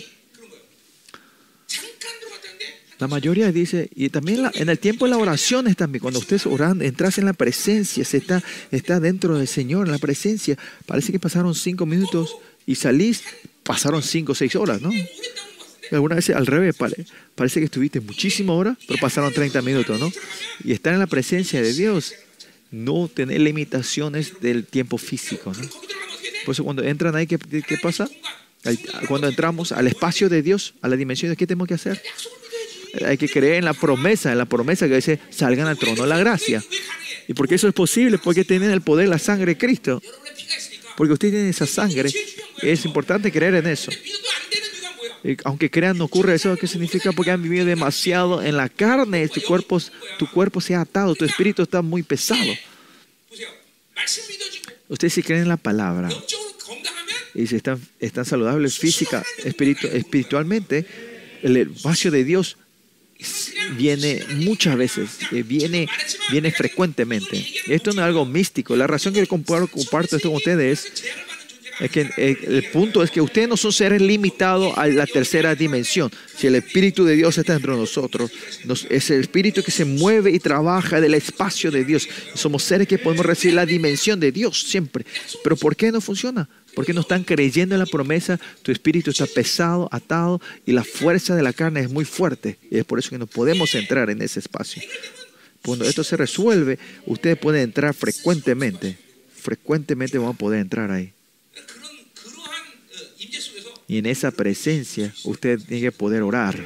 [3.03, 6.45] La mayoría dice, y también la, en el tiempo de las oraciones también, cuando ustedes
[6.45, 8.41] oran, entras en la presencia, se está,
[8.71, 10.57] está dentro del Señor, en la presencia.
[10.85, 13.21] Parece que pasaron cinco minutos y salís,
[13.63, 14.89] pasaron cinco o seis horas, ¿no?
[15.91, 20.09] Algunas veces al revés, pare, parece que estuviste muchísimas horas, pero pasaron 30 minutos, ¿no?
[20.63, 22.13] Y estar en la presencia de Dios,
[22.71, 25.67] no tener limitaciones del tiempo físico, ¿no?
[26.45, 28.07] Por eso cuando entran ahí, ¿qué, qué pasa?
[29.09, 32.01] Cuando entramos al espacio de Dios, a la dimensión de ¿qué tenemos que hacer?
[33.05, 36.17] hay que creer en la promesa, en la promesa que dice, salgan al trono la
[36.17, 36.63] gracia.
[37.27, 38.17] ¿Y porque eso es posible?
[38.17, 40.01] Porque tienen el poder, la sangre de Cristo.
[40.95, 42.11] Porque ustedes tienen esa sangre.
[42.61, 43.91] Es importante creer en eso.
[45.45, 47.13] Aunque crean no ocurre eso, ¿qué significa?
[47.13, 49.81] Porque han vivido demasiado en la carne, tu cuerpo,
[50.19, 52.53] tu cuerpo se ha atado, tu espíritu está muy pesado.
[54.89, 56.09] Ustedes si creen en la palabra
[57.33, 57.79] y si están,
[58.25, 60.85] saludables física, espiritualmente,
[61.41, 62.57] el vacío de Dios
[63.77, 65.87] viene muchas veces, eh, viene,
[66.31, 67.45] viene frecuentemente.
[67.67, 68.75] Esto no es algo místico.
[68.75, 70.91] La razón que comparto, comparto esto con ustedes
[71.79, 75.55] es que eh, el, punto es que ustedes no son seres limitados a la tercera
[75.55, 76.11] dimensión.
[76.35, 78.31] Si el Espíritu de Dios está dentro de nosotros,
[78.89, 82.07] es el Espíritu que se mueve y trabaja del espacio de Dios.
[82.35, 85.05] Somos seres que podemos recibir la dimensión de Dios siempre.
[85.43, 86.47] Pero ¿por qué no funciona?
[86.75, 88.39] ¿Por qué no están creyendo en la promesa?
[88.63, 92.57] Tu espíritu está pesado, atado y la fuerza de la carne es muy fuerte.
[92.71, 94.81] Y es por eso que no podemos entrar en ese espacio.
[95.63, 98.97] Cuando esto se resuelve, ustedes pueden entrar frecuentemente.
[99.35, 101.13] Frecuentemente van a poder entrar ahí.
[103.87, 106.57] Y en esa presencia, usted tiene que poder orar.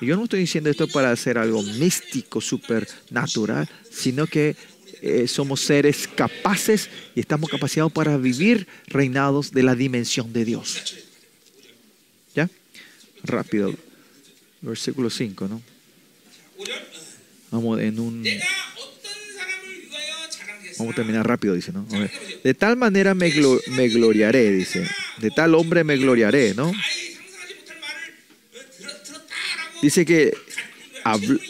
[0.00, 4.54] Y yo no estoy diciendo esto para hacer algo místico, supernatural, sino que
[5.00, 10.96] eh, somos seres capaces y estamos capacitados para vivir reinados de la dimensión de Dios.
[12.34, 12.50] ¿Ya?
[13.22, 13.74] Rápido.
[14.60, 15.62] Versículo 5, ¿no?
[17.50, 18.24] Vamos en un...
[20.78, 21.86] Vamos a terminar rápido, dice, ¿no?
[22.44, 24.86] De tal manera me, gloriaré, dice.
[25.18, 26.72] De tal hombre me gloriaré, ¿no?
[29.82, 30.32] Dice que...
[31.04, 31.40] Habl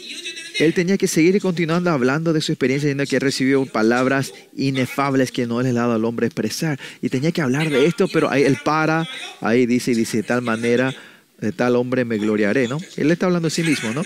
[0.59, 5.47] él tenía que seguir continuando hablando de su experiencia, diciendo que recibió palabras inefables que
[5.47, 6.77] no les dado al hombre expresar.
[7.01, 9.07] Y tenía que hablar de esto, pero ahí él para,
[9.39, 10.93] ahí dice y dice, de tal manera,
[11.39, 12.77] de tal hombre me gloriaré, ¿no?
[12.97, 14.03] Él está hablando de sí mismo, ¿no?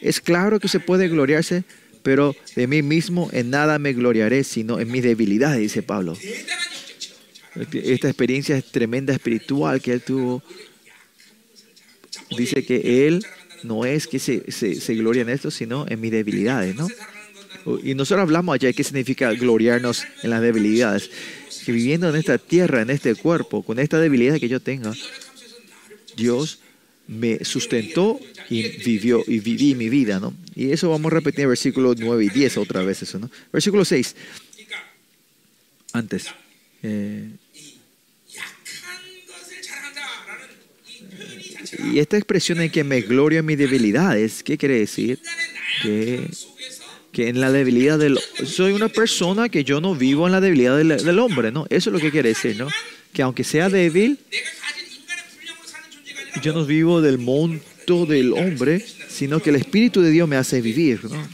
[0.00, 1.62] Es claro que se puede gloriarse,
[2.02, 6.18] pero de mí mismo en nada me gloriaré, sino en mi debilidad, dice Pablo.
[7.72, 10.42] Esta experiencia es tremenda espiritual que él tuvo.
[12.36, 13.24] Dice que él
[13.64, 16.88] no es que se, se, gloria en esto, sino en mis debilidades, ¿no?
[17.82, 21.10] Y nosotros hablamos allá de qué significa gloriarnos en las debilidades.
[21.64, 24.92] Que viviendo en esta tierra, en este cuerpo, con esta debilidad que yo tenga,
[26.14, 26.58] Dios
[27.06, 30.34] me sustentó y vivió y viví mi vida, ¿no?
[30.54, 33.30] Y eso vamos a repetir en versículos 9 y 10 otra vez eso, ¿no?
[33.50, 34.14] Versículo 6.
[35.92, 36.26] Antes.
[36.82, 37.30] Eh,
[41.78, 45.18] Y esta expresión de que me glorio en mis debilidades, ¿qué quiere decir?
[45.82, 46.28] Que,
[47.12, 48.18] que en la debilidad del...
[48.44, 51.66] Soy una persona que yo no vivo en la debilidad del, del hombre, ¿no?
[51.70, 52.68] Eso es lo que quiere decir, ¿no?
[53.12, 54.18] Que aunque sea débil,
[56.42, 60.60] yo no vivo del monto del hombre, sino que el Espíritu de Dios me hace
[60.60, 61.28] vivir, ¿no?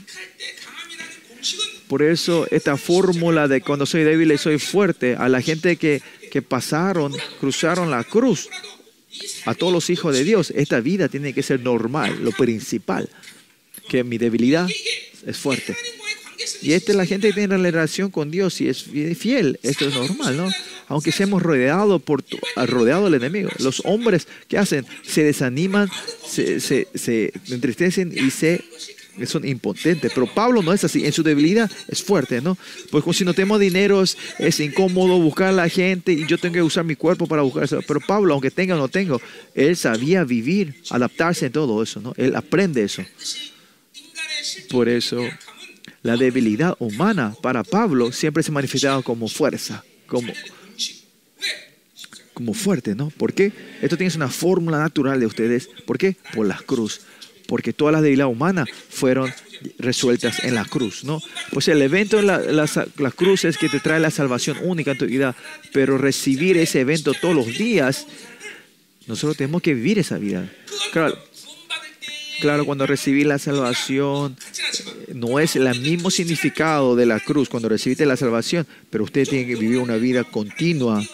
[1.89, 6.01] Por eso esta fórmula de cuando soy débil y soy fuerte, a la gente que,
[6.31, 8.49] que pasaron, cruzaron la cruz,
[9.47, 13.09] a todos los hijos de Dios, esta vida tiene que ser normal, lo principal,
[13.89, 14.69] que mi debilidad
[15.27, 15.77] es fuerte.
[16.63, 18.85] Y esta es la gente que tiene relación con Dios y es
[19.19, 20.51] fiel, esto es normal, ¿no?
[20.89, 22.25] Aunque seamos rodeados por
[22.57, 25.89] rodeado del enemigo, los hombres que hacen se desaniman,
[26.27, 28.65] se entristecen y se
[29.27, 30.13] son impotentes.
[30.15, 31.05] Pero Pablo no es así.
[31.05, 32.57] En su debilidad es fuerte, ¿no?
[32.91, 36.55] Pues si no tengo dinero es, es, incómodo buscar a la gente y yo tengo
[36.55, 37.81] que usar mi cuerpo para buscar eso.
[37.87, 39.21] Pero Pablo, aunque tenga o no tengo,
[39.55, 42.15] él sabía vivir, adaptarse en todo eso, ¿no?
[42.17, 43.05] Él aprende eso.
[44.71, 45.23] Por eso
[46.03, 50.33] la debilidad humana para Pablo siempre se manifestaba como fuerza, como,
[52.33, 53.11] como fuerte, ¿no?
[53.11, 53.53] ¿Por qué?
[53.83, 55.69] Esto tiene una fórmula natural de ustedes.
[55.87, 56.17] ¿Por qué?
[56.35, 57.03] Por la cruz.
[57.51, 59.35] Porque todas las debilidades humanas fueron
[59.79, 61.21] resueltas en la cruz, ¿no?
[61.51, 64.99] Pues el evento de la, la, cruz es que te trae la salvación única en
[64.99, 65.35] tu vida,
[65.73, 68.07] pero recibir ese evento todos los días,
[69.09, 70.49] nosotros tenemos que vivir esa vida.
[70.93, 71.19] Claro,
[72.41, 74.35] Claro, cuando recibí la salvación,
[75.13, 79.47] no es el mismo significado de la cruz cuando recibiste la salvación, pero usted tiene
[79.47, 81.05] que vivir una vida continua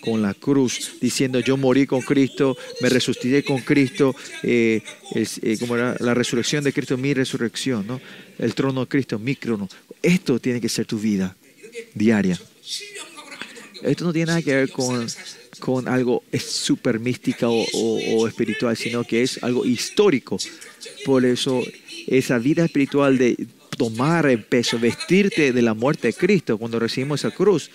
[0.00, 4.82] con la cruz, diciendo yo morí con Cristo, me resucité con Cristo, eh,
[5.14, 8.00] eh, como era la resurrección de Cristo, mi resurrección, ¿no?
[8.38, 9.68] El trono de Cristo, mi trono.
[10.02, 11.36] Esto tiene que ser tu vida
[11.94, 12.38] diaria.
[13.82, 15.06] Esto no tiene nada que ver con
[15.58, 20.38] con algo súper mística o, espiritual, sino que es algo histórico.
[21.04, 21.62] Por eso
[22.06, 23.46] esa vida espiritual de
[23.76, 27.70] tomar el peso, vestirte de la muerte de Cristo cuando recibimos esa cruz,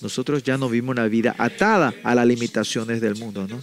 [0.00, 3.62] nosotros ya no vivimos una vida atada a las limitaciones del mundo, ¿no?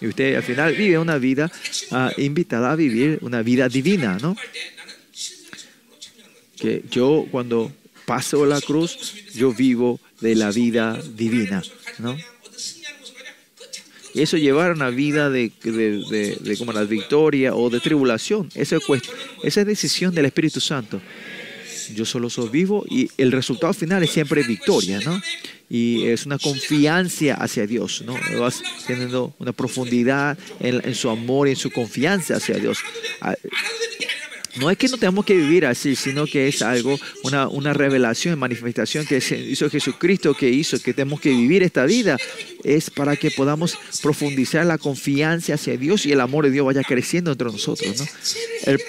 [0.00, 1.50] Y usted al final vive una vida
[1.90, 4.36] ah, invitada a vivir una vida divina, ¿no?
[6.56, 7.72] Que yo cuando
[8.06, 11.62] paso la cruz, yo vivo de la vida divina,
[11.98, 12.16] ¿no?
[14.14, 18.48] eso llevar una vida de, de, como la victoria o de tribulación.
[18.54, 18.78] Esa,
[19.42, 21.00] esa es decisión del Espíritu Santo.
[21.94, 25.20] Yo solo soy vivo y el resultado final es siempre victoria, ¿no?
[25.70, 28.14] Y es una confianza hacia Dios, ¿no?
[28.38, 32.78] Vas teniendo una profundidad en, en su amor y en su confianza hacia Dios.
[33.20, 33.36] Ah,
[34.56, 38.38] no es que no tengamos que vivir así, sino que es algo, una, una revelación,
[38.38, 42.16] manifestación que hizo Jesucristo, que hizo que tenemos que vivir esta vida,
[42.64, 46.82] es para que podamos profundizar la confianza hacia Dios y el amor de Dios vaya
[46.82, 48.00] creciendo entre nosotros.
[48.00, 48.06] ¿no?
[48.66, 48.80] El,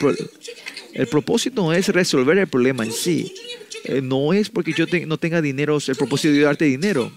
[0.93, 3.33] el propósito no es resolver el problema en sí,
[3.83, 7.11] eh, no es porque yo no tenga dinero, el propósito de darte dinero.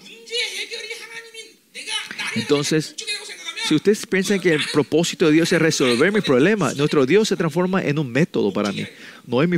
[2.34, 2.94] Entonces,
[3.68, 7.36] si ustedes piensan que el propósito de Dios es resolver mi problema, nuestro Dios se
[7.36, 8.86] transforma en un método para mí.
[9.26, 9.56] No es mi,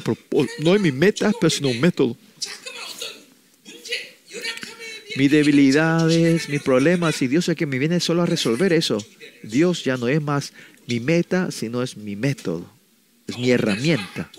[0.61, 2.17] no es mi meta, pero sino un método.
[5.17, 9.05] Mis debilidades, mis problemas, y Dios es que me viene solo a resolver eso.
[9.43, 10.53] Dios ya no es más
[10.87, 12.71] mi meta, sino es mi método.
[13.27, 14.31] Es mi herramienta.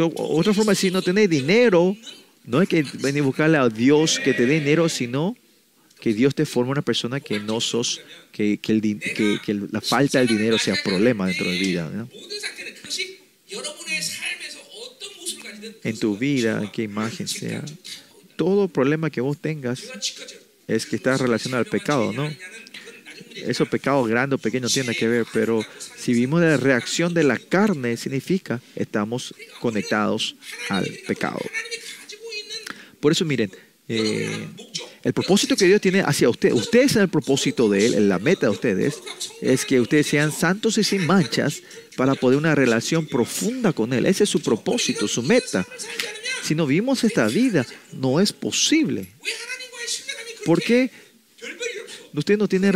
[0.00, 1.96] Otra forma de decir, no tener dinero,
[2.44, 5.36] no es que venir a buscarle a Dios que te dé dinero, sino
[6.00, 8.00] que Dios te forma una persona que no sos,
[8.32, 12.06] que, que, la falta del dinero sea problema dentro de vida.
[15.82, 17.64] En tu vida, qué imagen sea,
[18.36, 19.82] todo problema que vos tengas
[20.66, 22.30] es que está relacionado al pecado, ¿no?
[23.36, 25.64] Esos pecados grandes o pequeños tienen que ver, pero
[25.96, 30.36] si vimos la reacción de la carne, significa estamos conectados
[30.68, 31.40] al pecado.
[33.00, 33.50] Por eso, miren,
[33.88, 34.48] eh,
[35.02, 38.46] el propósito que Dios tiene hacia ustedes, ustedes son el propósito de Él, la meta
[38.46, 39.02] de ustedes,
[39.42, 41.62] es que ustedes sean santos y sin manchas
[41.96, 44.06] para poder una relación profunda con Él.
[44.06, 45.66] Ese es su propósito, su meta.
[46.42, 49.08] Si no vivimos esta vida, no es posible.
[50.46, 50.90] ¿Por qué?
[52.14, 52.72] Ustedes no tienen,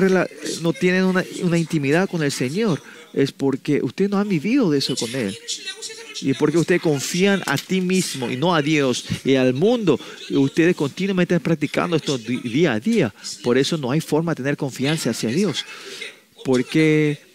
[0.62, 2.82] no tienen una, intimidad con el Señor.
[3.12, 5.36] Es porque ustedes no han vivido de eso con Él.
[6.20, 10.00] Y porque ustedes confían a ti mismo y no a Dios y al mundo.
[10.30, 13.14] Ustedes continuamente están practicando esto día a día.
[13.44, 15.64] Por eso no hay forma de tener confianza hacia Dios.
[16.44, 17.27] Porque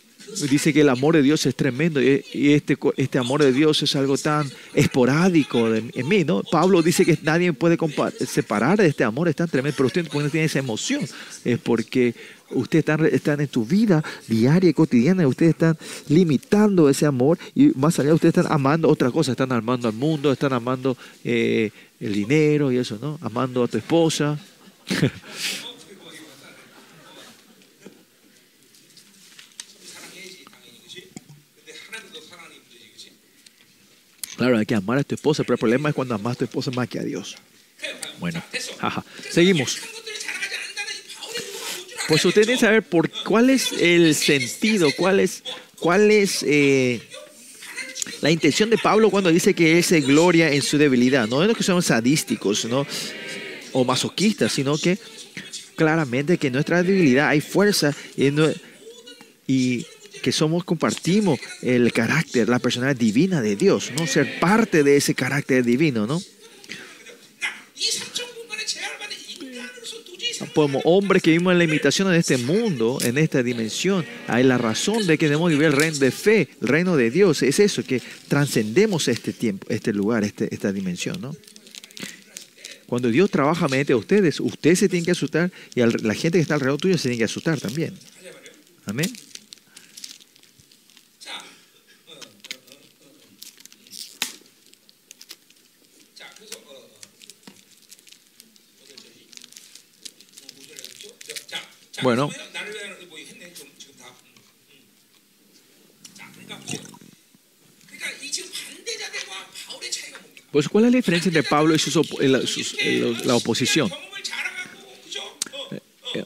[0.49, 3.95] dice que el amor de Dios es tremendo y este, este amor de Dios es
[3.95, 6.43] algo tan esporádico en mí, ¿no?
[6.43, 7.77] Pablo dice que nadie puede
[8.25, 11.05] separar de este amor, es tan tremendo, pero usted no tiene esa emoción,
[11.43, 12.15] es porque
[12.51, 15.77] ustedes están, están en tu vida diaria y cotidiana, ustedes están
[16.07, 20.31] limitando ese amor y más allá ustedes están amando otra cosa, están amando al mundo,
[20.31, 23.17] están amando eh, el dinero y eso, ¿no?
[23.21, 24.39] Amando a tu esposa.
[34.35, 36.43] Claro, hay que amar a tu esposa, pero el problema es cuando amas a tu
[36.45, 37.35] esposa más que a Dios.
[38.19, 38.41] Bueno,
[38.79, 39.03] jaja.
[39.29, 39.79] seguimos.
[42.07, 45.43] Pues usted tiene que saber por cuál es el sentido, cuál es,
[45.79, 47.01] cuál es eh,
[48.21, 51.27] la intención de Pablo cuando dice que es gloria en su debilidad.
[51.27, 52.85] No es que somos sadísticos ¿no?
[53.71, 54.97] o masoquistas, sino que
[55.75, 57.95] claramente que en nuestra debilidad hay fuerza
[59.47, 59.85] y,
[60.23, 64.07] que somos, compartimos el carácter, la personalidad divina de Dios, ¿no?
[64.07, 66.19] Ser parte de ese carácter divino, ¿no?
[70.55, 74.57] Como hombres que vivimos en la imitación de este mundo, en esta dimensión, hay la
[74.57, 77.83] razón de que debemos vivir el reino de fe, el reino de Dios, es eso,
[77.83, 81.35] que trascendemos este tiempo, este lugar, este, esta dimensión, ¿no?
[82.87, 86.53] Cuando Dios trabaja mediante ustedes, usted se tiene que asustar y la gente que está
[86.55, 87.93] alrededor tuyo se tiene que asustar también.
[88.85, 89.11] Amén.
[102.01, 102.29] Bueno.
[110.51, 112.27] Pues, ¿cuál es la diferencia entre Pablo y sus op eh,
[113.25, 113.91] la, oposición?
[115.71, 115.79] Eh,
[116.13, 116.25] eh,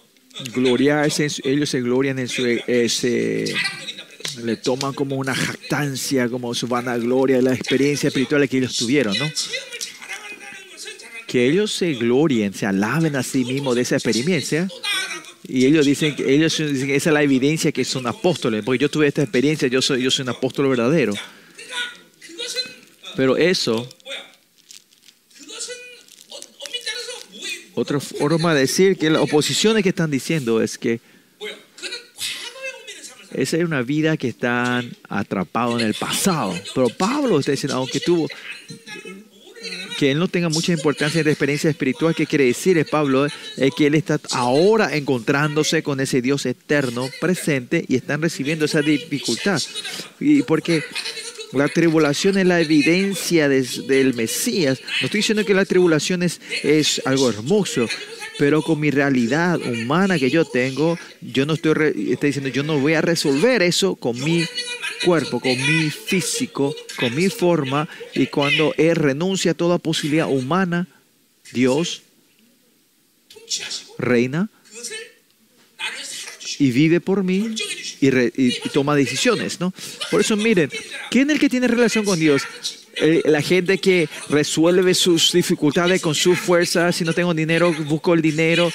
[0.53, 2.45] Gloriarse, ellos se glorian en su.
[2.45, 3.55] Eh, se,
[4.43, 9.31] le toman como una jactancia, como su vanagloria, la experiencia espiritual que ellos tuvieron, ¿no?
[11.25, 14.67] Que ellos se glorien, se alaben a sí mismos de esa experiencia,
[15.47, 18.89] y ellos dicen, que ellos dicen, esa es la evidencia que son apóstoles, porque yo
[18.89, 21.13] tuve esta experiencia, yo soy, yo soy un apóstol verdadero.
[23.15, 23.87] Pero eso,
[27.73, 30.99] otra forma de decir que las oposiciones que están diciendo es que
[33.33, 36.59] esa es una vida que están atrapados en el pasado.
[36.73, 38.27] Pero Pablo está diciendo, aunque tuvo
[39.97, 43.25] que él no tenga mucha importancia de experiencia espiritual, ¿qué quiere decir Pablo?
[43.25, 48.81] Es que él está ahora encontrándose con ese Dios eterno presente y están recibiendo esa
[48.81, 49.61] dificultad.
[50.19, 50.83] Y porque
[51.53, 54.79] la tribulación es la evidencia del Mesías.
[55.01, 56.39] No estoy diciendo que la tribulación es,
[57.05, 57.87] algo hermoso,
[58.37, 62.79] pero con mi realidad humana que yo tengo, yo no estoy, está diciendo, yo no
[62.79, 64.45] voy a resolver eso con mi
[65.03, 70.87] cuerpo, con mi físico, con mi forma, y cuando Él renuncia a toda posibilidad humana,
[71.51, 72.01] Dios
[73.97, 74.49] reina
[76.59, 77.55] y vive por mí
[77.99, 79.73] y, re, y, toma decisiones, ¿no?
[80.11, 80.69] Por eso miren,
[81.09, 82.43] ¿quién es el que tiene relación con Dios?
[82.99, 88.13] Eh, la gente que resuelve sus dificultades con su fuerza, si no tengo dinero, busco
[88.13, 88.71] el dinero.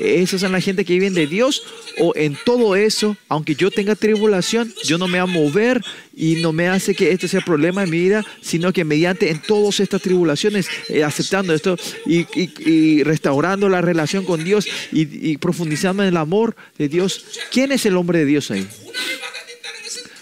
[0.00, 1.62] Esas son la gente que viven de Dios.
[1.98, 5.80] O en todo eso, aunque yo tenga tribulación, yo no me voy a mover
[6.16, 9.40] y no me hace que esto sea problema en mi vida, sino que mediante en
[9.40, 16.02] todas estas tribulaciones, eh, aceptando esto y restaurando la relación con Dios y, y profundizando
[16.02, 17.24] en el amor de Dios.
[17.52, 18.66] ¿Quién es el hombre de Dios ahí?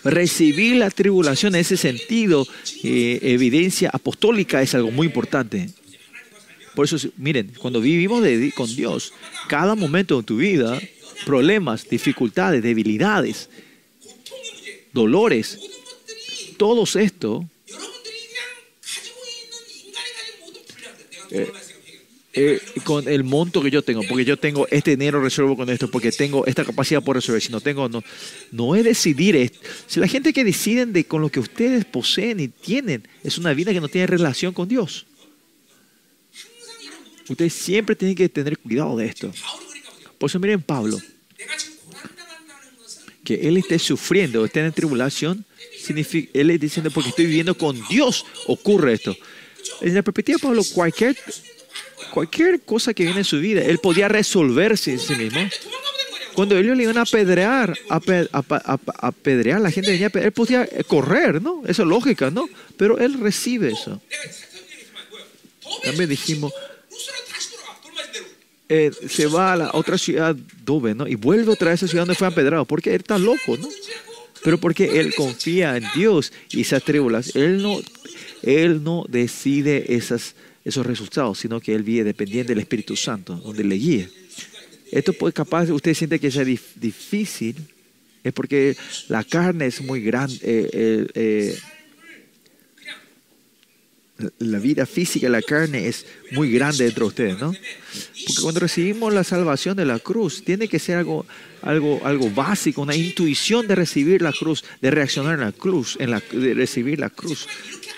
[0.04, 2.46] recibir la tribulación en ese sentido,
[2.82, 5.70] eh, evidencia apostólica es algo muy importante.
[6.74, 8.24] Por eso, miren, cuando vivimos
[8.54, 9.12] con Dios,
[9.48, 10.80] cada momento de tu vida,
[11.26, 13.48] problemas, dificultades, debilidades,
[14.92, 15.58] dolores,
[16.56, 17.48] todo esto...
[21.30, 21.50] Eh,
[22.34, 25.90] eh, con el monto que yo tengo, porque yo tengo este dinero resuelvo con esto,
[25.90, 28.02] porque tengo esta capacidad por resolver, si no tengo, no.
[28.50, 29.52] No es decidir.
[29.86, 33.52] Si la gente que deciden de, con lo que ustedes poseen y tienen, es una
[33.52, 35.04] vida que no tiene relación con Dios.
[37.28, 39.30] Ustedes siempre tienen que tener cuidado de esto.
[40.16, 40.98] Por eso miren Pablo.
[43.24, 45.44] Que él esté sufriendo, esté en tribulación,
[45.78, 49.14] significa, él es diciendo, porque estoy viviendo con Dios, ocurre esto.
[49.82, 51.16] En la perspectiva de Pablo, cualquier
[52.12, 55.40] cualquier cosa que viene en su vida, él podía resolverse en sí mismo.
[56.34, 60.68] Cuando ellos le iban a apedrear, a, a, a, apedrear, la gente venía, él podía
[60.86, 61.62] correr, ¿no?
[61.66, 62.48] Eso es lógica, ¿no?
[62.76, 64.00] Pero él recibe eso.
[65.84, 66.52] También dijimos,
[68.68, 71.06] eh, se va a la otra ciudad, Dobe, ¿no?
[71.06, 73.68] Y vuelve otra vez a esa ciudad donde fue apedrado, porque él está loco, ¿no?
[74.42, 77.80] Pero porque él confía en Dios y esas tribulas, él no,
[78.42, 80.34] él no decide esas
[80.64, 84.08] esos resultados, sino que él vive dependiente del Espíritu Santo, donde le guíe.
[84.90, 87.56] Esto puede capaz, usted siente que sea dif- difícil,
[88.22, 88.76] es porque
[89.08, 91.58] la carne es muy grande, eh, eh, eh,
[94.38, 97.52] la vida física, la carne es muy grande dentro de ustedes, ¿no?
[97.52, 101.26] Porque cuando recibimos la salvación de la cruz, tiene que ser algo,
[101.62, 106.12] algo, algo básico, una intuición de recibir la cruz, de reaccionar en la cruz, en
[106.12, 107.48] la, de recibir la cruz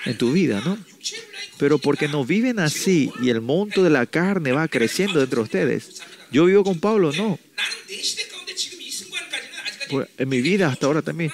[0.07, 0.79] en tu vida, ¿no?
[1.59, 5.45] Pero porque no viven así y el monto de la carne va creciendo dentro de
[5.45, 6.03] ustedes.
[6.31, 7.39] Yo vivo con Pablo, no.
[9.91, 11.31] Pues, en mi vida hasta ahora también.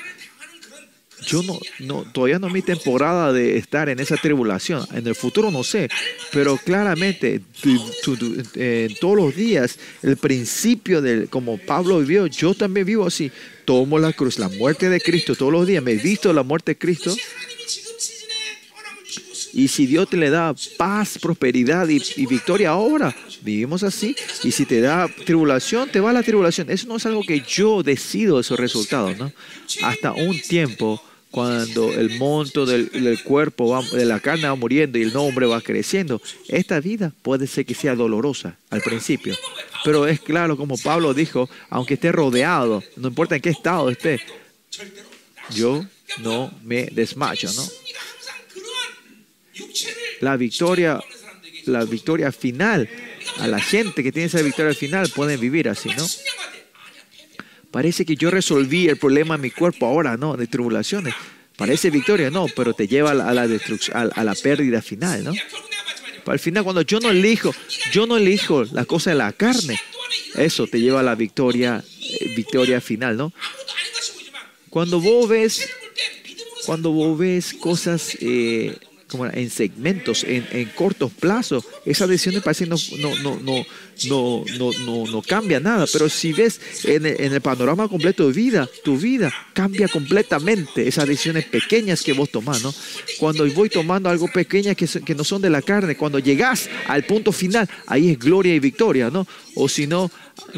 [1.27, 4.87] Yo no, no, todavía no es mi temporada de estar en esa tribulación.
[4.93, 5.89] En el futuro no sé,
[6.33, 12.27] pero claramente tu, tu, tu, eh, todos los días, el principio del como Pablo vivió,
[12.27, 13.31] yo también vivo así.
[13.65, 15.83] Tomo la cruz, la muerte de Cristo todos los días.
[15.83, 17.15] Me he visto la muerte de Cristo
[19.53, 24.15] y si Dios te le da paz, prosperidad y, y, victoria ahora, vivimos así.
[24.45, 26.71] Y si te da tribulación, te va la tribulación.
[26.71, 29.33] Eso no es algo que yo decido esos resultados, ¿no?
[29.83, 35.03] Hasta un tiempo cuando el monto del, cuerpo, va, de la carne va muriendo y
[35.03, 39.37] el nombre va creciendo, esta vida puede ser que sea dolorosa al principio.
[39.85, 44.21] Pero es claro, como Pablo dijo, aunque esté rodeado, no importa en qué estado esté,
[45.55, 45.85] yo
[46.23, 47.63] no me desmayo, ¿no?
[50.21, 51.01] La victoria,
[51.67, 52.89] la victoria final,
[53.39, 56.07] a la gente que tiene esa victoria final pueden vivir así, ¿no?
[57.71, 60.37] Parece que yo resolví el problema en mi cuerpo ahora, ¿no?
[60.37, 61.15] De tribulaciones.
[61.57, 65.33] Parece victoria, no, pero te lleva a la, destrucción, a, la pérdida final, ¿no?
[66.27, 67.53] al final, cuando yo no elijo,
[67.93, 69.81] yo no elijo la cosa de la carne,
[70.37, 73.33] eso te lleva a la victoria, eh, victoria final, ¿no?
[74.69, 75.69] Cuando vos ves,
[76.67, 78.77] cuando vos ves cosas eh,
[79.11, 83.67] como en segmentos, en, en cortos plazos, esas decisiones parece no, no, no, no,
[84.09, 85.87] no, no, no, no cambia nada.
[85.93, 90.87] Pero si ves en el, en el, panorama completo de vida, tu vida cambia completamente.
[90.87, 92.73] Esas decisiones pequeñas que vos tomás, ¿no?
[93.19, 97.05] Cuando voy tomando algo pequeño que, que no son de la carne, cuando llegas al
[97.05, 99.27] punto final, ahí es gloria y victoria, ¿no?
[99.57, 100.11] O si no,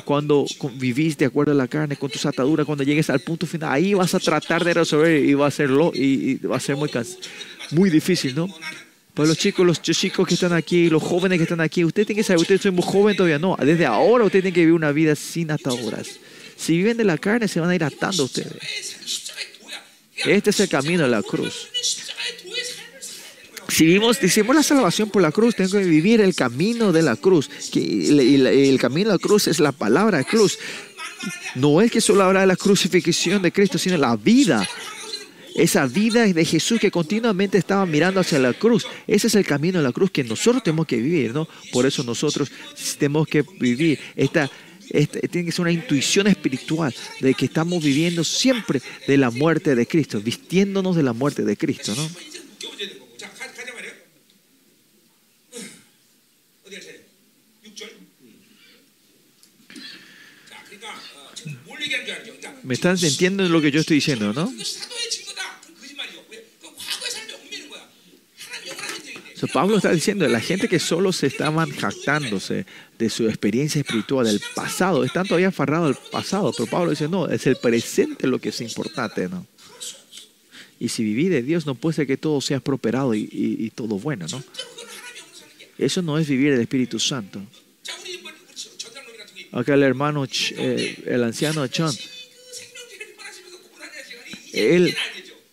[0.04, 3.72] cuando vivís de acuerdo a la carne, con tus ataduras, cuando llegues al punto final,
[3.72, 6.76] ahí vas a tratar de resolver y va a serlo y, y va a ser
[6.76, 7.18] muy cansado
[7.70, 8.48] muy difícil, ¿no?
[9.14, 12.20] Para los chicos, los chicos que están aquí, los jóvenes que están aquí, usted tiene
[12.20, 13.56] que saber, usted es muy joven todavía, no.
[13.60, 16.08] Desde ahora usted tiene que vivir una vida sin ataduras.
[16.56, 18.96] Si viven de la carne, se van a ir atando ustedes.
[20.24, 21.68] Este es el camino de la cruz.
[23.68, 27.16] Si vivimos, decimos la salvación por la cruz, tengo que vivir el camino de la
[27.16, 27.48] cruz.
[27.70, 30.58] Que el, el camino de la cruz es la palabra cruz.
[31.54, 34.66] No es que solo habla de la crucifixión de Cristo, sino la vida
[35.54, 38.86] esa vida de Jesús que continuamente estaba mirando hacia la cruz.
[39.06, 41.48] Ese es el camino de la cruz que nosotros tenemos que vivir, ¿no?
[41.72, 42.50] Por eso nosotros
[42.98, 44.50] tenemos que vivir esta,
[44.90, 49.86] tiene que ser una intuición espiritual de que estamos viviendo siempre de la muerte de
[49.86, 52.08] Cristo, vistiéndonos de la muerte de Cristo, ¿no?
[62.62, 64.52] ¿Me están entendiendo lo que yo estoy diciendo, no?
[69.48, 72.66] Pablo está diciendo, la gente que solo se estaban jactándose
[72.98, 77.26] de su experiencia espiritual del pasado, están todavía aferrados al pasado, pero Pablo dice, no,
[77.28, 79.46] es el presente lo que es importante, ¿no?
[80.78, 84.26] Y si vivís de Dios, no puede ser que todo sea prosperado y, todo bueno,
[84.30, 84.42] ¿no?
[85.78, 87.40] Eso no es vivir el Espíritu Santo.
[89.52, 91.94] Acá el hermano, eh, el anciano John,
[94.52, 94.94] él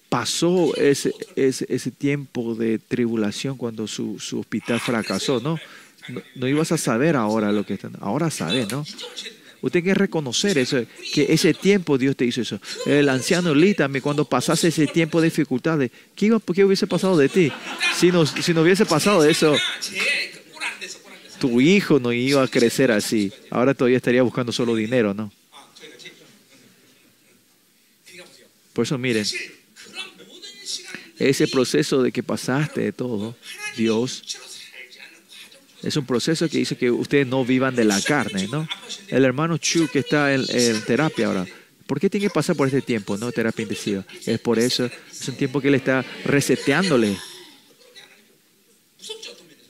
[0.09, 5.59] pasó ese, ese, ese, tiempo de tribulación cuando su, su hospital fracasó, ¿no?
[6.35, 6.47] ¿no?
[6.47, 7.93] ibas a saber ahora lo que están.
[8.01, 8.83] Ahora sabes, ¿no?
[9.61, 10.81] Usted tiene que reconocer eso,
[11.13, 12.61] que ese tiempo Dios te hizo eso.
[12.85, 17.27] El anciano Lítame, cuando pasase ese tiempo de dificultades, ¿qué, iba, ¿qué hubiese pasado de
[17.27, 17.51] ti?
[17.95, 19.53] Si no, si no hubiese pasado eso,
[21.39, 23.33] tu hijo no iba a crecer así.
[23.49, 25.31] Ahora todavía estaría buscando solo dinero, ¿no?
[28.71, 29.25] Por eso miren,
[31.19, 33.35] ese proceso de que pasaste de todo,
[33.75, 34.23] Dios,
[35.83, 38.67] es un proceso que hizo que ustedes no vivan de la carne, ¿no?
[39.07, 40.45] El hermano Chu que está en,
[40.85, 41.45] terapia ahora,
[41.87, 43.31] ¿por qué tiene que pasar por este tiempo, no?
[43.31, 44.05] Terapia intensiva.
[44.25, 47.17] Es por eso, es un tiempo que él está reseteándole.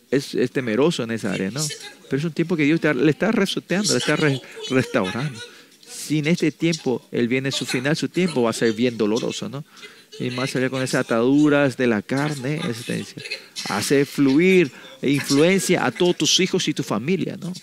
[0.10, 1.64] Es, temeroso en esa área, ¿no?
[2.10, 4.18] Pero es un tiempo que Dios le está reseteando, le está
[4.70, 5.40] restaurando.
[6.10, 9.64] Sin este tiempo, él viene su final, su tiempo va a ser bien doloroso, ¿no?
[10.20, 12.62] y más allá con esas ataduras de la carne,
[13.70, 14.72] hace fluir
[15.02, 17.54] influencia a todos tus hijos y tu familia, ¿no?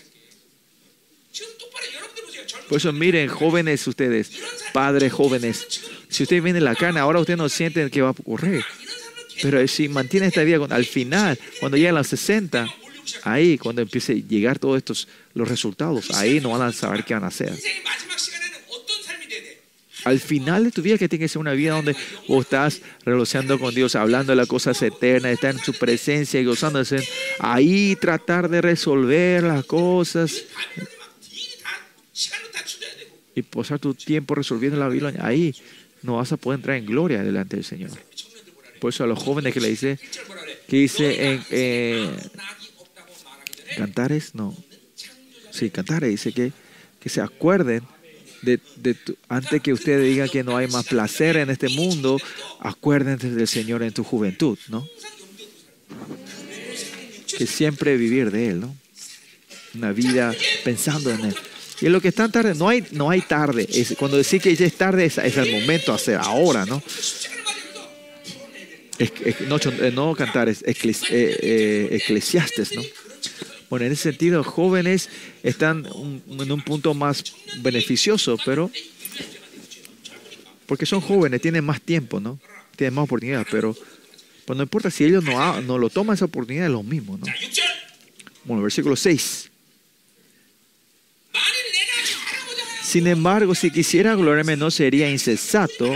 [2.68, 4.30] Por eso miren, jóvenes ustedes,
[4.72, 5.66] padres jóvenes,
[6.08, 8.64] si ustedes vienen la carne, ahora ustedes no sienten que va a ocurrir.
[9.42, 12.66] Pero si mantienen esta vida, al final, cuando lleguen a los 60,
[13.22, 17.14] Ahí, cuando empiece a llegar todos estos los resultados, ahí no van a saber qué
[17.14, 17.52] van a hacer.
[20.04, 21.96] Al final de tu vida, que tiene que ser una vida donde
[22.28, 26.44] vos estás relacionando con Dios, hablando de las cosas eternas, estar en su presencia y
[26.44, 27.06] gozándose.
[27.40, 30.44] Ahí tratar de resolver las cosas
[33.34, 35.54] y pasar tu tiempo resolviendo la Biblia, ahí
[36.02, 37.90] no vas a poder entrar en gloria delante del Señor.
[38.80, 39.98] Por eso a los jóvenes que le dice,
[40.68, 42.16] que dice en,
[43.76, 44.56] Cantares, no.
[45.50, 46.52] Sí, Cantares dice que,
[47.00, 47.82] que se acuerden
[48.42, 52.18] de, de tu, antes que ustedes digan que no hay más placer en este mundo,
[52.60, 54.86] acuérdense del Señor en tu juventud, ¿no?
[57.36, 58.76] Que siempre vivir de Él, ¿no?
[59.74, 60.34] Una vida
[60.64, 61.36] pensando en Él.
[61.80, 63.68] Y lo que están tarde, no hay, no hay tarde.
[63.70, 66.82] Es, cuando decís que ya es tarde, es, el momento de hacer, ahora, ¿no?
[69.46, 69.58] No,
[69.92, 72.82] no cantar, es eh, eh, eclesiastes, ¿no?
[73.68, 75.08] Bueno, en ese sentido, jóvenes
[75.42, 77.24] están en un punto más
[77.58, 78.70] beneficioso, pero
[80.66, 82.38] porque son jóvenes, tienen más tiempo, ¿no?
[82.76, 83.76] Tienen más oportunidades, pero
[84.44, 87.26] pues no importa si ellos no, no lo toman esa oportunidad, es lo mismo, ¿no?
[88.44, 89.50] Bueno, versículo 6.
[92.84, 95.92] Sin embargo, si quisiera gloriarme, no sería insensato,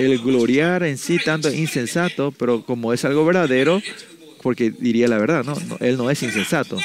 [0.00, 3.82] el gloriar en sí tanto es insensato, pero como es algo verdadero,
[4.42, 6.78] porque diría la verdad, no, él no es insensato.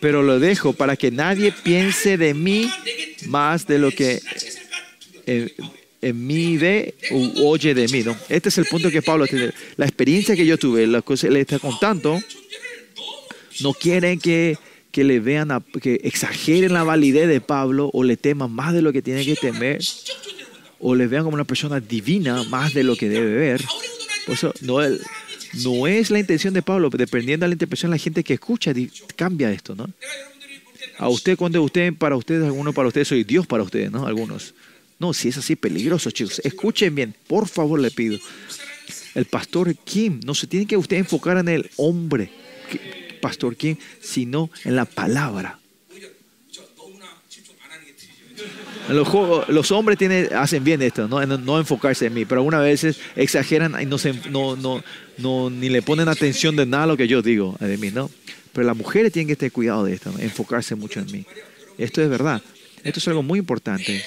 [0.00, 2.70] Pero lo dejo para que nadie piense de mí
[3.26, 4.20] más de lo que
[5.26, 5.54] eh,
[6.00, 8.02] en, mí ve o oye de mí.
[8.02, 8.16] ¿no?
[8.28, 9.52] Este es el punto que Pablo tiene.
[9.76, 12.20] La experiencia que yo tuve, la cosa le está contando,
[13.60, 14.58] no quieren que,
[14.90, 18.82] que le vean, a, que exageren la validez de Pablo o le teman más de
[18.82, 19.80] lo que tiene que temer
[20.78, 23.64] o le vean como una persona divina más de lo que debe ver.
[24.62, 28.72] No, es la intención de Pablo, dependiendo de la interpretación de la gente que escucha,
[29.14, 29.88] cambia esto, ¿no?
[30.98, 34.06] A usted, cuando usted, para ustedes, algunos para ustedes, soy Dios para ustedes, ¿no?
[34.06, 34.54] Algunos.
[34.98, 36.40] No, si es así, peligroso, chicos.
[36.42, 38.18] Escuchen bien, por favor, le pido.
[39.14, 42.30] El pastor Kim, no se tiene que usted enfocar en el hombre,
[43.20, 45.58] pastor Kim, sino en la palabra.
[48.88, 49.98] Los, hombres
[50.32, 51.58] hacen bien esto, ¿no?
[51.58, 56.66] Enfocarse en mí, pero algunas veces exageran y no, se, ni le ponen atención de
[56.66, 58.10] nada a lo que yo digo eh, de mí, ¿no?
[58.52, 61.26] Pero las mujeres tienen que tener cuidado de esto, enfocarse mucho en mí.
[61.78, 62.42] Esto es verdad.
[62.84, 64.04] Esto es algo muy importante.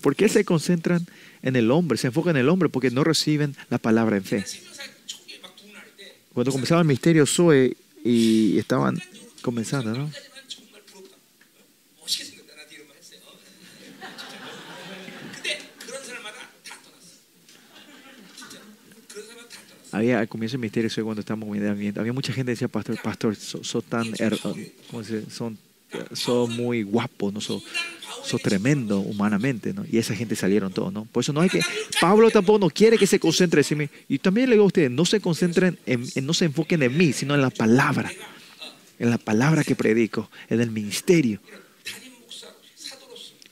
[0.00, 1.06] ¿Por qué se concentran
[1.42, 1.98] en el hombre?
[1.98, 4.44] Se enfocan en el hombre porque no reciben la palabra en fe.
[6.32, 9.00] Cuando comenzaba el misterio Zoe y estaban
[9.42, 10.10] comenzando, ¿no?
[19.94, 23.00] Había al comienzo del ministerio, soy cuando estábamos viendo, había mucha gente que decía, pastor,
[23.00, 24.36] pastor, sos so tan, er,
[25.30, 25.56] son,
[26.12, 27.62] so muy guapo, no sos
[28.24, 29.84] so tremendo humanamente, ¿no?
[29.88, 31.04] Y esa gente salieron todos, ¿no?
[31.04, 31.60] Por eso no hay que,
[32.00, 34.90] Pablo tampoco no quiere que se concentre en sí Y también le digo a ustedes,
[34.90, 38.10] no se concentren, en, en, no se enfoquen en mí, sino en la palabra,
[38.98, 41.38] en la palabra que predico, en el ministerio.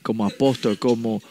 [0.01, 1.21] Como apóstol, como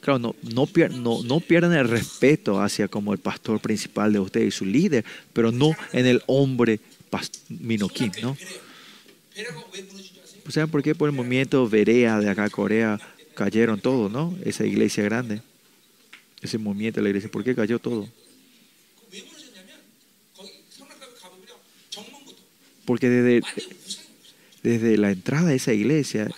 [0.00, 4.50] Claro, no, no, no, pierdan el respeto hacia como el pastor principal de ustedes y
[4.50, 6.80] su líder, pero no en el hombre
[7.48, 8.36] minoquín, ¿no?
[10.42, 10.94] Pues, ¿Saben por qué?
[10.94, 12.98] Por el movimiento Berea de acá Corea
[13.34, 14.36] cayeron todos, ¿no?
[14.44, 15.42] Esa iglesia grande,
[16.40, 18.08] ese movimiento de la iglesia, ¿por qué cayó todo?
[22.84, 23.46] Porque desde,
[24.62, 26.28] desde la entrada de esa iglesia,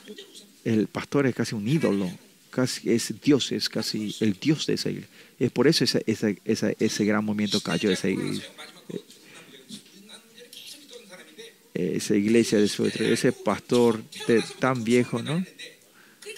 [0.65, 2.11] el pastor es casi un ídolo,
[2.53, 5.11] casi es Dios, es casi el Dios de esa iglesia.
[5.39, 8.45] Es por eso esa, esa, esa, ese gran movimiento cayó, esa iglesia.
[11.75, 15.43] Eh, esa iglesia de su ese pastor de, tan viejo, ¿no?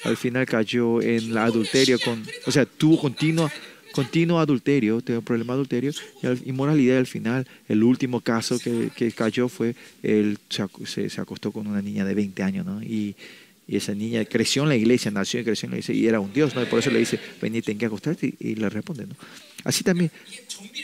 [0.04, 3.50] Al final cayó en el adulterio, con, o sea, tuvo continuo,
[3.92, 5.92] continuo adulterio, tuvo un problema de adulterio
[6.22, 6.98] y inmoralidad.
[6.98, 11.82] Al final, el último caso que, que cayó fue él se, se, acostó con una
[11.82, 12.80] niña de 20 años, ¿no?
[12.82, 13.16] Y,
[13.66, 16.20] y esa niña creció en la iglesia, nació y creció en la iglesia y era
[16.20, 16.62] un Dios, ¿no?
[16.62, 19.14] Y por eso le dice, vení, ten que acostarte y, le responde, ¿no?
[19.64, 20.10] Así también,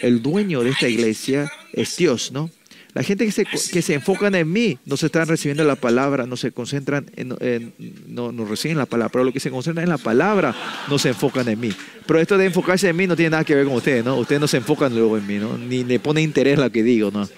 [0.00, 2.50] el dueño de esta iglesia es Dios, ¿no?
[2.92, 6.26] La gente que se, que se enfocan en mí no se están recibiendo la palabra,
[6.26, 7.72] no se concentran, en, en-
[8.08, 10.56] no, no reciben la palabra, pero lo que se concentran en la palabra
[10.88, 11.70] no se enfocan en mí.
[12.06, 14.16] Pero esto de enfocarse en mí no tiene nada que ver con ustedes, ¿no?
[14.16, 15.56] Ustedes no se enfocan luego en mí, ¿no?
[15.56, 17.28] Ni le ponen interés lo que digo, ¿no?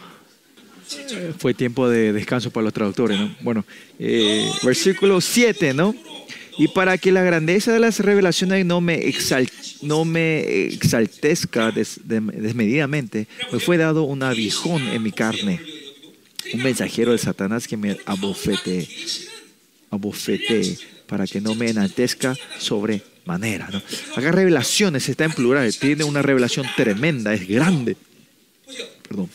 [1.11, 3.35] Eh, fue tiempo de descanso para los traductores, ¿no?
[3.41, 3.65] Bueno,
[3.99, 5.95] eh, versículo 7, ¿no?
[6.59, 9.51] Y para que la grandeza de las revelaciones no me, exalt,
[9.83, 15.61] no me exaltezca des, desmedidamente, me fue dado un aguijón en mi carne,
[16.53, 18.87] un mensajero de Satanás que me abofete,
[19.91, 23.69] abofete para que no me enaltezca sobre manera.
[23.73, 23.83] ¿no?
[24.17, 27.97] Acá revelaciones está en plural, tiene una revelación tremenda, es grande.
[29.09, 29.29] Perdón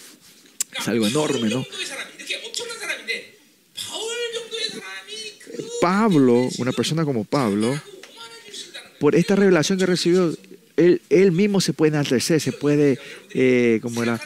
[0.80, 1.66] es algo enorme, ¿no?
[5.82, 7.80] Pablo, una persona como Pablo,
[9.00, 10.36] por esta revelación que recibió,
[10.76, 13.00] él, mismo se puede enaltecer, se puede,
[13.34, 14.20] eh, como era,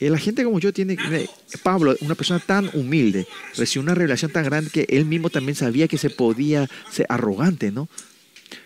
[0.00, 0.96] eh, la gente como yo tiene,
[1.62, 3.26] Pablo, una persona tan humilde,
[3.56, 7.70] recibió una revelación tan grande que él mismo también sabía que se podía ser arrogante,
[7.70, 7.88] ¿no?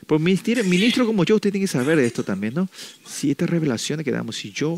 [0.06, 2.68] Pues ministro, ministro como yo, usted tiene que saber de esto también, ¿no?
[3.06, 4.76] Si estas revelaciones que damos, si yo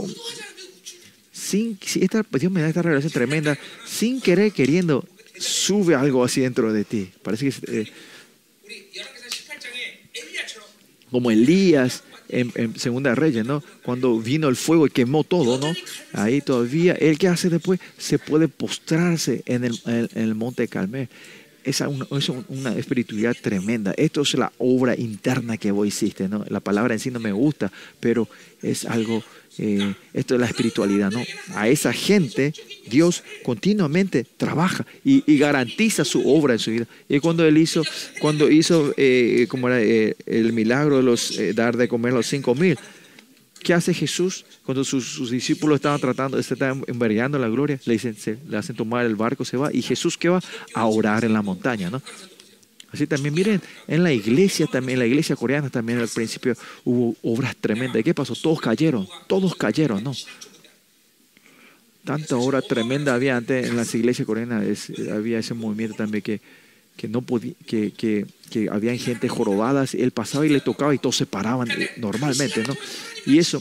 [1.45, 5.07] sin, esta, pues, Dios me da esta revelación tremenda, sin querer, queriendo,
[5.39, 7.11] sube algo así dentro de ti.
[7.23, 7.81] Parece que...
[7.81, 7.93] Eh,
[11.11, 13.63] como Elías en, en, Segunda Reyes, ¿no?
[13.85, 15.73] Cuando vino el fuego y quemó todo, ¿no?
[16.13, 20.67] Ahí todavía, él que hace después, se puede postrarse en el, en, en el monte
[20.67, 21.09] Calmé.
[21.63, 23.95] Es una, es una, espiritualidad tremenda.
[23.97, 26.45] Esto es la obra interna que vos hiciste, ¿no?
[26.49, 28.29] La palabra en sí no me gusta, pero
[28.61, 29.23] es algo
[29.59, 31.23] eh, esto es la espiritualidad, ¿no?
[31.55, 32.53] A esa gente
[32.87, 36.87] Dios continuamente trabaja y, y garantiza su obra en su vida.
[37.09, 37.83] Y cuando él hizo,
[38.21, 42.27] cuando hizo, eh, como era eh, el milagro de los dar de comer a los
[42.27, 42.79] cinco mil,
[43.63, 47.81] ¿qué hace Jesús cuando sus, sus discípulos estaban tratando, se estaban envergando la gloria?
[47.85, 50.41] Le dicen, se, le hacen tomar el barco, se va y Jesús que va
[50.75, 52.03] a orar en la montaña, ¿no?
[52.95, 56.55] Así también, miren, en la iglesia también, en la iglesia coreana también al principio
[56.85, 57.99] hubo obras tremendas.
[57.99, 58.37] ¿Y qué pasó?
[58.37, 60.13] Todos cayeron, todos cayeron, ¿no?
[62.05, 66.41] Tanta obra tremenda había antes en las iglesias coreanas, es, había ese movimiento también que,
[66.97, 70.99] que no podía, que, que, que habían gente jorobadas, él pasaba y le tocaba y
[70.99, 72.77] todos se paraban eh, normalmente, ¿no?
[73.27, 73.59] Y eso,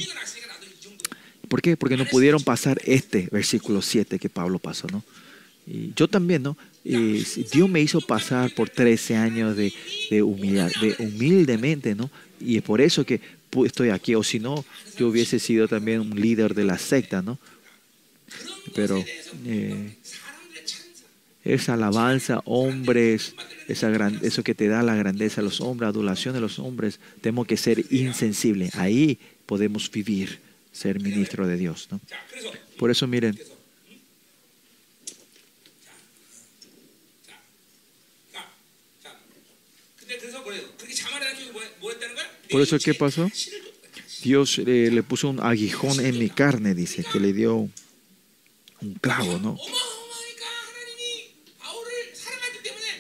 [1.47, 1.75] ¿por qué?
[1.75, 5.03] Porque no pudieron pasar este versículo 7 que Pablo pasó, ¿no?
[5.65, 6.55] Y yo también, ¿no?
[6.85, 9.73] eh, Dios me hizo pasar por 13 años de,
[10.09, 12.09] de, de humildemente, ¿no?
[12.39, 13.21] Y es por eso que
[13.65, 14.65] estoy aquí, o si no,
[14.97, 17.39] yo hubiese sido también un líder de la secta, ¿no?
[18.73, 19.03] Pero
[19.45, 19.95] eh,
[21.43, 23.35] esa alabanza, hombres,
[23.67, 26.99] esa gran, eso que te da la grandeza a los hombres, adulación de los hombres,
[27.21, 28.75] tenemos que ser insensibles.
[28.75, 30.39] Ahí podemos vivir,
[30.71, 31.99] ser ministro de Dios, ¿no?
[32.77, 33.37] Por eso, miren.
[42.53, 43.31] Por eso, ¿qué pasó?
[44.21, 49.39] Dios eh, le puso un aguijón en mi carne, dice, que le dio un clavo,
[49.39, 49.57] ¿no?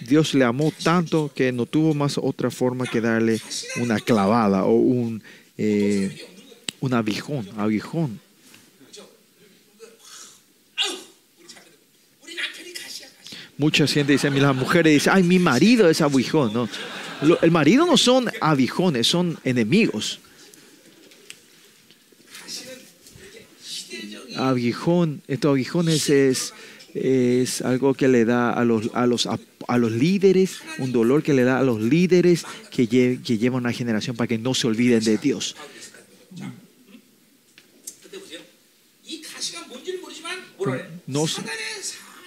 [0.01, 3.39] Dios le amó tanto que no tuvo más otra forma que darle
[3.75, 5.21] una clavada o un,
[5.59, 6.25] eh,
[6.79, 8.19] un aguijón, aguijón.
[13.55, 16.67] Mucha gente dice, las mujeres dicen, ay, mi marido es aguijón, ¿no?
[17.41, 20.19] El marido no son abijones, son enemigos.
[24.35, 26.53] Aguijón, estos aguijones es,
[26.93, 31.23] es algo que le da a los, a, los, a, a los líderes, un dolor
[31.23, 34.53] que le da a los líderes que, lle, que lleva una generación para que no
[34.53, 35.55] se olviden de Dios.
[41.05, 41.25] No,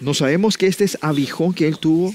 [0.00, 2.14] no sabemos que este es aguijón que él tuvo,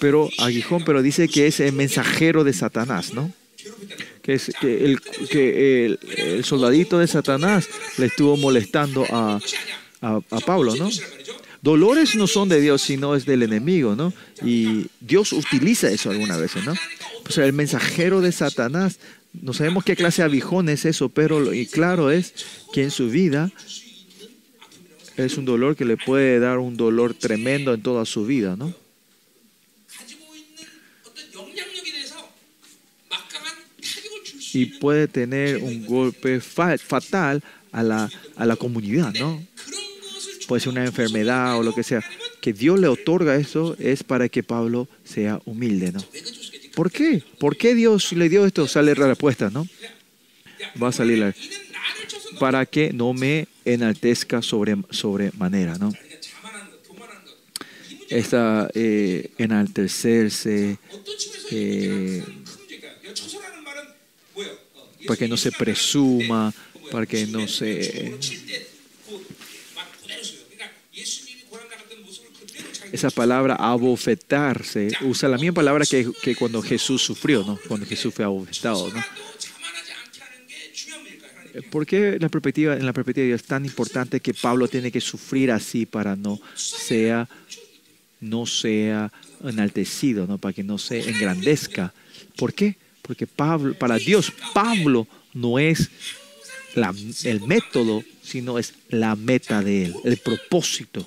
[0.00, 3.32] pero aguijón, pero dice que es el mensajero de Satanás, ¿no?
[4.22, 5.00] Que, es, que, el,
[5.30, 7.68] que el, soldadito de Satanás
[7.98, 9.38] le estuvo molestando a,
[10.00, 10.88] a, Pablo, ¿no?
[11.60, 14.12] Dolores no son de Dios, sino es del enemigo, ¿no?
[14.42, 16.74] Y Dios utiliza eso algunas veces, ¿no?
[17.26, 18.98] O sea, el mensajero de Satanás
[19.40, 22.34] no sabemos qué clase de aguijón es eso, pero lo y claro es
[22.72, 23.50] que en su vida
[25.16, 28.74] es un dolor que le puede dar un dolor tremendo en toda su vida, ¿no?
[34.52, 37.42] Y puede tener un golpe fatal
[37.72, 39.44] a la, a la comunidad, ¿no?
[40.46, 42.04] Puede ser una enfermedad o lo que sea.
[42.40, 46.04] Que Dios le otorga eso es para que Pablo sea humilde, ¿no?
[46.76, 47.22] ¿Por qué?
[47.38, 48.68] ¿Por qué Dios le dio esto?
[48.68, 49.66] Sale la respuesta, ¿no?
[50.80, 51.63] Va a salir la respuesta
[52.38, 55.92] para que no me enaltezca sobre, sobremanera, ¿no?
[58.08, 60.78] Esta eh, enaltecerse,
[61.50, 62.22] eh,
[65.06, 66.52] para que no se presuma,
[66.90, 68.16] para que no se...
[72.92, 77.58] Esa palabra abofetarse, usa la misma palabra que, que cuando Jesús sufrió, ¿no?
[77.66, 79.02] Cuando Jesús fue abofetado, ¿no?
[81.70, 84.90] ¿Por qué la perspectiva, en la perspectiva de Dios es tan importante que Pablo tiene
[84.90, 87.28] que sufrir así para no sea,
[88.20, 89.12] no sea
[89.42, 90.38] enaltecido, ¿no?
[90.38, 91.92] para que no se engrandezca?
[92.36, 92.76] ¿Por qué?
[93.02, 95.90] Porque Pablo, para Dios Pablo no es
[97.24, 101.06] el método, sino es la meta de él, el propósito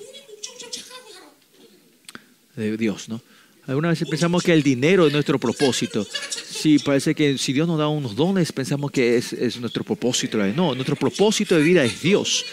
[2.56, 3.08] de Dios.
[3.08, 3.20] ¿no?
[3.68, 6.06] Algunas veces pensamos que el dinero es nuestro propósito.
[6.32, 10.38] Sí, parece que si Dios nos da unos dones, pensamos que es, es nuestro propósito.
[10.38, 12.46] No, nuestro propósito de vida es Dios.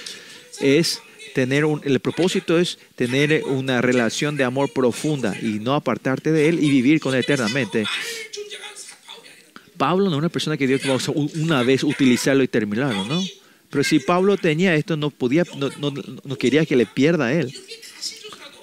[0.60, 1.02] Es
[1.34, 6.50] tener un, el propósito es tener una relación de amor profunda y no apartarte de
[6.50, 7.86] Él y vivir con Él eternamente.
[9.78, 13.24] Pablo no es una persona que Dios va a una vez utilizarlo y terminarlo, ¿no?
[13.70, 15.94] Pero si Pablo tenía esto, no podía, no, no,
[16.24, 17.54] no quería que le pierda a él.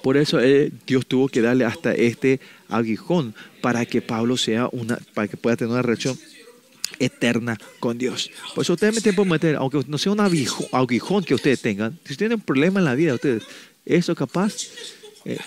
[0.03, 4.99] Por eso eh, Dios tuvo que darle hasta este aguijón para que Pablo sea una,
[5.13, 6.19] para que pueda tener una relación
[6.99, 8.29] eterna con Dios.
[8.53, 12.17] Por eso ustedes me tiempo meter, aunque no sea un aguijón, que ustedes tengan, si
[12.17, 13.43] tienen un problema en la vida, ustedes,
[13.85, 14.53] eso capaz,
[15.23, 15.39] eh,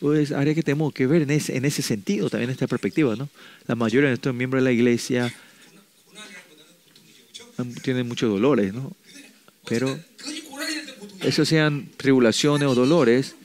[0.00, 3.14] pues área que tenemos que ver en ese, en ese sentido, también en esta perspectiva,
[3.14, 3.28] ¿no?
[3.68, 5.32] La mayoría de nuestros miembros de la iglesia
[7.84, 8.92] tienen muchos dolores, ¿no?
[9.68, 9.96] Pero
[11.20, 13.36] eso sean tribulaciones o dolores,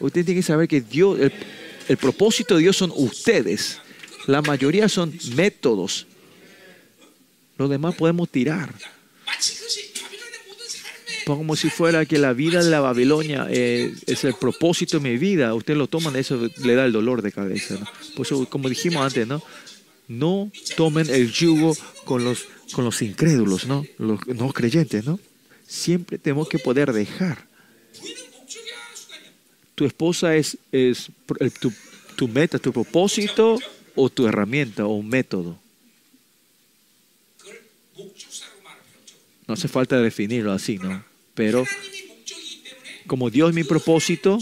[0.00, 1.18] Usted tiene que saber que Dios,
[1.88, 3.78] el, propósito de Dios son ustedes.
[4.26, 6.06] La mayoría son métodos.
[7.56, 8.74] Los demás podemos tirar.
[11.26, 15.16] Como si fuera que la vida de la Babilonia eh, es el propósito de mi
[15.16, 15.54] vida.
[15.54, 17.74] Usted lo toman, eso le da el dolor de cabeza.
[17.74, 17.86] ¿no?
[18.16, 19.42] Por eso, como dijimos antes, ¿no?
[20.06, 23.86] No tomen el yugo con los, con los incrédulos, ¿no?
[23.96, 25.18] Los no creyentes, ¿no?
[25.66, 27.46] Siempre tenemos que poder dejar
[29.74, 31.10] tu esposa es, es
[31.60, 31.72] tu,
[32.16, 33.58] tu meta, tu propósito
[33.94, 35.58] o tu herramienta o un método.
[39.46, 41.04] No hace falta definirlo así, ¿no?
[41.34, 41.64] Pero
[43.06, 44.38] como Dios es mi propósito,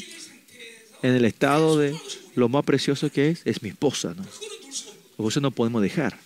[1.03, 1.97] en el estado de
[2.37, 5.29] lo más precioso que es, es mi esposa, ¿no?
[5.29, 6.19] Eso no podemos dejar.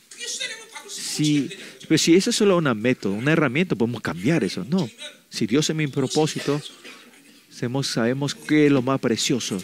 [0.88, 1.50] Si,
[1.88, 4.88] pero si eso es solo una método, una herramienta, podemos cambiar eso, no.
[5.30, 6.60] Si Dios es mi propósito,
[7.56, 9.56] Sabemos, sabemos qué es lo más precioso,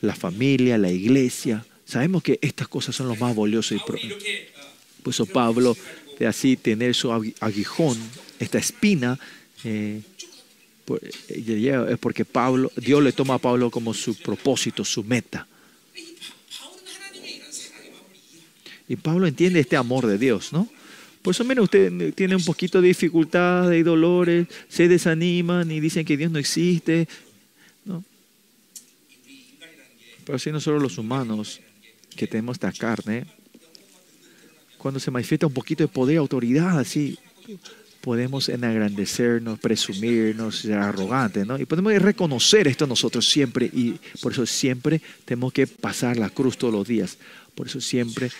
[0.00, 1.66] la familia, la iglesia.
[1.84, 3.80] Sabemos que estas cosas son lo más valioso y.
[3.80, 3.98] Por
[5.12, 5.76] eso Pablo,
[6.16, 7.98] de así tener su aguijón,
[8.38, 9.18] esta espina,
[9.64, 10.00] eh,
[11.28, 15.48] eh, es porque Pablo, Dios le toma a Pablo como su propósito, su meta.
[18.88, 20.68] Y Pablo entiende este amor de Dios, ¿no?
[21.24, 26.04] Por eso, menos usted tiene un poquito de dificultades y dolores, se desaniman y dicen
[26.04, 27.08] que Dios no existe.
[27.86, 28.04] ¿no?
[30.26, 31.62] Pero si nosotros los humanos
[32.14, 33.24] que tenemos esta carne,
[34.76, 37.18] cuando se manifiesta un poquito de poder, autoridad, así,
[38.02, 41.58] podemos enagrandecernos, presumirnos, ser arrogantes, ¿no?
[41.58, 46.58] Y podemos reconocer esto nosotros siempre y por eso siempre tenemos que pasar la cruz
[46.58, 47.16] todos los días.
[47.54, 48.30] Por eso siempre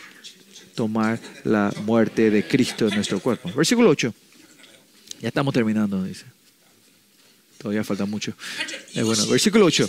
[0.74, 3.50] tomar la muerte de Cristo en nuestro cuerpo.
[3.54, 4.14] Versículo 8.
[5.20, 6.24] Ya estamos terminando, dice.
[7.58, 8.34] Todavía falta mucho.
[8.94, 9.88] Eh, bueno, versículo 8.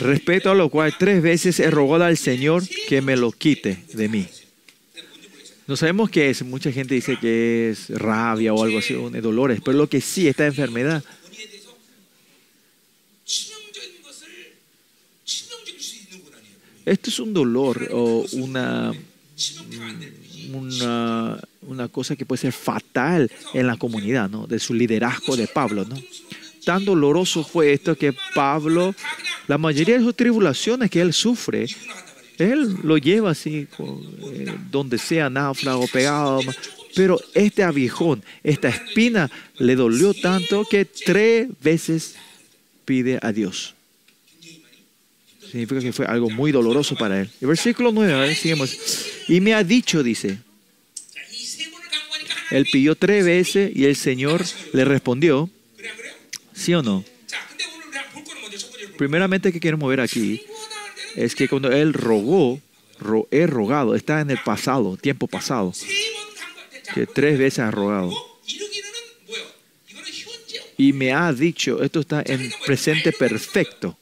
[0.00, 4.08] Respecto a lo cual tres veces he rogado al Señor que me lo quite de
[4.08, 4.28] mí.
[5.66, 6.42] No sabemos qué es.
[6.42, 9.60] Mucha gente dice que es rabia o algo así, o dolores.
[9.64, 11.02] Pero lo que sí, esta enfermedad
[16.86, 18.92] Esto es un dolor o una
[20.52, 24.46] una, una cosa que puede ser fatal en la comunidad, ¿no?
[24.46, 25.96] De su liderazgo de Pablo, ¿no?
[26.64, 28.94] Tan doloroso fue esto que Pablo,
[29.46, 31.66] la mayoría de sus tribulaciones que él sufre,
[32.38, 36.40] él lo lleva así, eh, donde sea náufrago, pegado.
[36.94, 42.16] Pero este aguijón, esta espina, le dolió tanto que tres veces
[42.84, 43.75] pide a Dios.
[45.50, 47.30] Significa que fue algo muy doloroso para él.
[47.40, 48.76] El versículo 9, a ver, sigamos.
[49.28, 50.38] Y me ha dicho, dice,
[52.50, 55.50] él pidió tres veces y el Señor le respondió,
[56.54, 57.04] ¿sí o no?
[58.96, 60.42] Primeramente que quiero mover aquí
[61.16, 62.60] es que cuando él rogó,
[62.98, 65.72] ro, he rogado, está en el pasado, tiempo pasado,
[66.94, 68.12] que tres veces ha rogado.
[70.78, 73.96] Y me ha dicho, esto está en presente perfecto.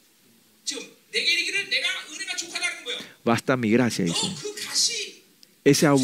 [3.25, 4.27] basta mi gracia, dice.
[5.65, 5.95] Esa,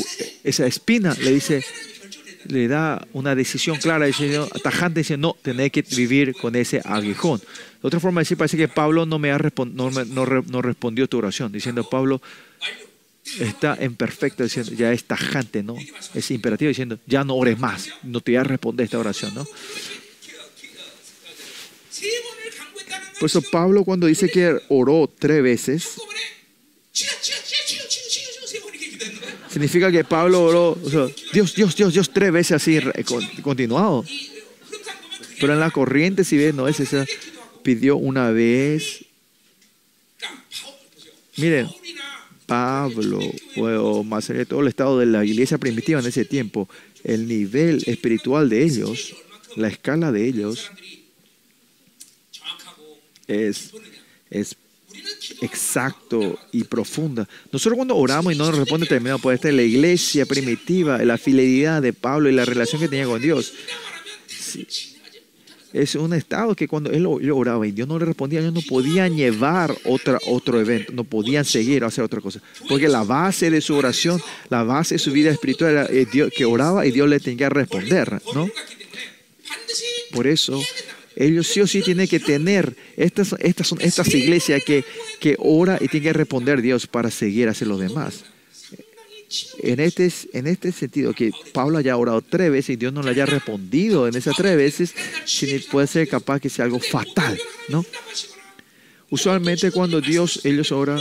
[0.42, 1.62] esa espina le dice,
[2.46, 7.40] le da una decisión clara, dice, tajante, dice, no, tenés que vivir con ese aguijón.
[7.40, 11.08] De otra forma de decir, parece que Pablo no, me ha no, no, no, respondió
[11.08, 12.22] tu oración, diciendo, Pablo
[13.38, 15.76] está en perfecto, diciendo, ya es tajante, ¿no?
[16.14, 19.46] Es imperativo, diciendo, ya no ores más, no te voy a responder esta oración, ¿no?
[23.18, 26.00] Por eso Pablo cuando dice que oró tres veces,
[29.48, 30.78] Significa que Pablo oró,
[31.32, 32.78] Dios, Dios, Dios, Dios, tres veces así
[33.42, 34.04] continuado.
[35.40, 37.06] Pero en la corriente, si ves, no es esa.
[37.62, 39.04] Pidió una vez.
[41.36, 41.68] Miren,
[42.46, 43.20] Pablo,
[43.56, 46.68] o más allá de todo el estado de la iglesia primitiva en ese tiempo,
[47.04, 49.14] el nivel espiritual de ellos,
[49.56, 50.70] la escala de ellos,
[53.26, 53.70] es,
[54.30, 54.56] es
[55.40, 57.28] exacto y profunda.
[57.52, 61.82] Nosotros cuando oramos y no nos responde terminado, puede estar la iglesia primitiva, la fidelidad
[61.82, 63.52] de Pablo y la relación que tenía con Dios.
[64.26, 64.66] Sí.
[65.72, 69.16] Es un estado que cuando él, oraba y Dios no le respondía, ellos no podían
[69.16, 72.40] llevar otra, otro evento, no podían seguir o hacer otra cosa.
[72.68, 76.32] Porque la base de su oración, la base de su vida espiritual era eh, Dios,
[76.36, 78.48] que oraba y Dios le tenía que responder, ¿no?
[80.12, 80.60] Por eso
[81.16, 84.84] ellos sí o sí tienen que tener estas, estas, son, estas iglesias que,
[85.18, 88.24] que ora y tiene que responder Dios para seguir hacia los demás.
[89.62, 93.10] En este, en este sentido, que Pablo haya orado tres veces y Dios no le
[93.10, 94.94] haya respondido en esas tres veces,
[95.70, 97.38] puede ser capaz que sea algo fatal,
[97.68, 97.84] ¿no?
[99.08, 101.00] Usualmente cuando Dios, ellos oran,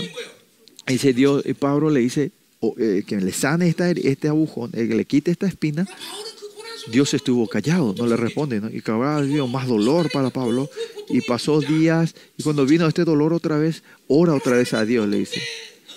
[0.85, 2.31] dice Dios, y Pablo le dice,
[2.77, 5.87] eh, que le sane esta, este agujón, que le quite esta espina,
[6.87, 10.69] Dios estuvo callado, no le responde, y que habrá más dolor para Pablo.
[11.09, 15.07] Y pasó días, y cuando vino este dolor otra vez, ora otra vez a Dios,
[15.07, 15.41] le dice.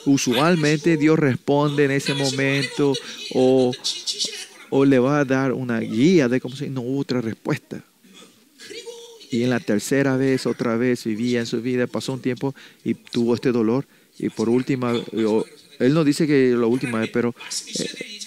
[0.05, 2.93] Usualmente Dios responde en ese momento
[3.35, 3.73] o,
[4.71, 7.85] o le va a dar una guía de cómo se no hubo otra respuesta.
[9.31, 12.55] Y en la tercera vez, otra vez, vivía en su vida, pasó un tiempo
[12.85, 13.87] y tuvo este dolor.
[14.19, 14.93] Y por última,
[15.79, 17.35] él no dice que la última vez, pero
[17.79, 18.21] eh,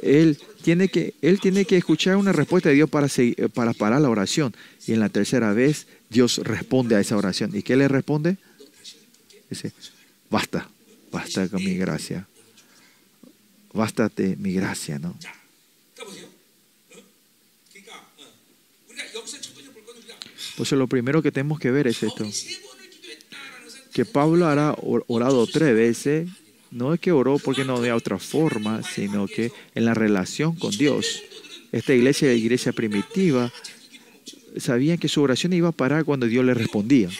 [0.00, 3.72] él tiene que, él tiene que escuchar una respuesta de Dios para, seguir, eh, para
[3.72, 4.54] parar la oración.
[4.86, 7.54] Y en la tercera vez, Dios responde a esa oración.
[7.54, 8.36] ¿Y qué le responde?
[9.50, 9.72] Dice,
[10.30, 10.68] basta,
[11.10, 12.26] basta con mi gracia.
[13.72, 15.16] Bástate mi gracia, ¿no?
[20.50, 22.28] Entonces lo primero que tenemos que ver es esto.
[23.92, 26.28] Que Pablo hará orado tres veces
[26.72, 30.70] no es que oró porque no había otra forma, sino que en la relación con
[30.70, 31.22] Dios.
[31.70, 33.52] Esta iglesia, la iglesia primitiva,
[34.56, 37.10] sabían que su oración iba a parar cuando Dios le respondía.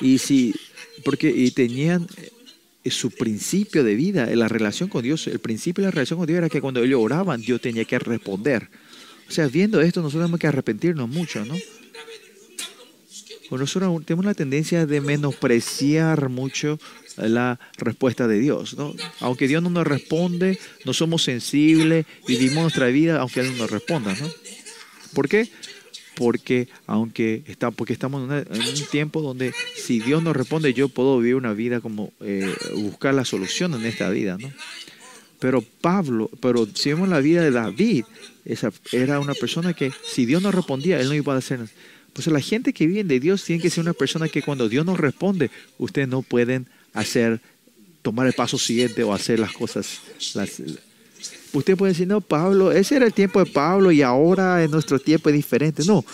[0.00, 0.54] Y si,
[1.04, 2.06] porque y tenían
[2.84, 6.26] eh, su principio de vida, la relación con Dios, el principio de la relación con
[6.26, 8.68] Dios era que cuando ellos oraban, Dios tenía que responder.
[9.28, 11.54] O sea, viendo esto, nosotros tenemos que arrepentirnos mucho, ¿no?
[13.50, 16.78] Bueno, nosotros tenemos la tendencia de menospreciar mucho
[17.16, 18.76] la respuesta de Dios.
[18.78, 18.94] ¿no?
[19.18, 23.70] Aunque Dios no nos responde, no somos sensibles, vivimos nuestra vida aunque Él no nos
[23.72, 24.14] responda.
[24.14, 24.28] ¿no?
[25.14, 25.48] ¿Por qué?
[26.14, 31.18] Porque, aunque está, porque estamos en, un tiempo donde si Dios nos responde, yo puedo
[31.18, 34.38] vivir una vida como eh, buscar la solución en esta vida.
[34.38, 34.52] ¿no?
[35.40, 38.04] Pero Pablo, pero si vemos la vida de David,
[38.44, 41.70] esa, era una persona que si Dios no respondía, él no iba a hacer nada
[42.12, 44.84] pues la gente que vive de Dios tiene que ser una persona que cuando Dios
[44.84, 47.40] nos responde, ustedes no pueden hacer,
[48.02, 50.00] tomar el paso siguiente o hacer las cosas.
[51.52, 54.98] Usted puede decir, no, Pablo, ese era el tiempo de Pablo y ahora en nuestro
[55.00, 55.82] tiempo es diferente.
[55.84, 56.04] No,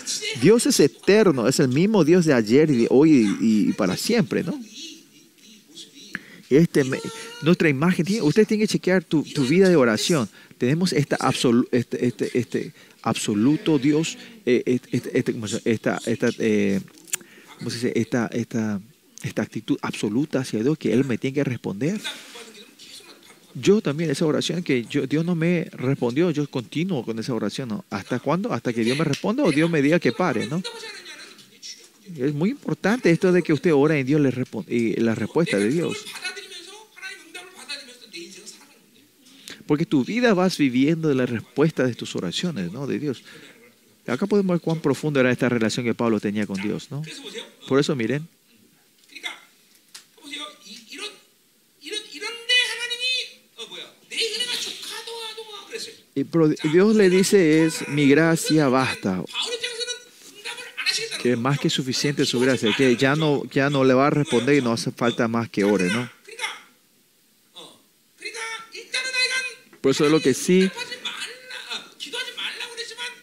[0.41, 4.43] Dios es eterno, es el mismo Dios de ayer y de hoy y, para siempre,
[4.43, 4.59] ¿no?
[6.49, 6.83] Este,
[7.41, 10.29] nuestra imagen, usted tiene que chequear tu, tu vida de oración.
[10.57, 15.99] Tenemos esta absolu- este, este, este absoluto Dios, eh, este, este- este- ¿cómo se llama?
[16.05, 16.81] esta, eh,
[17.95, 18.81] esta, esta,
[19.23, 21.99] esta actitud absoluta hacia Dios que Él me tiene que responder.
[23.59, 27.69] Yo también, esa oración que yo, Dios no me respondió, yo continúo con esa oración.
[27.69, 27.85] ¿no?
[27.89, 28.53] ¿Hasta cuándo?
[28.53, 30.61] Hasta que Dios me responda o Dios me diga que pare, ¿no?
[32.15, 35.57] Es muy importante esto de que usted ora y Dios le responde, y la respuesta
[35.57, 36.05] de Dios.
[39.67, 42.87] Porque tu vida vas viviendo de la respuesta de tus oraciones, ¿no?
[42.87, 43.23] De Dios.
[44.07, 47.01] Acá podemos ver cuán profunda era esta relación que Pablo tenía con Dios, ¿no?
[47.67, 48.27] Por eso miren.
[56.31, 59.23] Pero Dios le dice es mi gracia basta.
[61.21, 64.57] Que más que suficiente su gracia, que ya no, ya no le va a responder
[64.57, 66.16] y no hace falta más que ore, ¿no?
[69.81, 70.69] Por eso es lo que sí.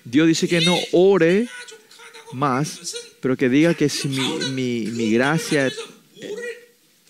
[0.05, 1.49] Dios dice que no ore
[2.33, 4.21] más, pero que diga que si mi,
[4.51, 5.75] mi, mi gracia, eh,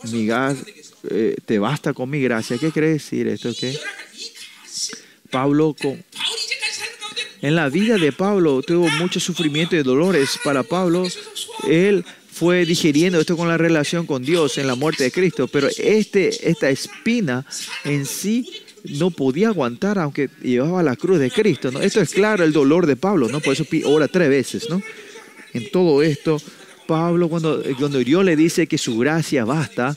[0.05, 0.29] mi
[1.11, 2.57] eh, te basta con mi gracia.
[2.59, 3.53] ¿Qué quiere decir esto?
[3.59, 3.79] ¿Qué?
[5.31, 6.05] Pablo, con,
[7.43, 10.39] en la vida de Pablo tuvo mucho sufrimiento y dolores.
[10.45, 11.07] Para Pablo,
[11.69, 15.69] él fue digiriendo esto con la relación con Dios en la muerte de Cristo, pero
[15.77, 17.45] este, esta espina
[17.85, 21.71] en sí no podía aguantar aunque llevaba la cruz de Cristo.
[21.71, 21.81] ¿no?
[21.81, 23.41] Esto es claro el dolor de Pablo, ¿no?
[23.41, 24.69] por eso ora tres veces.
[24.69, 24.83] ¿no?
[25.53, 26.41] En todo esto,
[26.87, 29.97] Pablo, cuando, cuando Dios le dice que su gracia basta,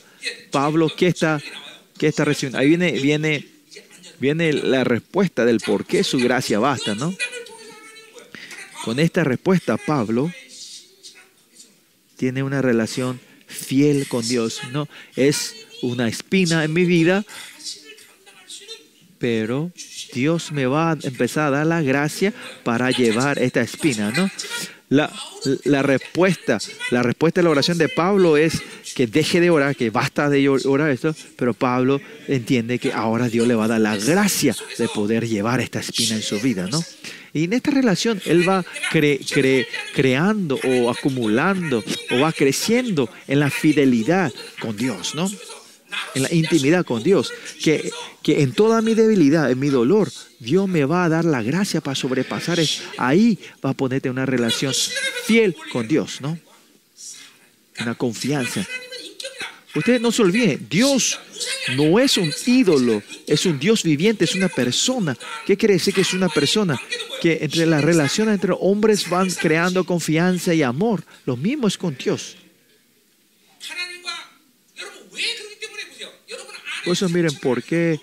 [0.50, 1.40] Pablo, ¿qué está,
[1.98, 2.58] qué está recibiendo?
[2.58, 3.46] Ahí viene, viene,
[4.18, 7.14] viene la respuesta del por qué su gracia basta, ¿no?
[8.84, 10.32] Con esta respuesta, Pablo
[12.16, 14.88] tiene una relación fiel con Dios, ¿no?
[15.14, 17.24] Es una espina en mi vida,
[19.18, 19.72] pero
[20.12, 22.32] Dios me va a empezar a dar la gracia
[22.64, 24.30] para llevar esta espina, ¿no?
[24.90, 25.12] La,
[25.64, 26.58] la, respuesta,
[26.90, 28.62] la respuesta a la oración de Pablo es
[28.94, 33.46] que deje de orar, que basta de orar esto, pero Pablo entiende que ahora Dios
[33.46, 36.82] le va a dar la gracia de poder llevar esta espina en su vida, ¿no?
[37.34, 43.40] Y en esta relación él va cre, cre, creando o acumulando o va creciendo en
[43.40, 45.30] la fidelidad con Dios, ¿no?
[46.14, 47.32] En la intimidad con Dios.
[47.62, 47.90] Que,
[48.22, 51.80] que en toda mi debilidad, en mi dolor, Dios me va a dar la gracia
[51.80, 52.58] para sobrepasar.
[52.96, 54.72] Ahí va a ponerte una relación
[55.24, 56.38] fiel con Dios, ¿no?
[57.80, 58.66] Una confianza.
[59.74, 61.20] Ustedes no se olviden, Dios
[61.76, 65.16] no es un ídolo, es un Dios viviente, es una persona.
[65.46, 66.80] ¿Qué quiere decir que es una persona?
[67.20, 71.04] Que entre las relaciones entre hombres van creando confianza y amor.
[71.26, 72.36] Lo mismo es con Dios.
[76.88, 78.00] Por eso miren, ¿por qué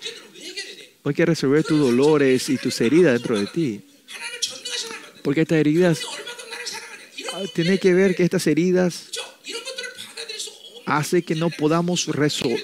[1.02, 3.80] hay que resolver tus dolores y tus heridas dentro de ti?
[5.24, 6.02] Porque estas heridas
[7.34, 9.08] ah, tiene que ver que estas heridas
[10.84, 12.08] hace que no podamos,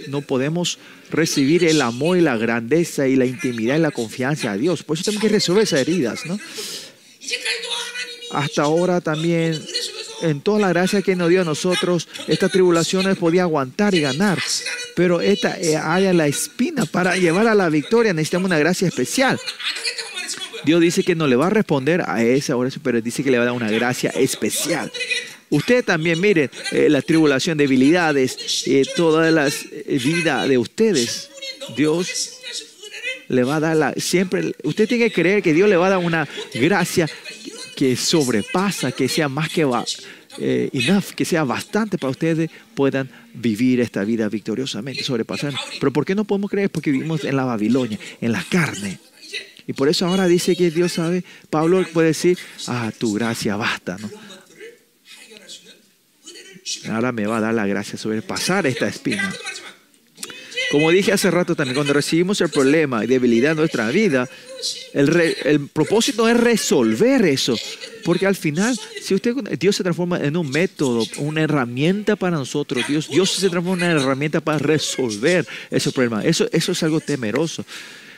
[0.07, 0.79] no podemos
[1.11, 4.85] recibir el amor y la grandeza y la intimidad y la confianza a Dios.
[4.85, 6.21] Por eso tenemos que resolver esas heridas.
[8.31, 9.61] Hasta ahora también,
[10.21, 14.39] en toda la gracia que nos dio a nosotros, estas tribulaciones podía aguantar y ganar.
[14.95, 18.13] Pero esta eh, haya la espina para llevar a la victoria.
[18.13, 19.39] Necesitamos una gracia especial.
[20.65, 23.39] Dios dice que no le va a responder a esa oración, pero dice que le
[23.39, 24.93] va a dar una gracia especial.
[25.51, 31.29] Usted también, miren, eh, la tribulación, debilidades, eh, todas las eh, vidas de ustedes.
[31.77, 32.39] Dios
[33.29, 35.91] le va a dar la, siempre, usted tiene que creer que Dios le va a
[35.91, 37.09] dar una gracia
[37.77, 39.85] que sobrepasa, que sea más que va,
[40.39, 45.55] eh, enough, que sea bastante para ustedes puedan vivir esta vida victoriosamente, sobrepasar.
[45.79, 46.71] Pero ¿por qué no podemos creer?
[46.71, 48.99] Porque vivimos en la Babilonia, en la carne.
[49.67, 53.97] Y por eso ahora dice que Dios sabe, Pablo puede decir, ah, tu gracia basta.
[56.91, 59.33] Ahora me va a dar la gracia sobre pasar esta espina.
[60.73, 64.27] Como dije hace rato también, cuando recibimos el problema y debilidad en nuestra vida,
[64.95, 67.59] el, el, propósito es resolver eso.
[68.07, 72.87] Porque al final, si usted, Dios se transforma en un método, una herramienta para nosotros,
[72.89, 76.25] Dios, Dios se transforma en una herramienta para resolver ese problema.
[76.25, 77.67] Eso, eso es algo temeroso.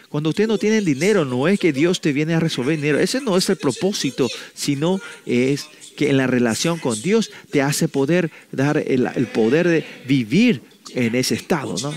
[0.09, 3.01] Cuando usted no tiene dinero, no es que Dios te viene a resolver dinero.
[3.01, 5.67] Ese no es el propósito, sino es
[5.97, 10.63] que en la relación con Dios te hace poder dar el, poder de vivir
[10.95, 11.93] en ese estado, ¿no?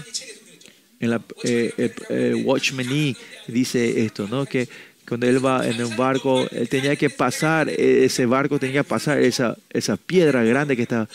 [1.00, 3.16] En la, eh, Watchman E
[3.48, 4.46] dice esto, ¿no?
[4.46, 4.68] Que
[5.08, 9.20] cuando él va en un barco, él tenía que pasar, ese barco tenía que pasar
[9.20, 11.08] esa, esa piedra grande que está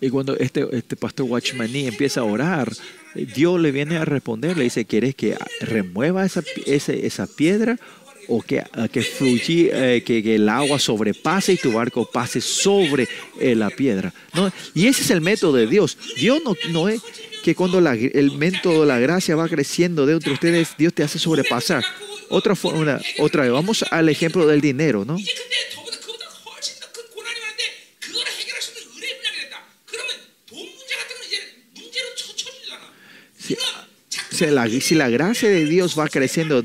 [0.00, 2.72] Y cuando este, este pastor Watchmaní empieza a orar,
[3.14, 7.78] Dios le viene a responder, le dice, ¿quieres que remueva esa, esa piedra
[8.28, 13.08] o que, que eh, que, el agua sobrepase y tu barco pase sobre
[13.40, 14.12] eh, la piedra?
[14.34, 14.52] ¿no?
[14.74, 15.96] Y ese es el método de Dios.
[16.16, 17.00] Dios no, no es
[17.42, 21.18] que cuando el método de la gracia va creciendo dentro de ustedes, Dios te hace
[21.18, 21.84] sobrepasar.
[22.28, 25.16] Otra forma, otra vez, vamos al ejemplo del dinero, ¿no?
[34.80, 36.62] si la, gracia de Dios va creciendo,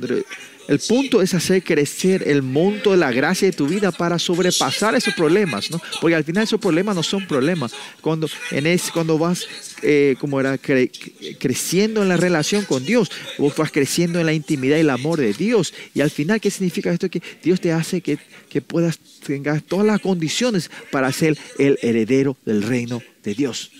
[0.67, 4.95] el punto es hacer crecer el monto de la gracia de tu vida para sobrepasar
[4.95, 5.81] esos problemas, ¿no?
[5.99, 7.73] Porque al final esos problemas no son problemas.
[8.01, 9.47] Cuando, en ese, cuando vas
[9.81, 14.77] eh, como era, creciendo en la relación con Dios, vos vas creciendo en la intimidad
[14.77, 15.73] y el amor de Dios.
[15.93, 17.09] Y al final, ¿qué significa esto?
[17.09, 18.17] Que Dios te hace que,
[18.49, 23.71] que puedas tener todas las condiciones para ser el heredero del reino de Dios.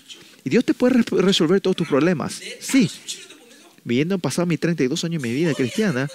[0.44, 2.40] Y Dios te puede resolver todos tus problemas.
[2.60, 2.90] Sí,
[3.84, 6.08] viendo pasado mis 32 años de mi vida cristiana,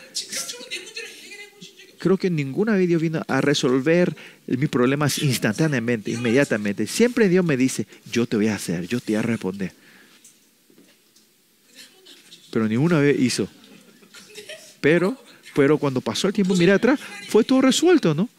[1.99, 4.15] creo que ninguna vez Dios vino a resolver
[4.47, 6.87] mis problemas instantáneamente, inmediatamente.
[6.87, 9.73] Siempre Dios me dice, yo te voy a hacer, yo te voy a responder.
[12.51, 13.47] Pero ninguna vez hizo.
[14.81, 15.21] Pero,
[15.55, 18.29] pero cuando pasó el tiempo, mira atrás, fue todo resuelto, ¿no?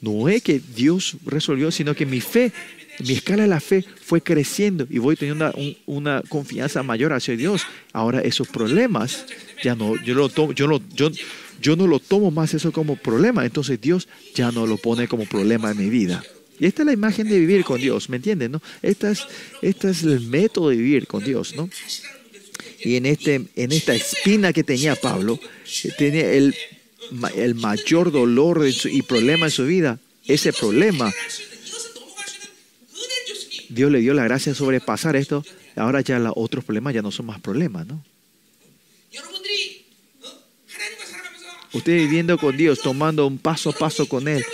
[0.00, 2.52] No es que Dios resolvió, sino que mi fe
[3.00, 7.12] mi escala de la fe fue creciendo y voy teniendo una, un- una confianza mayor
[7.12, 7.62] hacia Dios.
[7.92, 9.24] Ahora esos problemas
[9.62, 10.66] ya no, yo lo tomo, yo
[11.76, 13.44] no lo tomo más eso como problema.
[13.44, 16.22] Entonces Dios ya no lo pone como problema en mi vida.
[16.60, 18.52] Y esta es la imagen de vivir con Dios, ¿me entienden?
[18.52, 18.62] No?
[18.82, 19.20] Esta es,
[19.62, 21.68] esta es el método de vivir con Dios, ¿no?
[22.84, 25.40] Y en, este, en esta espina que tenía Pablo,
[25.98, 26.54] tenía el,
[27.12, 29.98] ma- el mayor dolor y problema en su vida.
[30.26, 31.12] Ese problema,
[33.74, 35.44] Dios le dio la gracia de sobrepasar esto.
[35.76, 38.02] Ahora ya los otros problemas ya no son más problemas, ¿no?
[41.72, 44.44] Usted viviendo con Dios, tomando un paso a paso con Él,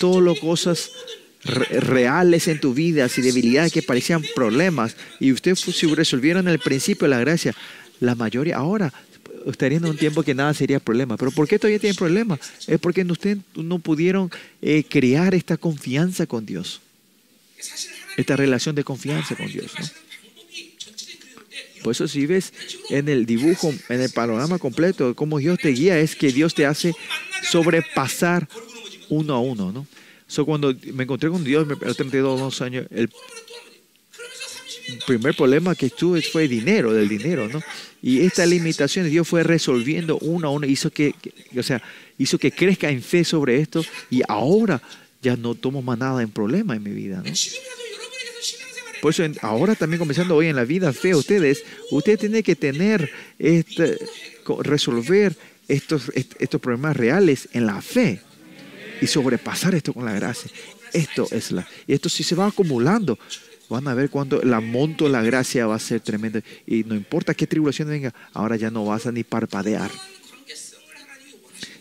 [0.00, 0.90] todas las cosas
[1.44, 7.06] reales en tu vida, y debilidades que parecían problemas, y usted si resolvieron al principio
[7.06, 7.54] la gracia,
[8.00, 8.92] la mayoría ahora
[9.46, 11.18] estarían en un tiempo que nada sería problema.
[11.18, 12.40] Pero ¿por qué todavía tienen problemas?
[12.66, 14.30] Es porque ustedes no pudieron
[14.62, 16.80] eh, crear esta confianza con Dios
[18.18, 19.72] esta relación de confianza con Dios.
[19.78, 19.86] ¿no?
[21.82, 22.52] Por eso si ves
[22.90, 26.66] en el dibujo, en el panorama completo, cómo Dios te guía, es que Dios te
[26.66, 26.92] hace
[27.50, 28.48] sobrepasar
[29.08, 29.72] uno a uno.
[29.72, 29.86] ¿no?
[30.26, 32.22] So, cuando me encontré con Dios, me tenía
[32.60, 33.08] años, el
[35.06, 37.62] primer problema que tuve fue dinero, del dinero, ¿no?
[38.02, 41.82] Y estas limitaciones Dios fue resolviendo uno a una, hizo que, que, o sea,
[42.16, 44.82] hizo que crezca en fe sobre esto y ahora
[45.22, 47.32] ya no tomo más nada en problema en mi vida, ¿no?
[49.00, 53.10] Por eso ahora también comenzando hoy en la vida fe, ustedes, ustedes tienen que tener,
[53.38, 53.98] este,
[54.60, 55.36] resolver
[55.68, 58.20] estos, estos problemas reales en la fe
[59.00, 60.50] y sobrepasar esto con la gracia.
[60.92, 61.66] Esto es la...
[61.86, 63.18] Y esto si se va acumulando,
[63.68, 66.40] van a ver cuánto el amonto de la gracia va a ser tremendo.
[66.66, 69.90] Y no importa qué tribulación venga, ahora ya no vas a ni parpadear.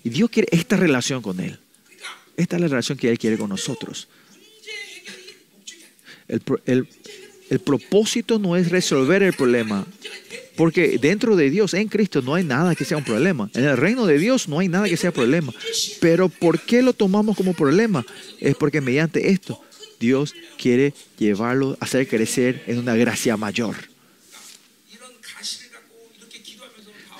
[0.04, 1.60] Y Dios quiere esta relación con Él.
[2.36, 4.08] Esta es la relación que Él quiere con nosotros.
[6.28, 6.88] El, el,
[7.50, 9.86] el propósito no es resolver el problema,
[10.56, 13.50] porque dentro de Dios, en Cristo, no hay nada que sea un problema.
[13.54, 15.54] En el reino de Dios no hay nada que sea problema.
[16.02, 18.06] Pero ¿por qué lo tomamos como problema?
[18.40, 19.62] Es porque mediante esto
[20.00, 23.76] Dios quiere llevarlo, a hacer crecer en una gracia mayor.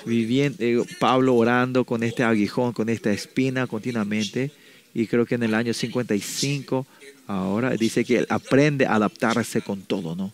[0.04, 4.50] Viviendo, eh, Pablo orando con este aguijón, con esta espina continuamente.
[4.94, 6.86] Y creo que en el año 55
[7.28, 10.32] Ahora dice que él aprende a adaptarse con todo, ¿no?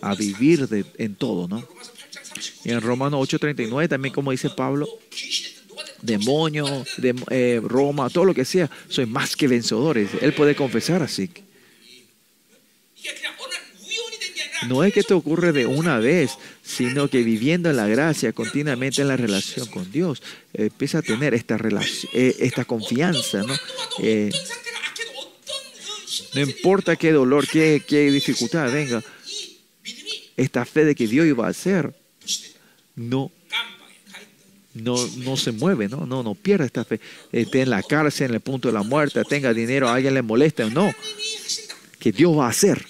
[0.00, 1.66] A vivir en todo, ¿no?
[2.64, 4.88] Y en Romanos 8:39 también, como dice Pablo,
[6.00, 10.10] demonio, de, eh, Roma, todo lo que sea, soy más que vencedores.
[10.20, 11.28] Él puede confesar así.
[14.68, 19.02] No es que te ocurre de una vez, sino que viviendo en la gracia, continuamente
[19.02, 20.22] en la relación con Dios,
[20.52, 21.58] empieza a tener esta,
[22.12, 23.54] eh, esta confianza, ¿no?
[24.00, 24.30] Eh,
[26.34, 29.02] no importa qué dolor, qué, qué dificultad venga,
[30.36, 31.94] esta fe de que Dios iba a hacer,
[32.96, 33.30] no
[34.74, 37.00] no, no, se mueve, no, no, no pierda esta fe.
[37.32, 40.22] Esté en la cárcel, en el punto de la muerte, tenga dinero, a alguien le
[40.22, 40.92] molesta o no.
[41.98, 42.84] Que Dios va a hacer.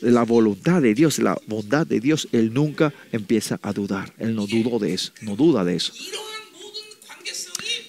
[0.00, 4.14] La voluntad de Dios, la bondad de Dios, Él nunca empieza a dudar.
[4.18, 5.92] Él no dudó de eso, no duda de eso.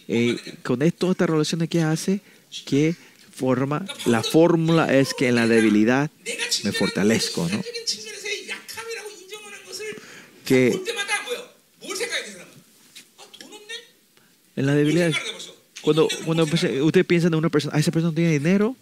[0.10, 2.20] Eh, con esto, estas relaciones que hace,
[2.65, 2.95] que
[3.34, 6.10] forma, la fórmula es que en la debilidad
[6.64, 7.61] me fortalezco, ¿no?
[10.45, 10.80] Que
[14.55, 15.11] en la debilidad,
[15.81, 18.76] cuando, cuando usted piensa en una persona, ah, esa persona no tiene dinero,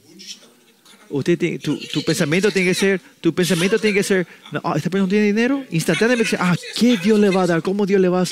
[1.10, 4.73] usted tiene, tu, tu, pensamiento tiene que ser, tu pensamiento tiene que ser, no, ah,
[4.76, 7.61] esta persona no tiene dinero, instantáneamente, ah, ¿qué Dios le va a dar?
[7.61, 8.26] ¿Cómo Dios le va a,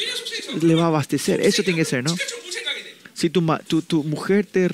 [0.62, 1.40] le va a abastecer?
[1.42, 2.16] Eso tiene que ser, ¿no?
[3.14, 4.68] Si tu, tu, tu mujer te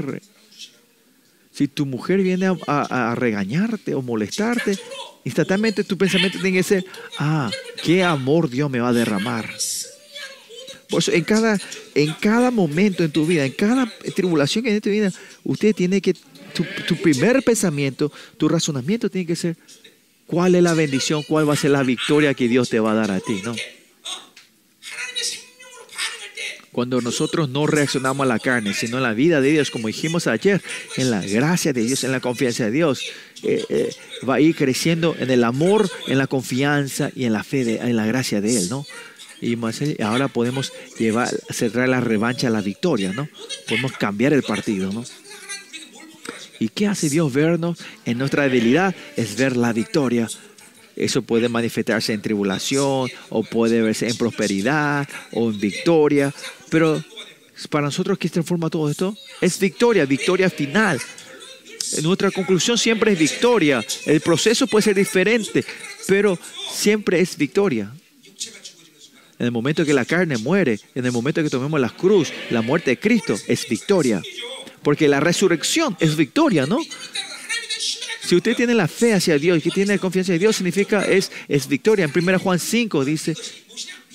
[1.55, 4.77] si tu mujer viene a, regañarte o molestarte,
[5.23, 6.85] instantáneamente tu pensamiento tiene que ser,
[7.17, 7.49] ah,
[7.81, 9.49] qué amor Dios me va a derramar.
[10.89, 11.57] Por eso, en cada,
[11.95, 15.13] en cada momento en tu vida, en cada tribulación que hay en tu vida,
[15.45, 19.55] usted tiene que, tu, tu primer pensamiento, tu razonamiento tiene que ser,
[20.27, 21.23] ¿cuál es la bendición?
[21.23, 23.41] ¿Cuál va a ser la victoria que Dios te va a dar a ti?
[23.45, 23.55] ¿no?
[26.75, 30.27] Cuando nosotros no reaccionamos a la carne, sino a la vida de Dios, como dijimos
[30.27, 30.61] ayer,
[30.97, 33.01] en la gracia de Dios, en la confianza de Dios,
[33.43, 33.95] eh, eh,
[34.27, 37.77] va a ir creciendo en el amor, en la confianza y en la fe, de,
[37.77, 38.85] en la gracia de Él, ¿no?
[39.39, 43.29] Y más, eh, ahora podemos llevar, cerrar la revancha a la victoria, ¿no?
[43.69, 45.05] Podemos cambiar el partido, ¿no?
[46.59, 48.93] ¿Y qué hace Dios vernos en nuestra debilidad?
[49.15, 50.27] Es ver la victoria.
[50.95, 56.33] Eso puede manifestarse en tribulación, o puede verse en prosperidad, o en victoria,
[56.69, 57.03] pero
[57.69, 60.99] para nosotros que transforma todo esto es victoria, victoria final.
[62.01, 63.85] Nuestra conclusión siempre es victoria.
[64.05, 65.63] El proceso puede ser diferente,
[66.07, 66.37] pero
[66.71, 67.91] siempre es victoria.
[69.37, 72.61] En el momento que la carne muere, en el momento que tomemos la cruz, la
[72.61, 74.21] muerte de Cristo es victoria.
[74.81, 76.79] Porque la resurrección es victoria, ¿no?
[78.21, 81.31] Si usted tiene la fe hacia Dios y tiene la confianza en Dios, significa es,
[81.47, 82.05] es victoria.
[82.05, 83.35] En 1 Juan 5 dice,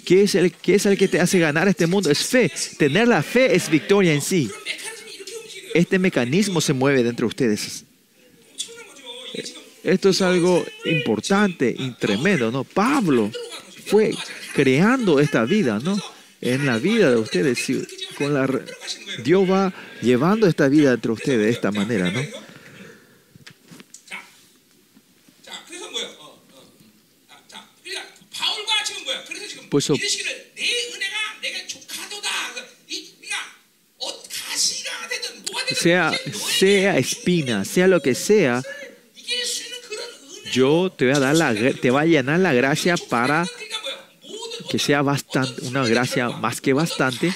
[0.04, 2.10] ¿Qué es, el, ¿Qué es el que te hace ganar este mundo?
[2.10, 2.50] Es fe.
[2.78, 4.50] Tener la fe es victoria en sí.
[5.74, 7.84] Este mecanismo se mueve dentro de ustedes.
[9.82, 12.64] Esto es algo importante y tremendo, ¿no?
[12.64, 13.30] Pablo
[13.86, 14.12] fue
[14.54, 15.98] creando esta vida, ¿no?
[16.40, 17.64] En la vida de ustedes,
[19.24, 19.72] Dios va
[20.02, 22.20] llevando esta vida entre ustedes de esta manera, ¿no?
[29.70, 29.94] 벌써
[35.74, 38.62] sea, sea espina, sea lo que sea,
[40.52, 43.46] yo te voy a dar la, te va a llenar la gracia para
[44.68, 47.32] que sea bastante, una gracia más que bastante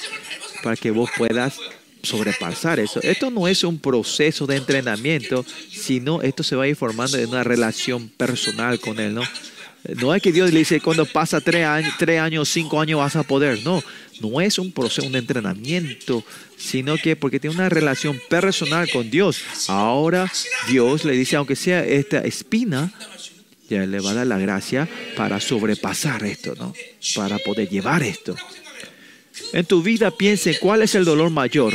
[0.63, 1.57] para que vos puedas
[2.03, 3.01] sobrepasar eso.
[3.01, 7.29] Esto no es un proceso de entrenamiento, sino esto se va a ir formando en
[7.29, 9.23] una relación personal con él, ¿no?
[9.97, 13.15] No es que Dios le dice cuando pasa tres años, tres años, cinco años vas
[13.15, 13.63] a poder.
[13.63, 13.83] No,
[14.21, 16.23] no es un proceso, un entrenamiento,
[16.57, 19.41] sino que porque tiene una relación personal con Dios.
[19.67, 20.31] Ahora
[20.67, 22.91] Dios le dice, aunque sea esta espina,
[23.69, 26.73] ya le va a dar la gracia para sobrepasar esto, ¿no?
[27.15, 28.35] Para poder llevar esto.
[29.53, 31.73] En tu vida piense cuál es el dolor mayor.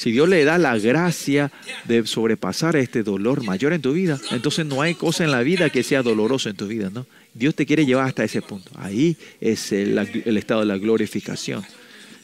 [0.00, 1.52] Si Dios le da la gracia
[1.84, 5.68] de sobrepasar este dolor mayor en tu vida, entonces no hay cosa en la vida
[5.68, 7.06] que sea doloroso en tu vida, ¿no?
[7.34, 8.70] Dios te quiere llevar hasta ese punto.
[8.76, 9.98] Ahí es el,
[10.38, 11.66] estado de la glorificación.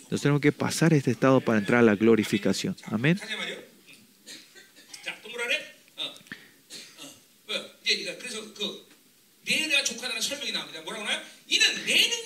[0.05, 2.75] Entonces tenemos que pasar este estado para entrar a la glorificación.
[2.85, 3.21] Amén.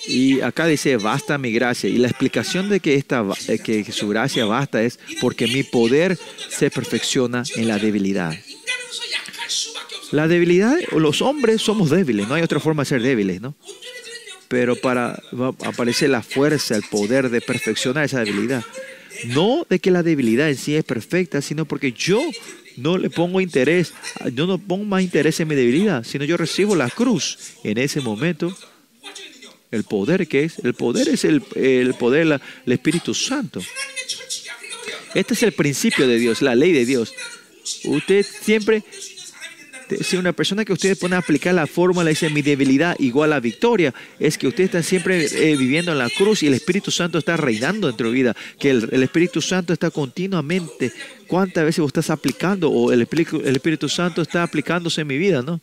[0.07, 1.89] Y acá dice, basta mi gracia.
[1.89, 6.17] Y la explicación de que, esta, eh, que su gracia basta es porque mi poder
[6.49, 8.33] se perfecciona en la debilidad.
[10.11, 13.55] La debilidad, los hombres somos débiles, no hay otra forma de ser débiles, ¿no?
[14.49, 15.21] Pero para
[15.63, 18.61] aparece la fuerza, el poder de perfeccionar esa debilidad.
[19.27, 22.21] No de que la debilidad en sí es perfecta, sino porque yo
[22.75, 23.93] no le pongo interés,
[24.33, 28.01] yo no pongo más interés en mi debilidad, sino yo recibo la cruz en ese
[28.01, 28.53] momento
[29.71, 33.61] el poder que es, el poder es el, el poder, el Espíritu Santo.
[35.13, 37.13] Este es el principio de Dios, la ley de Dios.
[37.85, 38.83] Usted siempre,
[40.01, 43.39] si una persona que ustedes ponen a aplicar la fórmula dice mi debilidad igual a
[43.39, 47.17] victoria, es que usted está siempre eh, viviendo en la cruz y el Espíritu Santo
[47.17, 50.91] está reinando en tu vida, que el, el Espíritu Santo está continuamente.
[51.27, 55.41] ¿Cuántas veces vos estás aplicando o el, el Espíritu Santo está aplicándose en mi vida,
[55.41, 55.61] no?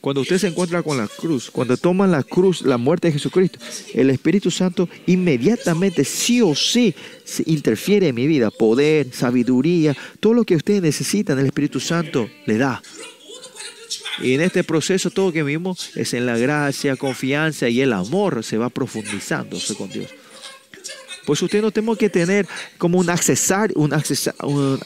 [0.00, 3.58] Cuando usted se encuentra con la cruz, cuando toma la cruz, la muerte de Jesucristo,
[3.94, 6.94] el Espíritu Santo inmediatamente, sí o sí,
[7.46, 8.50] interfiere en mi vida.
[8.50, 12.82] Poder, sabiduría, todo lo que ustedes necesitan, el Espíritu Santo le da.
[14.20, 17.92] Y en este proceso todo lo que vivimos es en la gracia, confianza y el
[17.92, 20.08] amor se va profundizando con Dios.
[21.28, 22.48] Pues usted no tenemos que tener
[22.78, 24.80] como un accesorio, un,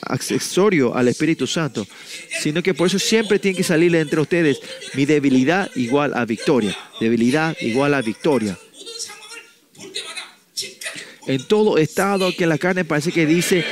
[0.93, 1.86] al Espíritu Santo,
[2.40, 4.59] sino que por eso siempre tiene que salir entre ustedes
[4.94, 8.59] mi debilidad igual a victoria, debilidad igual a victoria.
[11.28, 13.64] En todo estado que la carne parece que dice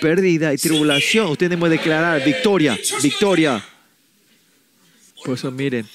[0.00, 3.64] pérdida y tribulación, usted debe declarar victoria, victoria.
[5.24, 5.88] Por eso miren,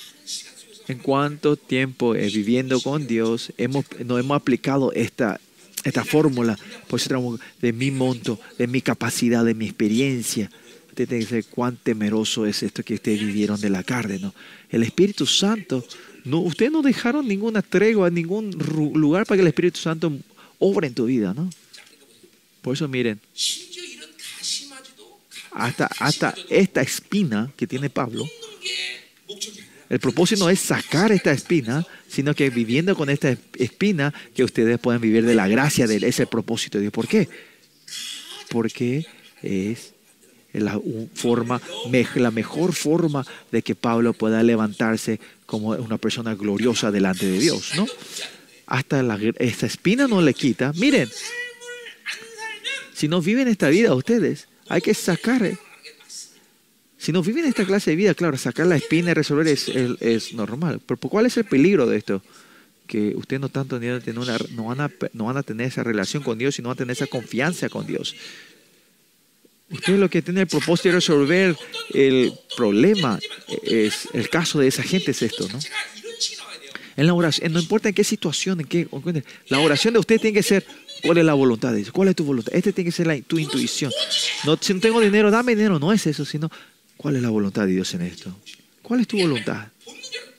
[0.89, 5.39] en cuánto tiempo eh, viviendo con Dios hemos, nos hemos aplicado esta,
[5.87, 6.57] esta fórmula,
[6.87, 10.49] por eso tenemos de mi monto, de mi capacidad, de mi experiencia.
[10.89, 14.19] Usted tiene que saber cuán temeroso es esto que ustedes vivieron de la carne.
[14.19, 14.33] ¿no?
[14.69, 15.85] El Espíritu Santo,
[16.25, 20.11] no, ustedes no dejaron ninguna tregua, ningún lugar para que el Espíritu Santo
[20.59, 21.33] obre en tu vida.
[21.33, 21.49] ¿no?
[22.61, 23.19] Por eso miren,
[25.51, 28.25] hasta, hasta esta espina que tiene Pablo,
[29.89, 34.79] el propósito no es sacar esta espina, sino que viviendo con esta espina, que ustedes
[34.79, 36.03] puedan vivir de la gracia de Él.
[36.03, 36.93] Es el propósito de Dios.
[36.93, 37.29] ¿Por qué?
[38.49, 39.05] Porque
[39.41, 39.93] es
[40.53, 40.79] la,
[41.13, 41.61] forma,
[42.15, 47.71] la mejor forma de que Pablo pueda levantarse como una persona gloriosa delante de Dios,
[47.75, 47.87] ¿no?
[48.65, 50.73] Hasta la, esta espina no le quita.
[50.75, 51.09] Miren,
[52.93, 55.57] si no viven esta vida ustedes, hay que sacar eh,
[56.97, 60.81] si nos viven esta clase de vida, claro, sacar la espina y resolver es, normal.
[60.85, 62.23] Pero ¿cuál es el peligro de esto?
[62.87, 66.57] Que ustedes no tanto van a no, no van a tener esa relación con Dios
[66.57, 68.15] y no van a tener esa confianza con Dios.
[69.69, 71.55] Ustedes lo que tienen el propósito de resolver
[71.93, 73.19] el problema
[73.63, 75.59] es el caso de esa gente es esto, ¿no?
[76.95, 78.87] En la oración, no importa en qué situación, en qué,
[79.49, 80.65] la oración de ustedes tiene que ser
[81.03, 81.91] ¿Cuál es la voluntad de Dios?
[81.91, 82.53] ¿Cuál es tu voluntad?
[82.55, 83.91] Este tiene que ser tu intuición.
[84.45, 85.79] No, si no tengo dinero, dame dinero.
[85.79, 86.49] No es eso, sino
[86.97, 88.35] ¿Cuál es la voluntad de Dios en esto?
[88.81, 89.67] ¿Cuál es tu voluntad?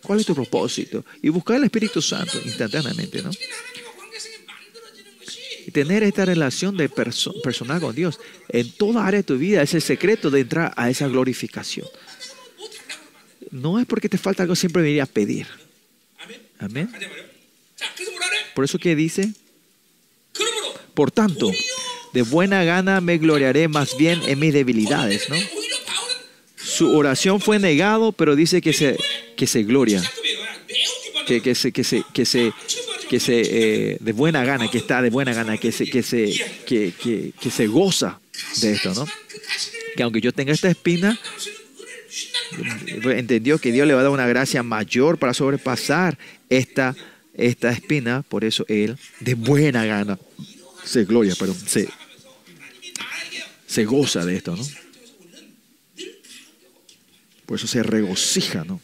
[0.03, 1.05] ¿Cuál es tu propósito?
[1.23, 3.31] Y buscar el Espíritu Santo instantáneamente, ¿no?
[5.67, 8.19] Y tener esta relación de perso personal con Dios
[8.49, 11.87] en toda área de tu vida es el secreto de entrar a esa glorificación.
[13.51, 15.47] No es porque te falta algo, siempre venir a pedir.
[16.59, 16.91] Amén.
[18.55, 19.33] Por eso que dice,
[20.95, 21.53] por tanto,
[22.13, 25.37] de buena gana me gloriaré más bien en mis debilidades, ¿no?
[26.69, 28.99] Su oración fue negado, pero dice que se,
[29.37, 30.03] que se gloria,
[31.27, 32.53] que, que se, que se, que se,
[33.09, 36.31] que se eh, de buena gana, que está de buena gana, que se, que se,
[36.67, 38.21] que, que, que se goza
[38.61, 39.07] de esto, ¿no?
[39.97, 41.19] Que aunque yo tenga esta espina,
[43.05, 46.19] entendió que Dios le va a dar una gracia mayor para sobrepasar
[46.51, 46.95] esta,
[47.33, 50.19] esta espina, por eso él de buena gana
[50.85, 51.89] se gloria, perdón, se,
[53.67, 54.65] se goza de esto, ¿no?
[57.49, 58.79] Por eso se regocija, ¿no?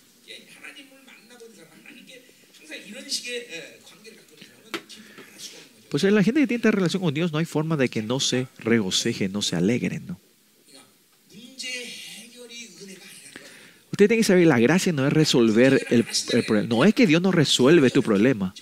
[5.91, 8.20] Pues la gente que tiene esta relación con Dios no hay forma de que no
[8.20, 10.19] se regocije, no se alegren, ¿no?
[13.93, 16.05] Usted tiene que saber, la gracia no es resolver el,
[16.47, 16.66] problema.
[16.66, 18.55] No es que Dios no resuelve tu problema.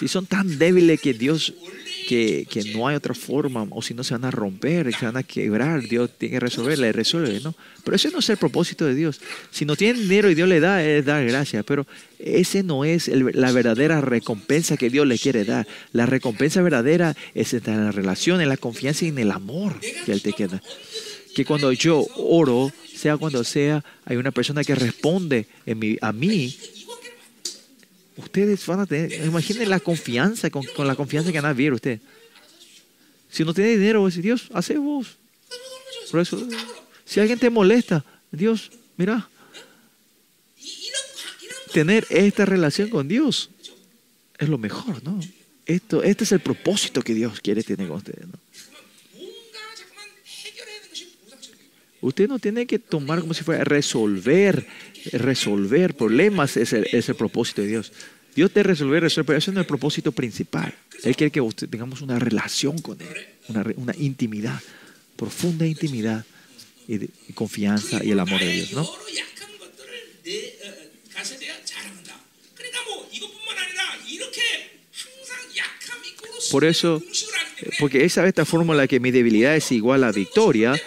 [0.00, 1.52] Si son tan débiles que Dios
[2.08, 5.22] que, no hay otra forma, o si no se van a romper, se van a
[5.22, 7.54] quebrar, Dios tiene que resolverla y resuelve, ¿no?
[7.84, 9.20] Pero ese no es el propósito de Dios.
[9.50, 11.86] Si no tiene dinero y Dios le da, es dar gracias, pero
[12.18, 15.66] ese no es la verdadera recompensa que Dios le quiere dar.
[15.92, 20.12] La recompensa verdadera es en la relación, en la confianza y en el amor que
[20.12, 20.62] Él te queda.
[21.34, 25.46] Que cuando yo oro, sea cuando sea, hay una persona que responde
[26.00, 26.56] a mí
[28.18, 31.72] Ustedes van a tener, imaginen la confianza, con, con la confianza que van a vivir
[31.72, 32.00] ustedes.
[33.30, 35.16] Si no tiene dinero, Dios, hace vos.
[36.10, 36.46] Por eso,
[37.04, 39.28] si alguien te molesta, Dios, mira,
[41.72, 43.50] tener esta relación con Dios
[44.38, 45.20] es lo mejor, ¿no?
[45.66, 48.47] Esto, este es el propósito que Dios quiere tener con ustedes, ¿no?
[52.00, 54.66] Usted no tiene que tomar como si fuera resolver,
[55.12, 57.92] resolver problemas es el, es el propósito de Dios.
[58.36, 60.72] Dios te resolver, resolver, pero ese no es el propósito principal.
[61.02, 63.08] Él quiere que usted, tengamos una relación con Él,
[63.48, 64.60] una, una intimidad,
[65.16, 66.24] profunda intimidad
[66.86, 68.88] y, de, y, confianza y el amor de Dios, ¿no?
[76.50, 77.02] Por eso,
[77.60, 80.80] eh, porque esa es esta fórmula que mi debilidad es igual a victoria,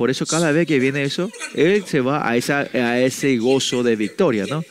[0.00, 3.82] por eso cada vez que viene eso, él se va a, esa, a ese gozo
[3.82, 4.64] de victoria, ¿no?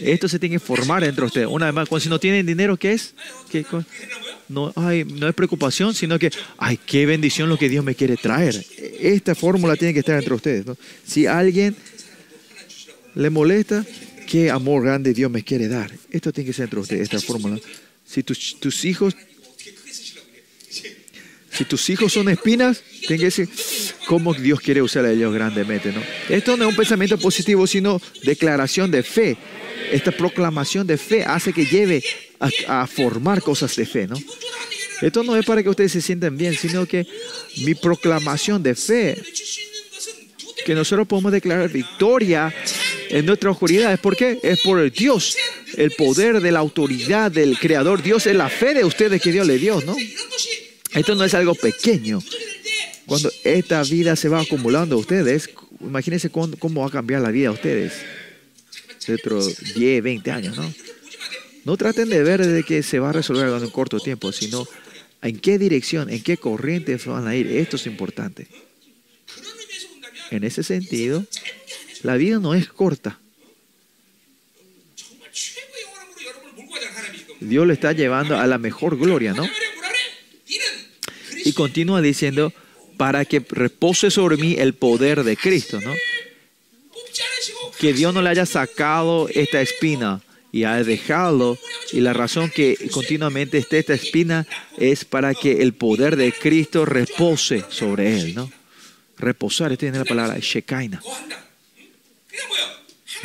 [0.00, 1.44] Esto se tiene que formar dentro de.
[1.44, 3.14] Una vez más, cuando si no tienen dinero, ¿qué es?
[3.50, 3.66] ¿Qué,
[4.48, 8.64] no, no es preocupación, sino que, ay, qué bendición lo que Dios me quiere traer.
[9.00, 10.66] Esta fórmula tiene que estar entre ustedes.
[10.66, 10.76] ¿no?
[11.04, 11.74] Si a alguien
[13.16, 13.84] le molesta,
[14.28, 15.90] qué amor grande Dios me quiere dar.
[16.12, 17.58] Esto tiene que ser entre ustedes, esta fórmula.
[18.06, 19.16] Si tus, tus hijos
[21.58, 23.48] si tus hijos son espinas, tienen que decir
[24.06, 25.90] cómo Dios quiere usar a ellos grandemente.
[25.90, 26.00] ¿no?
[26.28, 29.36] Esto no es un pensamiento positivo, sino declaración de fe.
[29.90, 32.04] Esta proclamación de fe hace que lleve
[32.68, 34.06] a, formar cosas de fe.
[34.06, 34.16] ¿no?
[35.02, 37.08] Esto no es para que ustedes se sientan bien, sino que
[37.64, 39.20] mi proclamación de fe,
[40.64, 42.54] que nosotros podemos declarar victoria
[43.08, 44.38] en nuestra oscuridad, ¿es por qué?
[44.44, 45.36] Es por el Dios,
[45.76, 48.00] el poder de la autoridad del Creador.
[48.00, 49.96] Dios es la fe de ustedes que Dios le dio, ¿no?
[50.92, 52.20] Esto no es algo pequeño.
[53.06, 55.48] Cuando esta vida se va acumulando ustedes,
[55.80, 57.94] imagínense cómo, va a cambiar la vida a ustedes
[59.06, 60.74] dentro de 10, 20 años, ¿no?
[61.64, 64.66] No traten de ver de que se va a resolver en un corto tiempo, sino
[65.22, 67.46] en qué dirección, en qué corriente van a ir.
[67.46, 68.46] Esto es importante.
[70.30, 71.24] En ese sentido,
[72.02, 73.18] la vida no es corta.
[77.40, 79.48] Dios le está llevando a la mejor gloria, ¿no?
[81.48, 82.52] Y continúa diciendo,
[82.98, 85.94] para que repose sobre mí el poder de Cristo, ¿no?
[87.78, 90.20] Que Dios no le haya sacado esta espina
[90.52, 91.56] y ha dejado.
[91.92, 94.46] Y la razón que continuamente esté esta espina
[94.76, 98.50] es para que el poder de Cristo repose sobre él, ¿no?
[99.16, 101.00] Reposar, esto viene la palabra Shekaina.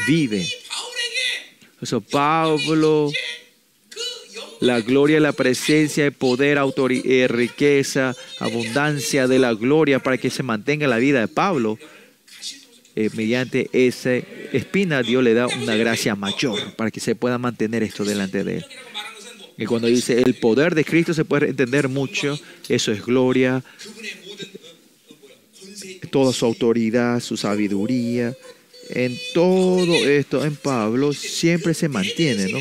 [0.08, 0.48] Vive.
[1.82, 3.12] Eso, Pablo
[4.64, 10.30] la gloria, la presencia, el poder, autoridad, eh, riqueza, abundancia de la gloria para que
[10.30, 11.78] se mantenga la vida de Pablo.
[12.96, 17.84] Eh, mediante esa espina Dios le da una gracia mayor para que se pueda mantener
[17.84, 18.66] esto delante de él.
[19.58, 23.64] Y cuando dice el poder de Cristo se puede entender mucho, eso es gloria,
[26.10, 28.34] toda su autoridad, su sabiduría,
[28.90, 32.60] en todo esto, en Pablo siempre se mantiene, ¿no?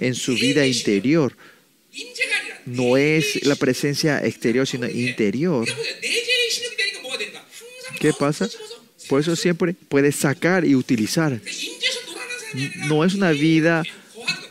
[0.00, 1.36] en su vida interior.
[2.66, 5.66] No es la presencia exterior, sino interior.
[7.98, 8.48] ¿Qué pasa?
[9.08, 11.40] Por eso siempre puedes sacar y utilizar.
[12.86, 13.82] No es una vida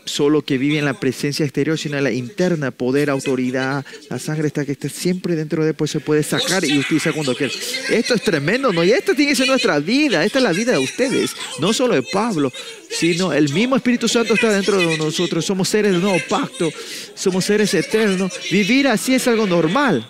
[0.09, 4.47] solo que vive en la presencia exterior, sino en la interna, poder, autoridad, la sangre
[4.47, 7.53] está que está siempre dentro de pues se puede sacar y utilizar cuando quiera.
[7.89, 8.83] Esto es tremendo, ¿no?
[8.83, 11.95] Y esta tiene que ser nuestra vida, esta es la vida de ustedes, no solo
[11.95, 12.51] de Pablo,
[12.89, 16.71] sino el mismo Espíritu Santo está dentro de nosotros, somos seres de nuevo pacto,
[17.13, 20.09] somos seres eternos, vivir así es algo normal.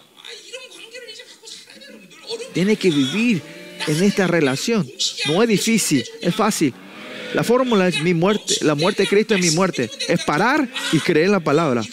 [2.54, 3.42] Tiene que vivir
[3.88, 4.90] en esta relación,
[5.28, 6.74] no es difícil, es fácil.
[7.34, 9.90] La fórmula es mi muerte, la muerte de Cristo es mi muerte.
[10.08, 11.84] Es parar y creer la palabra.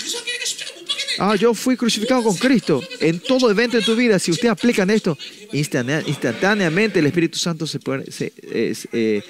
[1.19, 2.83] Ah, yo fui crucificado con Cristo.
[3.01, 5.17] En todo evento de tu vida, si ustedes aplican esto,
[5.53, 9.23] instantáneamente el Espíritu Santo se, puede, eh,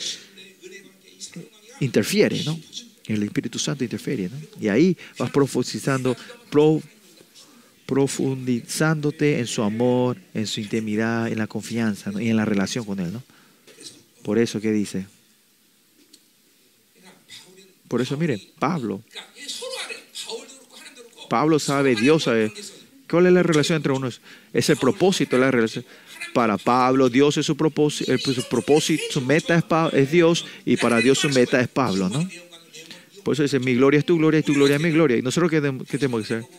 [1.80, 2.58] interfiere, ¿no?
[3.06, 4.36] El Espíritu Santo interfiere, ¿no?
[4.60, 6.16] Y ahí vas profundizando,
[7.86, 12.98] profundizándote en su amor, en su intimidad, en la confianza y en la relación con
[12.98, 13.22] Él, ¿no?
[14.22, 15.06] Por eso que dice.
[17.88, 19.02] Por eso, miren, Pablo.
[21.28, 22.52] Pablo sabe, Dios sabe.
[23.08, 24.20] ¿Cuál es la relación entre unos?
[24.52, 25.84] Es el propósito la relación.
[26.32, 29.64] Para Pablo, Dios es su propósito, eh, pues, su, propósito, su meta es,
[29.94, 32.28] es, Dios y para Dios su meta es Pablo, ¿no?
[33.22, 35.16] Por eso dice, mi gloria es tu gloria y tu gloria es mi gloria.
[35.16, 36.50] ¿Y nosotros qué, qué tenemos que hacer?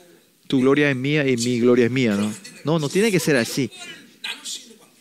[0.47, 2.33] Tu gloria es mía y mi gloria es mía, ¿no?
[2.63, 3.69] No, no tiene que ser así.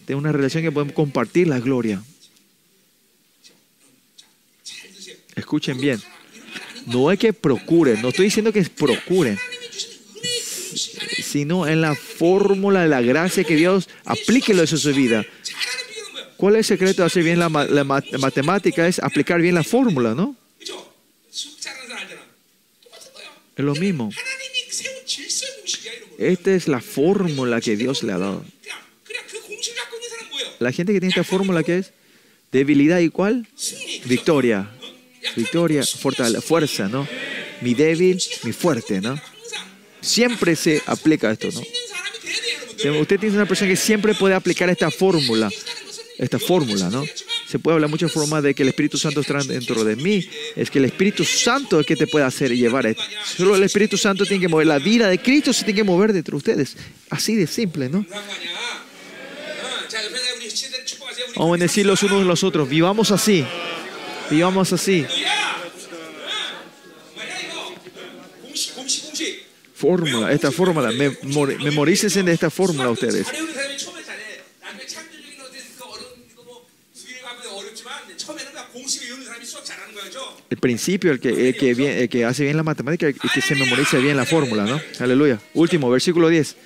[0.07, 2.03] De una relación que podemos compartir la gloria.
[5.35, 6.01] Escuchen bien.
[6.87, 9.39] No es que procuren, no estoy diciendo que procuren,
[11.23, 15.27] sino en la fórmula de la gracia que Dios aplíquelo eso a su vida.
[16.37, 18.87] ¿Cuál es el secreto de hacer bien la matemática?
[18.87, 20.37] Es aplicar bien la fórmula, ¿no?
[23.57, 24.11] Es lo mismo.
[26.19, 28.45] Esta es la fórmula que Dios le ha dado.
[30.59, 31.93] La gente que tiene esta fórmula, ¿qué es?
[32.53, 33.49] Debilidad y cuál?
[34.05, 34.71] Victoria
[35.35, 37.07] victoria, fortal, fuerza, ¿no?
[37.61, 39.21] Mi débil, mi fuerte, ¿no?
[40.01, 41.63] Siempre se aplica esto, ¿no?
[43.01, 45.51] Usted tiene una persona que siempre puede aplicar esta fórmula,
[46.19, 47.05] esta fórmula, ¿no?
[47.49, 50.29] Se puede hablar muchas formas de que el Espíritu Santo está dentro de mí.
[50.57, 52.95] Es que el Espíritu Santo es que te puede hacer llevar.
[53.25, 54.67] Solo el Espíritu Santo tiene que mover.
[54.67, 56.77] La vida de Cristo se tiene que mover dentro de ustedes.
[57.09, 58.05] Así de simple, ¿no?
[61.37, 62.69] Vamos a decir los unos a los otros.
[62.69, 63.45] Vivamos así.
[64.31, 65.07] Vivamos así.
[69.75, 73.27] Fórmula, esta fórmula, memoricen de esta fórmula ustedes.
[80.49, 84.17] El principio, el que, el que, hace bien la matemática, el que se memoriza bien
[84.17, 84.81] la fórmula, ¿no?
[85.01, 85.41] Aleluya.
[85.55, 86.57] Último, versículo 10.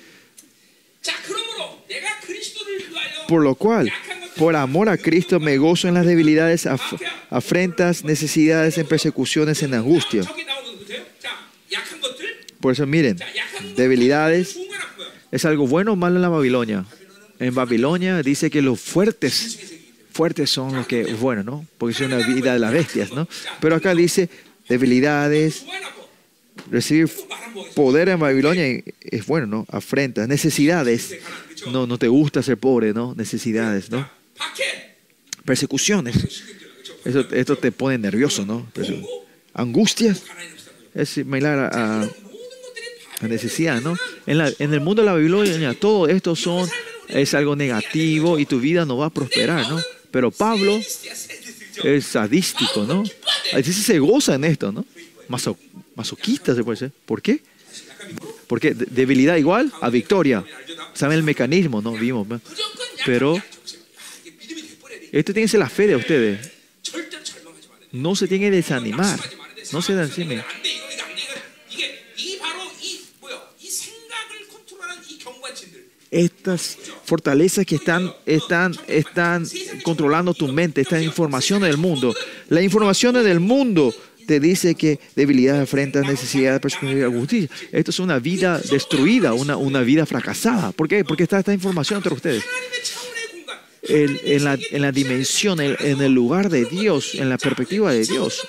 [3.27, 3.91] Por lo cual,
[4.37, 6.67] por amor a Cristo me gozo en las debilidades,
[7.29, 10.23] afrentas, necesidades, en persecuciones, en angustia.
[12.59, 13.17] Por eso miren,
[13.75, 14.57] debilidades
[15.31, 16.85] es algo bueno o malo en la Babilonia.
[17.39, 19.59] En Babilonia dice que los fuertes,
[20.11, 21.65] fuertes son los que, bueno, ¿no?
[21.77, 23.27] Porque son la vida de las bestias, ¿no?
[23.59, 24.29] Pero acá dice
[24.69, 25.65] debilidades,
[26.69, 27.09] recibir
[27.73, 29.65] poder en Babilonia es bueno, ¿no?
[29.69, 31.15] Afrentas, necesidades.
[31.71, 33.15] No, no te gusta ser pobre, ¿no?
[33.15, 34.07] Necesidades, ¿no?
[35.45, 36.43] Persecuciones.
[37.05, 38.67] Eso, esto te pone nervioso, ¿no?
[38.73, 38.91] Pues,
[39.53, 40.23] angustias.
[40.93, 43.95] Es similar a, a, necesidad, ¿no?
[44.25, 46.35] En, la, en el mundo de la Babilonia, todo esto
[47.07, 49.79] es algo negativo y tu vida no va a prosperar, ¿no?
[50.11, 50.81] Pero Pablo
[51.83, 53.03] es sadístico, ¿no?
[53.53, 54.85] A se goza en esto, ¿no?
[55.95, 56.91] Masoquista se puede ser.
[57.05, 57.41] ¿Por qué?
[58.47, 60.43] Porque debilidad igual a victoria.
[60.93, 61.81] ¿Saben el mecanismo?
[61.81, 62.27] No vimos.
[63.05, 63.41] Pero
[65.11, 66.51] esto tiene que ser la fe de ustedes.
[67.91, 69.19] No se tiene que desanimar.
[69.73, 70.43] No se desanimen.
[76.09, 79.47] Estas fortalezas que están, están, están
[79.83, 82.13] controlando tu mente, estas informaciones del mundo.
[82.49, 83.93] Las informaciones del mundo
[84.27, 87.49] te dice que debilidad enfrenta necesidad de perspectiva justicia.
[87.71, 90.71] Esto es una vida destruida, una, una vida fracasada.
[90.71, 91.03] ¿Por qué?
[91.03, 92.43] Porque está esta información entre ustedes
[93.91, 97.91] en, en, la, en la, dimensión, en, en el lugar de Dios, en la perspectiva
[97.91, 98.41] de Dios.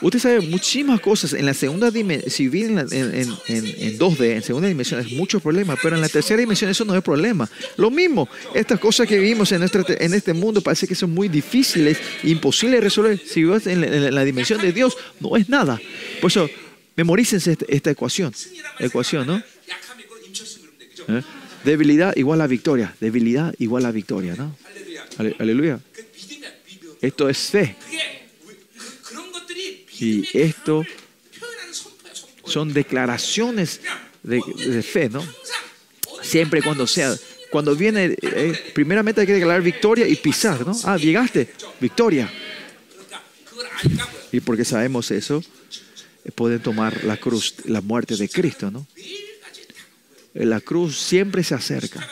[0.00, 1.32] Usted sabe muchísimas cosas.
[1.32, 3.14] En la segunda dimensión, si bien en, en,
[3.48, 6.84] en, en, 2D, en segunda dimensión, es muchos problemas, pero en la tercera dimensión eso
[6.84, 7.50] no es problema.
[7.76, 11.28] Lo mismo, estas cosas que vivimos en, nuestra, en este mundo parece que son muy
[11.28, 13.18] difíciles, imposibles de resolver.
[13.18, 15.80] Si vivas en, la, la dimensión de Dios, no es nada.
[16.20, 16.48] Por eso,
[16.94, 18.32] memorícense esta, esta ecuación.
[18.78, 19.42] Ecuación, ¿no?
[21.08, 21.22] ¿Eh?
[21.68, 22.94] Debilidad igual a victoria.
[22.98, 24.56] Debilidad igual a victoria, ¿no?
[25.38, 25.78] Aleluya.
[27.02, 27.76] Esto es fe.
[30.00, 30.82] Y esto
[32.46, 33.82] son declaraciones
[34.22, 35.22] de, fe, ¿no?
[36.22, 37.14] Siempre cuando sea
[37.50, 40.72] cuando viene, eh, primeramente hay que declarar victoria y pisar, ¿no?
[40.84, 41.50] Ah, llegaste,
[41.80, 42.32] victoria.
[44.32, 45.42] Y porque sabemos eso,
[46.24, 48.86] eh, pueden tomar la cruz, la muerte de Cristo, ¿no?
[50.46, 52.08] la cruz siempre se acerca.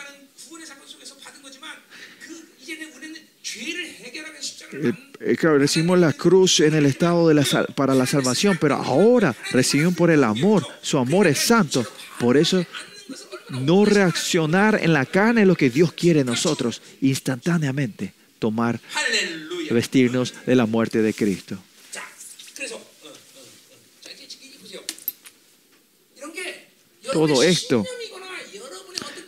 [5.39, 7.31] Claro, recibimos la cruz en el estado
[7.75, 10.67] para la salvación, pero ahora recibimos por el amor.
[10.83, 11.87] Su amor es santo.
[12.19, 12.65] Por eso
[13.49, 16.83] no reaccionar en la carne es lo que Dios quiere en nosotros.
[17.01, 18.81] Instantáneamente tomar,
[19.71, 21.59] vestirnos de la muerte de Cristo.
[27.13, 27.85] Todo esto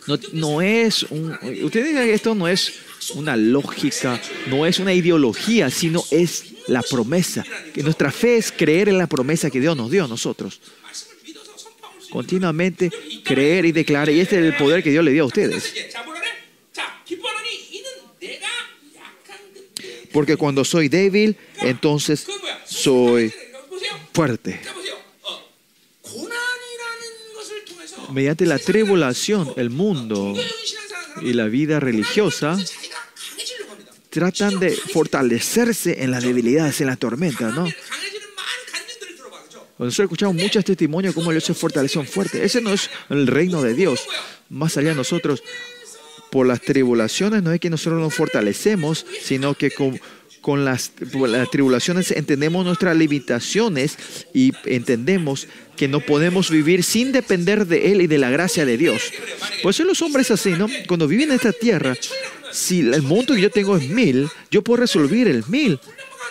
[0.09, 2.73] no, no es un, ustedes digan que esto no es
[3.13, 7.45] una lógica, no es una ideología, sino es la promesa.
[7.75, 10.61] Que nuestra fe es creer en la promesa que Dios nos dio a nosotros.
[12.09, 12.89] Continuamente
[13.23, 14.09] creer y declarar.
[14.09, 15.75] Y este es el poder que Dios le dio a ustedes.
[20.11, 22.25] Porque cuando soy débil, entonces
[22.65, 23.31] soy
[24.11, 24.59] fuerte
[28.11, 30.35] mediante la tribulación, el mundo
[31.21, 32.57] y la vida religiosa
[34.09, 37.67] tratan de fortalecerse en las debilidades, en la tormenta, ¿no?
[39.77, 42.43] Nosotros escuchamos muchos testimonios de cómo ellos se fortalecieron fuerte.
[42.43, 44.01] Ese no es el reino de Dios.
[44.49, 45.41] Más allá de nosotros,
[46.29, 49.99] por las tribulaciones no es que nosotros nos fortalecemos, sino que con
[50.41, 50.91] con las,
[51.51, 53.97] tribulaciones entendemos nuestras limitaciones
[54.33, 58.77] y entendemos que no podemos vivir sin depender de Él y de la gracia de
[58.77, 59.01] Dios.
[59.61, 60.67] Por eso los hombres así, ¿no?
[60.87, 61.95] Cuando viven en esta tierra,
[62.51, 65.79] si el monto que yo tengo es mil, yo puedo resolver el mil.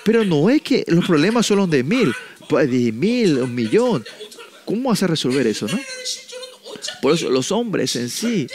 [0.05, 2.15] Pero no es que los problemas solo son de mil,
[2.49, 4.05] pues, de mil, un millón.
[4.65, 5.79] ¿Cómo vas a resolver eso, no?
[7.03, 8.47] Por eso los hombres en sí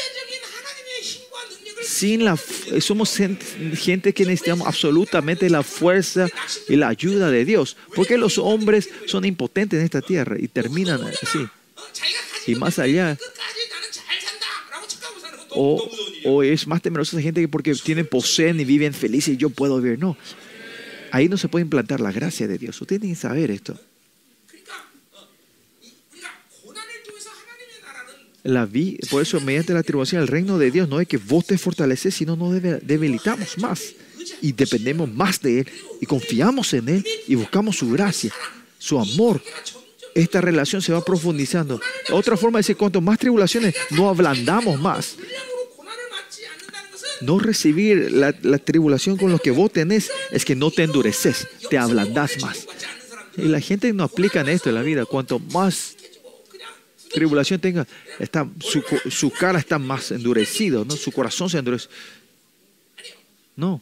[1.94, 2.38] sin la,
[2.80, 6.28] somos gente que necesitamos absolutamente la fuerza
[6.68, 11.02] y la ayuda de Dios, porque los hombres son impotentes en esta tierra y terminan
[11.03, 11.48] así.
[12.48, 13.18] Y más allá,
[15.52, 15.88] o,
[16.26, 19.52] o es más temerosa esa gente que porque tienen, poseen y viven felices y yo
[19.52, 19.99] puedo vivir.
[19.99, 20.18] No,
[21.11, 22.82] ahí no se puede implantar la gracia de Dios.
[22.82, 23.80] Ustedes tienen que saber esto.
[28.44, 31.45] la vi, por eso mediante la tribulación el reino de Dios no es que vos
[31.45, 33.94] te fortaleces, sino nos debilitamos más
[34.41, 35.68] y dependemos más de Él
[36.02, 38.34] y confiamos en Él y buscamos su gracia,
[38.78, 39.41] su amor.
[40.14, 41.82] Esta relación se va profundizando.
[42.11, 45.15] Otra forma de decir, cuanto más tribulaciones, no ablandamos más.
[47.22, 51.78] No recibir la, tribulación con lo que vos tenés es que no te endureces, te
[51.78, 52.68] ablandás más.
[53.38, 55.06] Y la gente no aplica en esto en la vida.
[55.06, 55.95] Cuanto más
[57.14, 57.88] tribulación tenga,
[58.19, 60.95] está, su, su, cara está más endurecida, ¿no?
[60.95, 61.88] su corazón se endurece.
[63.56, 63.81] No,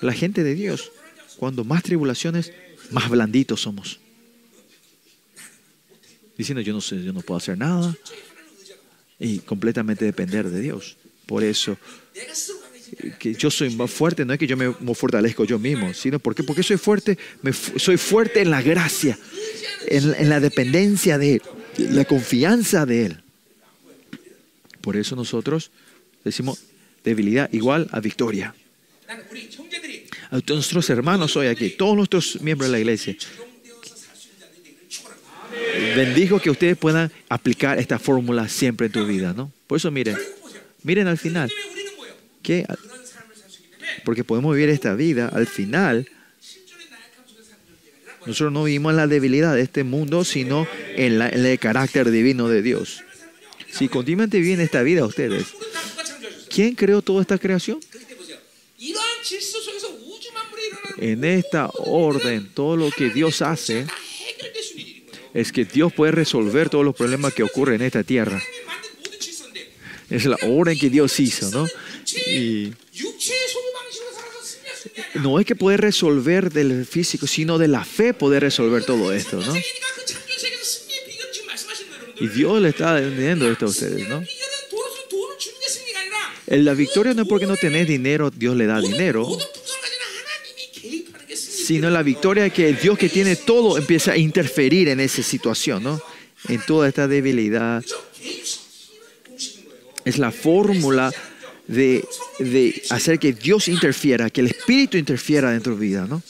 [0.00, 0.90] la gente de Dios,
[1.36, 2.52] cuando más tribulaciones,
[2.90, 4.00] más blanditos somos.
[6.36, 7.94] Diciendo, yo no sé, yo no puedo hacer nada.
[9.20, 10.96] Y completamente depender de Dios.
[11.26, 11.78] Por eso,
[13.18, 16.42] que yo soy más fuerte, no es que yo me, fortalezco yo mismo, sino porque,
[16.42, 19.18] porque soy fuerte, me, soy fuerte en la gracia,
[19.86, 21.42] en, en la dependencia de Él
[21.78, 23.22] la confianza de Él.
[24.80, 25.70] Por eso nosotros
[26.24, 26.58] decimos
[27.02, 28.54] debilidad igual a victoria.
[30.30, 33.16] A nuestros hermanos hoy aquí, todos nuestros miembros de la iglesia,
[35.94, 39.52] bendijo que ustedes puedan aplicar esta fórmula siempre en tu vida, ¿no?
[39.66, 40.16] Por eso miren,
[40.82, 41.50] miren al final,
[42.42, 42.66] que
[44.04, 46.08] porque podemos vivir esta vida, al final
[48.26, 52.48] nosotros no vivimos en la debilidad de este mundo, sino en, en el carácter divino
[52.48, 53.02] de Dios.
[53.70, 55.46] Si continuamente viven esta vida ustedes,
[56.48, 57.80] ¿quién creó toda esta creación?
[60.98, 63.86] En esta orden, todo lo que Dios hace
[65.34, 68.40] es que Dios puede resolver todos los problemas que ocurren en esta tierra.
[70.08, 71.66] Es la orden que Dios hizo, ¿no?
[72.28, 72.72] Y
[75.14, 79.40] no es que poder resolver del físico, sino de la fe poder resolver todo esto,
[79.40, 79.54] ¿no?
[82.20, 84.22] Y Dios le está vendiendo esto a ustedes, ¿no?
[86.46, 89.26] En la victoria no es porque no tenés dinero, Dios le da dinero,
[91.34, 95.22] sino la victoria es que el Dios que tiene todo empieza a interferir en esa
[95.22, 96.00] situación, ¿no?
[96.48, 97.82] En toda esta debilidad.
[100.04, 101.10] Es la fórmula
[101.66, 102.04] de,
[102.38, 106.22] de, hacer que Dios interfiera, que el Espíritu interfiera dentro de vida, ¿no?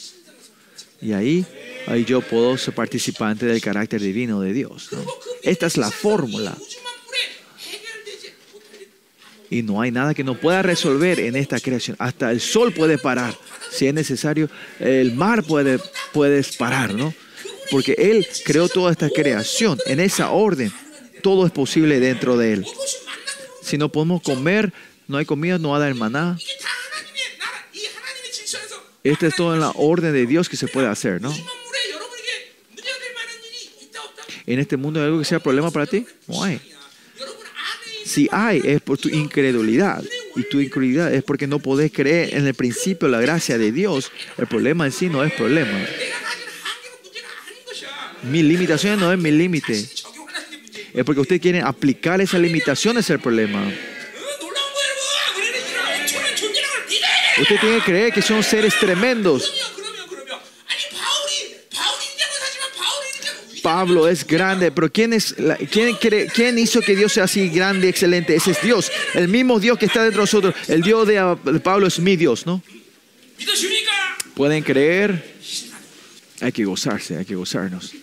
[1.05, 1.45] Y ahí,
[1.87, 4.89] ahí yo puedo ser participante del carácter divino de Dios.
[4.93, 5.05] ¿no?
[5.43, 6.57] Esta es la fórmula.
[9.51, 11.97] Y no hay nada que no pueda resolver en esta creación.
[12.01, 13.37] Hasta el sol puede parar.
[13.71, 14.49] Si es necesario,
[14.81, 15.79] el mar puede,
[16.13, 17.13] puedes parar, ¿no?
[17.71, 19.79] Porque Él creó toda esta creación.
[19.87, 20.73] En esa orden,
[21.23, 22.67] todo es posible dentro de Él.
[23.63, 24.73] Si no podemos comer
[25.07, 26.39] no hay comida, no va a dar maná.
[29.03, 31.35] Este es todo en la orden de Dios que se puede hacer, ¿no?
[34.47, 36.07] En este mundo hay algo que sea problema para ti?
[36.27, 36.61] No hay.
[38.05, 40.05] Si hay, es por tu incredulidad.
[40.37, 44.11] Y tu incredulidad es porque no podés creer en el principio la gracia de Dios.
[44.37, 45.79] El problema en sí no es problema.
[48.23, 49.87] Mi limitación no es mi límite.
[50.95, 53.71] Es porque usted quiere aplicar esa limitación, es el problema.
[57.41, 59.53] Usted tiene que creer que son seres tremendos.
[63.65, 65.35] Pablo es grande, pero ¿quién, es
[65.71, 68.35] quién, hizo que Dios sea así grande y excelente?
[68.37, 70.55] Ese es Dios, el mismo Dios que está dentro de nosotros.
[70.69, 72.63] El Dios de, Pablo es mi Dios, ¿no?
[74.35, 75.35] ¿Pueden creer?
[76.43, 77.95] Hay que gozarse, hay que gozarnos.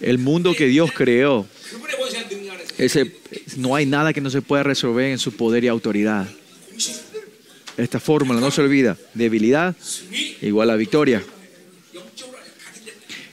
[0.00, 1.46] El mundo que Dios creó,
[3.56, 6.26] no hay nada que no se pueda resolver en su poder y autoridad.
[7.78, 8.98] Esta fórmula no se olvida.
[9.14, 9.74] Debilidad
[10.42, 11.22] igual a victoria.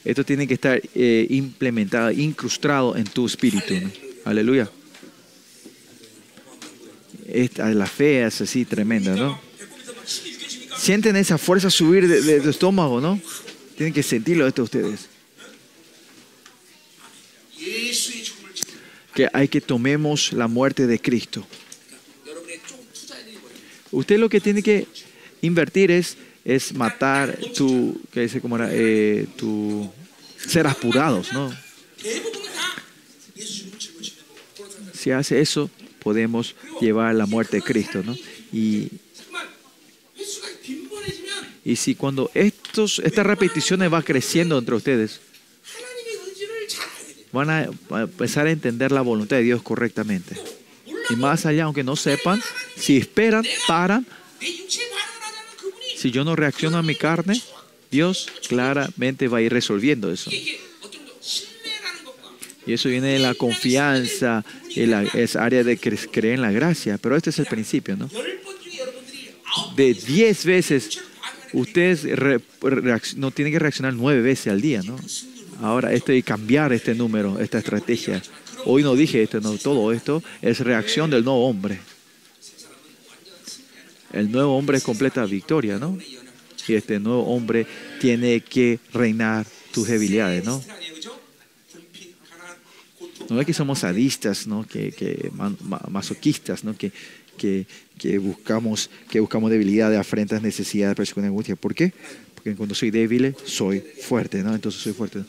[0.05, 3.73] Esto tiene que estar eh, implementado, incrustado en tu espíritu.
[4.23, 4.69] Aleluya.
[7.27, 9.41] Esta, la fe es así tremenda, ¿no?
[10.77, 13.19] Sienten esa fuerza subir de, tu estómago, ¿no?
[13.75, 15.07] Tienen que sentirlo esto ustedes.
[19.15, 21.47] Que hay que tomemos la muerte de Cristo.
[23.95, 24.87] Usted lo que tiene que
[25.41, 29.89] invertir es, es matar tu, que dice como era, eh, tu,
[30.37, 31.55] ser apurados, ¿no?
[34.93, 35.69] Si hace eso,
[35.99, 38.17] podemos llevar la muerte de Cristo, ¿no?
[38.51, 38.89] Y,
[41.63, 45.21] y si cuando estos, estas repeticiones va creciendo entre ustedes,
[47.31, 47.69] van a
[48.01, 50.35] empezar a entender la voluntad de Dios correctamente
[51.09, 52.41] y más allá, aunque no sepan,
[52.75, 54.05] si esperan, paran,
[55.97, 57.41] si yo no reacciono a mi carne,
[57.91, 60.31] Dios claramente va a ir resolviendo eso.
[62.67, 64.43] Y eso viene de la confianza,
[64.75, 66.97] en la, esa área de creer en la gracia.
[66.97, 68.09] Pero este es el principio, ¿no?
[69.75, 70.99] De 10 veces,
[71.53, 72.05] ustedes
[73.15, 74.97] no tienen que reaccionar 9 veces al día, ¿no?
[75.61, 78.21] Ahora, esto y cambiar este número, esta estrategia.
[78.65, 81.79] Hoy no dije esto, no, todo esto es reacción del nuevo hombre.
[84.11, 85.97] El nuevo hombre es completa victoria, ¿no?
[86.67, 87.67] Y este nuevo hombre
[87.99, 90.63] tiene que reinar tus debilidades, ¿no?
[93.29, 94.65] No es que somos sadistas, ¿no?
[94.65, 95.31] Que, que
[95.89, 96.75] masoquistas, ¿no?
[96.77, 96.91] Que,
[97.37, 97.67] que,
[97.97, 101.55] que, buscamos, que buscamos debilidades, afrentas, necesidades, persecución, angustia.
[101.55, 101.93] ¿Por qué?
[102.45, 104.53] porque cuando soy débil, soy fuerte, ¿no?
[104.53, 105.23] Entonces soy fuerte.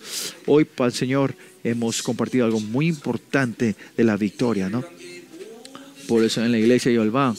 [0.44, 1.34] Hoy, para el Señor,
[1.64, 4.84] hemos compartido algo muy importante de la victoria, ¿no?
[6.06, 7.34] Por eso en la iglesia de Yolván,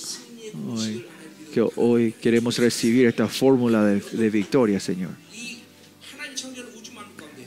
[0.68, 1.06] hoy,
[1.54, 5.12] que hoy queremos recibir esta fórmula de, de victoria, Señor.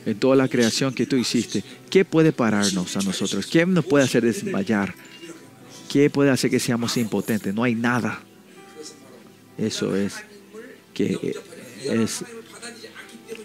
[0.07, 3.45] En toda la creación que tú hiciste, ¿qué puede pararnos a nosotros?
[3.47, 4.95] ¿Quién nos puede hacer desmayar?
[5.89, 7.53] ¿Qué puede hacer que seamos impotentes?
[7.53, 8.23] No hay nada.
[9.59, 10.15] Eso es
[10.95, 11.35] que
[11.85, 12.25] es,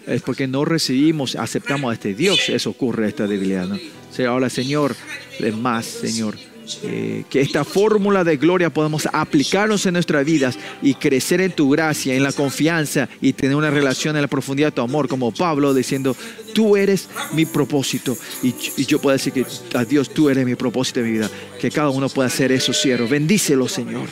[0.06, 3.66] es porque no recibimos, aceptamos a este Dios, eso ocurre, esta debilidad.
[3.66, 3.78] ¿no?
[4.24, 4.96] Ahora, Señor,
[5.38, 6.36] es más, Señor,
[6.82, 11.70] eh, que esta fórmula de gloria podamos aplicarnos en nuestras vidas y crecer en tu
[11.70, 15.32] gracia, en la confianza y tener una relación en la profundidad de tu amor, como
[15.32, 16.16] Pablo diciendo,
[16.54, 18.16] tú eres mi propósito.
[18.42, 18.54] Y,
[18.84, 21.30] yo puedo decir que a Dios, tú eres mi propósito de mi vida.
[21.60, 23.06] Que cada uno pueda hacer eso, siervo.
[23.08, 24.08] Bendícelo, Señor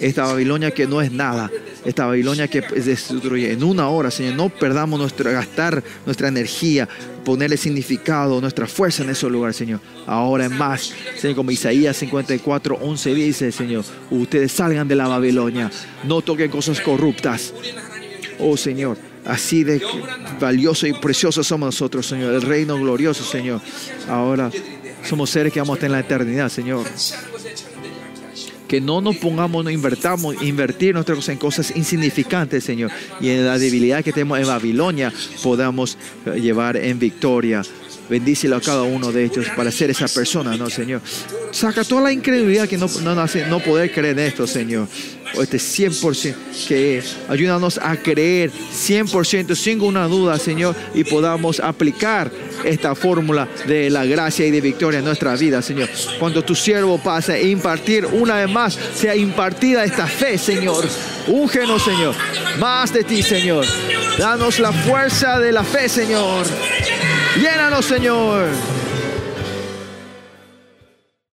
[0.00, 1.50] esta Babilonia que no es nada,
[1.84, 4.34] esta Babilonia que destruye en una hora, Señor.
[4.34, 6.88] No perdamos nuestro gastar nuestra energía,
[7.24, 9.80] ponerle significado, nuestra fuerza en ese lugar, Señor.
[10.06, 15.70] Ahora es más, Señor, como Isaías 54, 11 dice, Señor, ustedes salgan de la Babilonia,
[16.04, 17.54] no toquen cosas corruptas.
[18.38, 19.80] Oh Señor, así de
[20.40, 23.60] valioso y precioso somos nosotros, Señor, el reino glorioso, Señor.
[24.08, 24.50] Ahora
[25.04, 26.84] somos seres que vamos a tener la eternidad, Señor
[28.68, 30.96] que no nos pongamos, no invertamos, invertir
[31.28, 32.90] en cosas insignificantes, Señor.
[33.20, 35.12] Y en la debilidad que tenemos en Babilonia
[35.42, 37.62] podamos eh, llevar en victoria.
[38.08, 41.00] Bendícelo a cada uno de ellos para ser esa persona, ¿no, Señor?
[41.50, 44.88] Saca toda la incredulidad que no, no, no poder creer en esto, Señor
[45.42, 46.34] este 100%,
[46.68, 52.30] que ayúdanos a creer 100% sin una duda, Señor, y podamos aplicar
[52.64, 55.88] esta fórmula de la gracia y de victoria en nuestra vida, Señor.
[56.18, 60.84] Cuando tu siervo pase a impartir una vez más, sea impartida esta fe, Señor.
[61.26, 62.14] Úngenos, Señor,
[62.58, 63.66] más de ti, Señor.
[64.18, 66.46] Danos la fuerza de la fe, Señor.
[67.36, 68.73] Llénanos, Señor.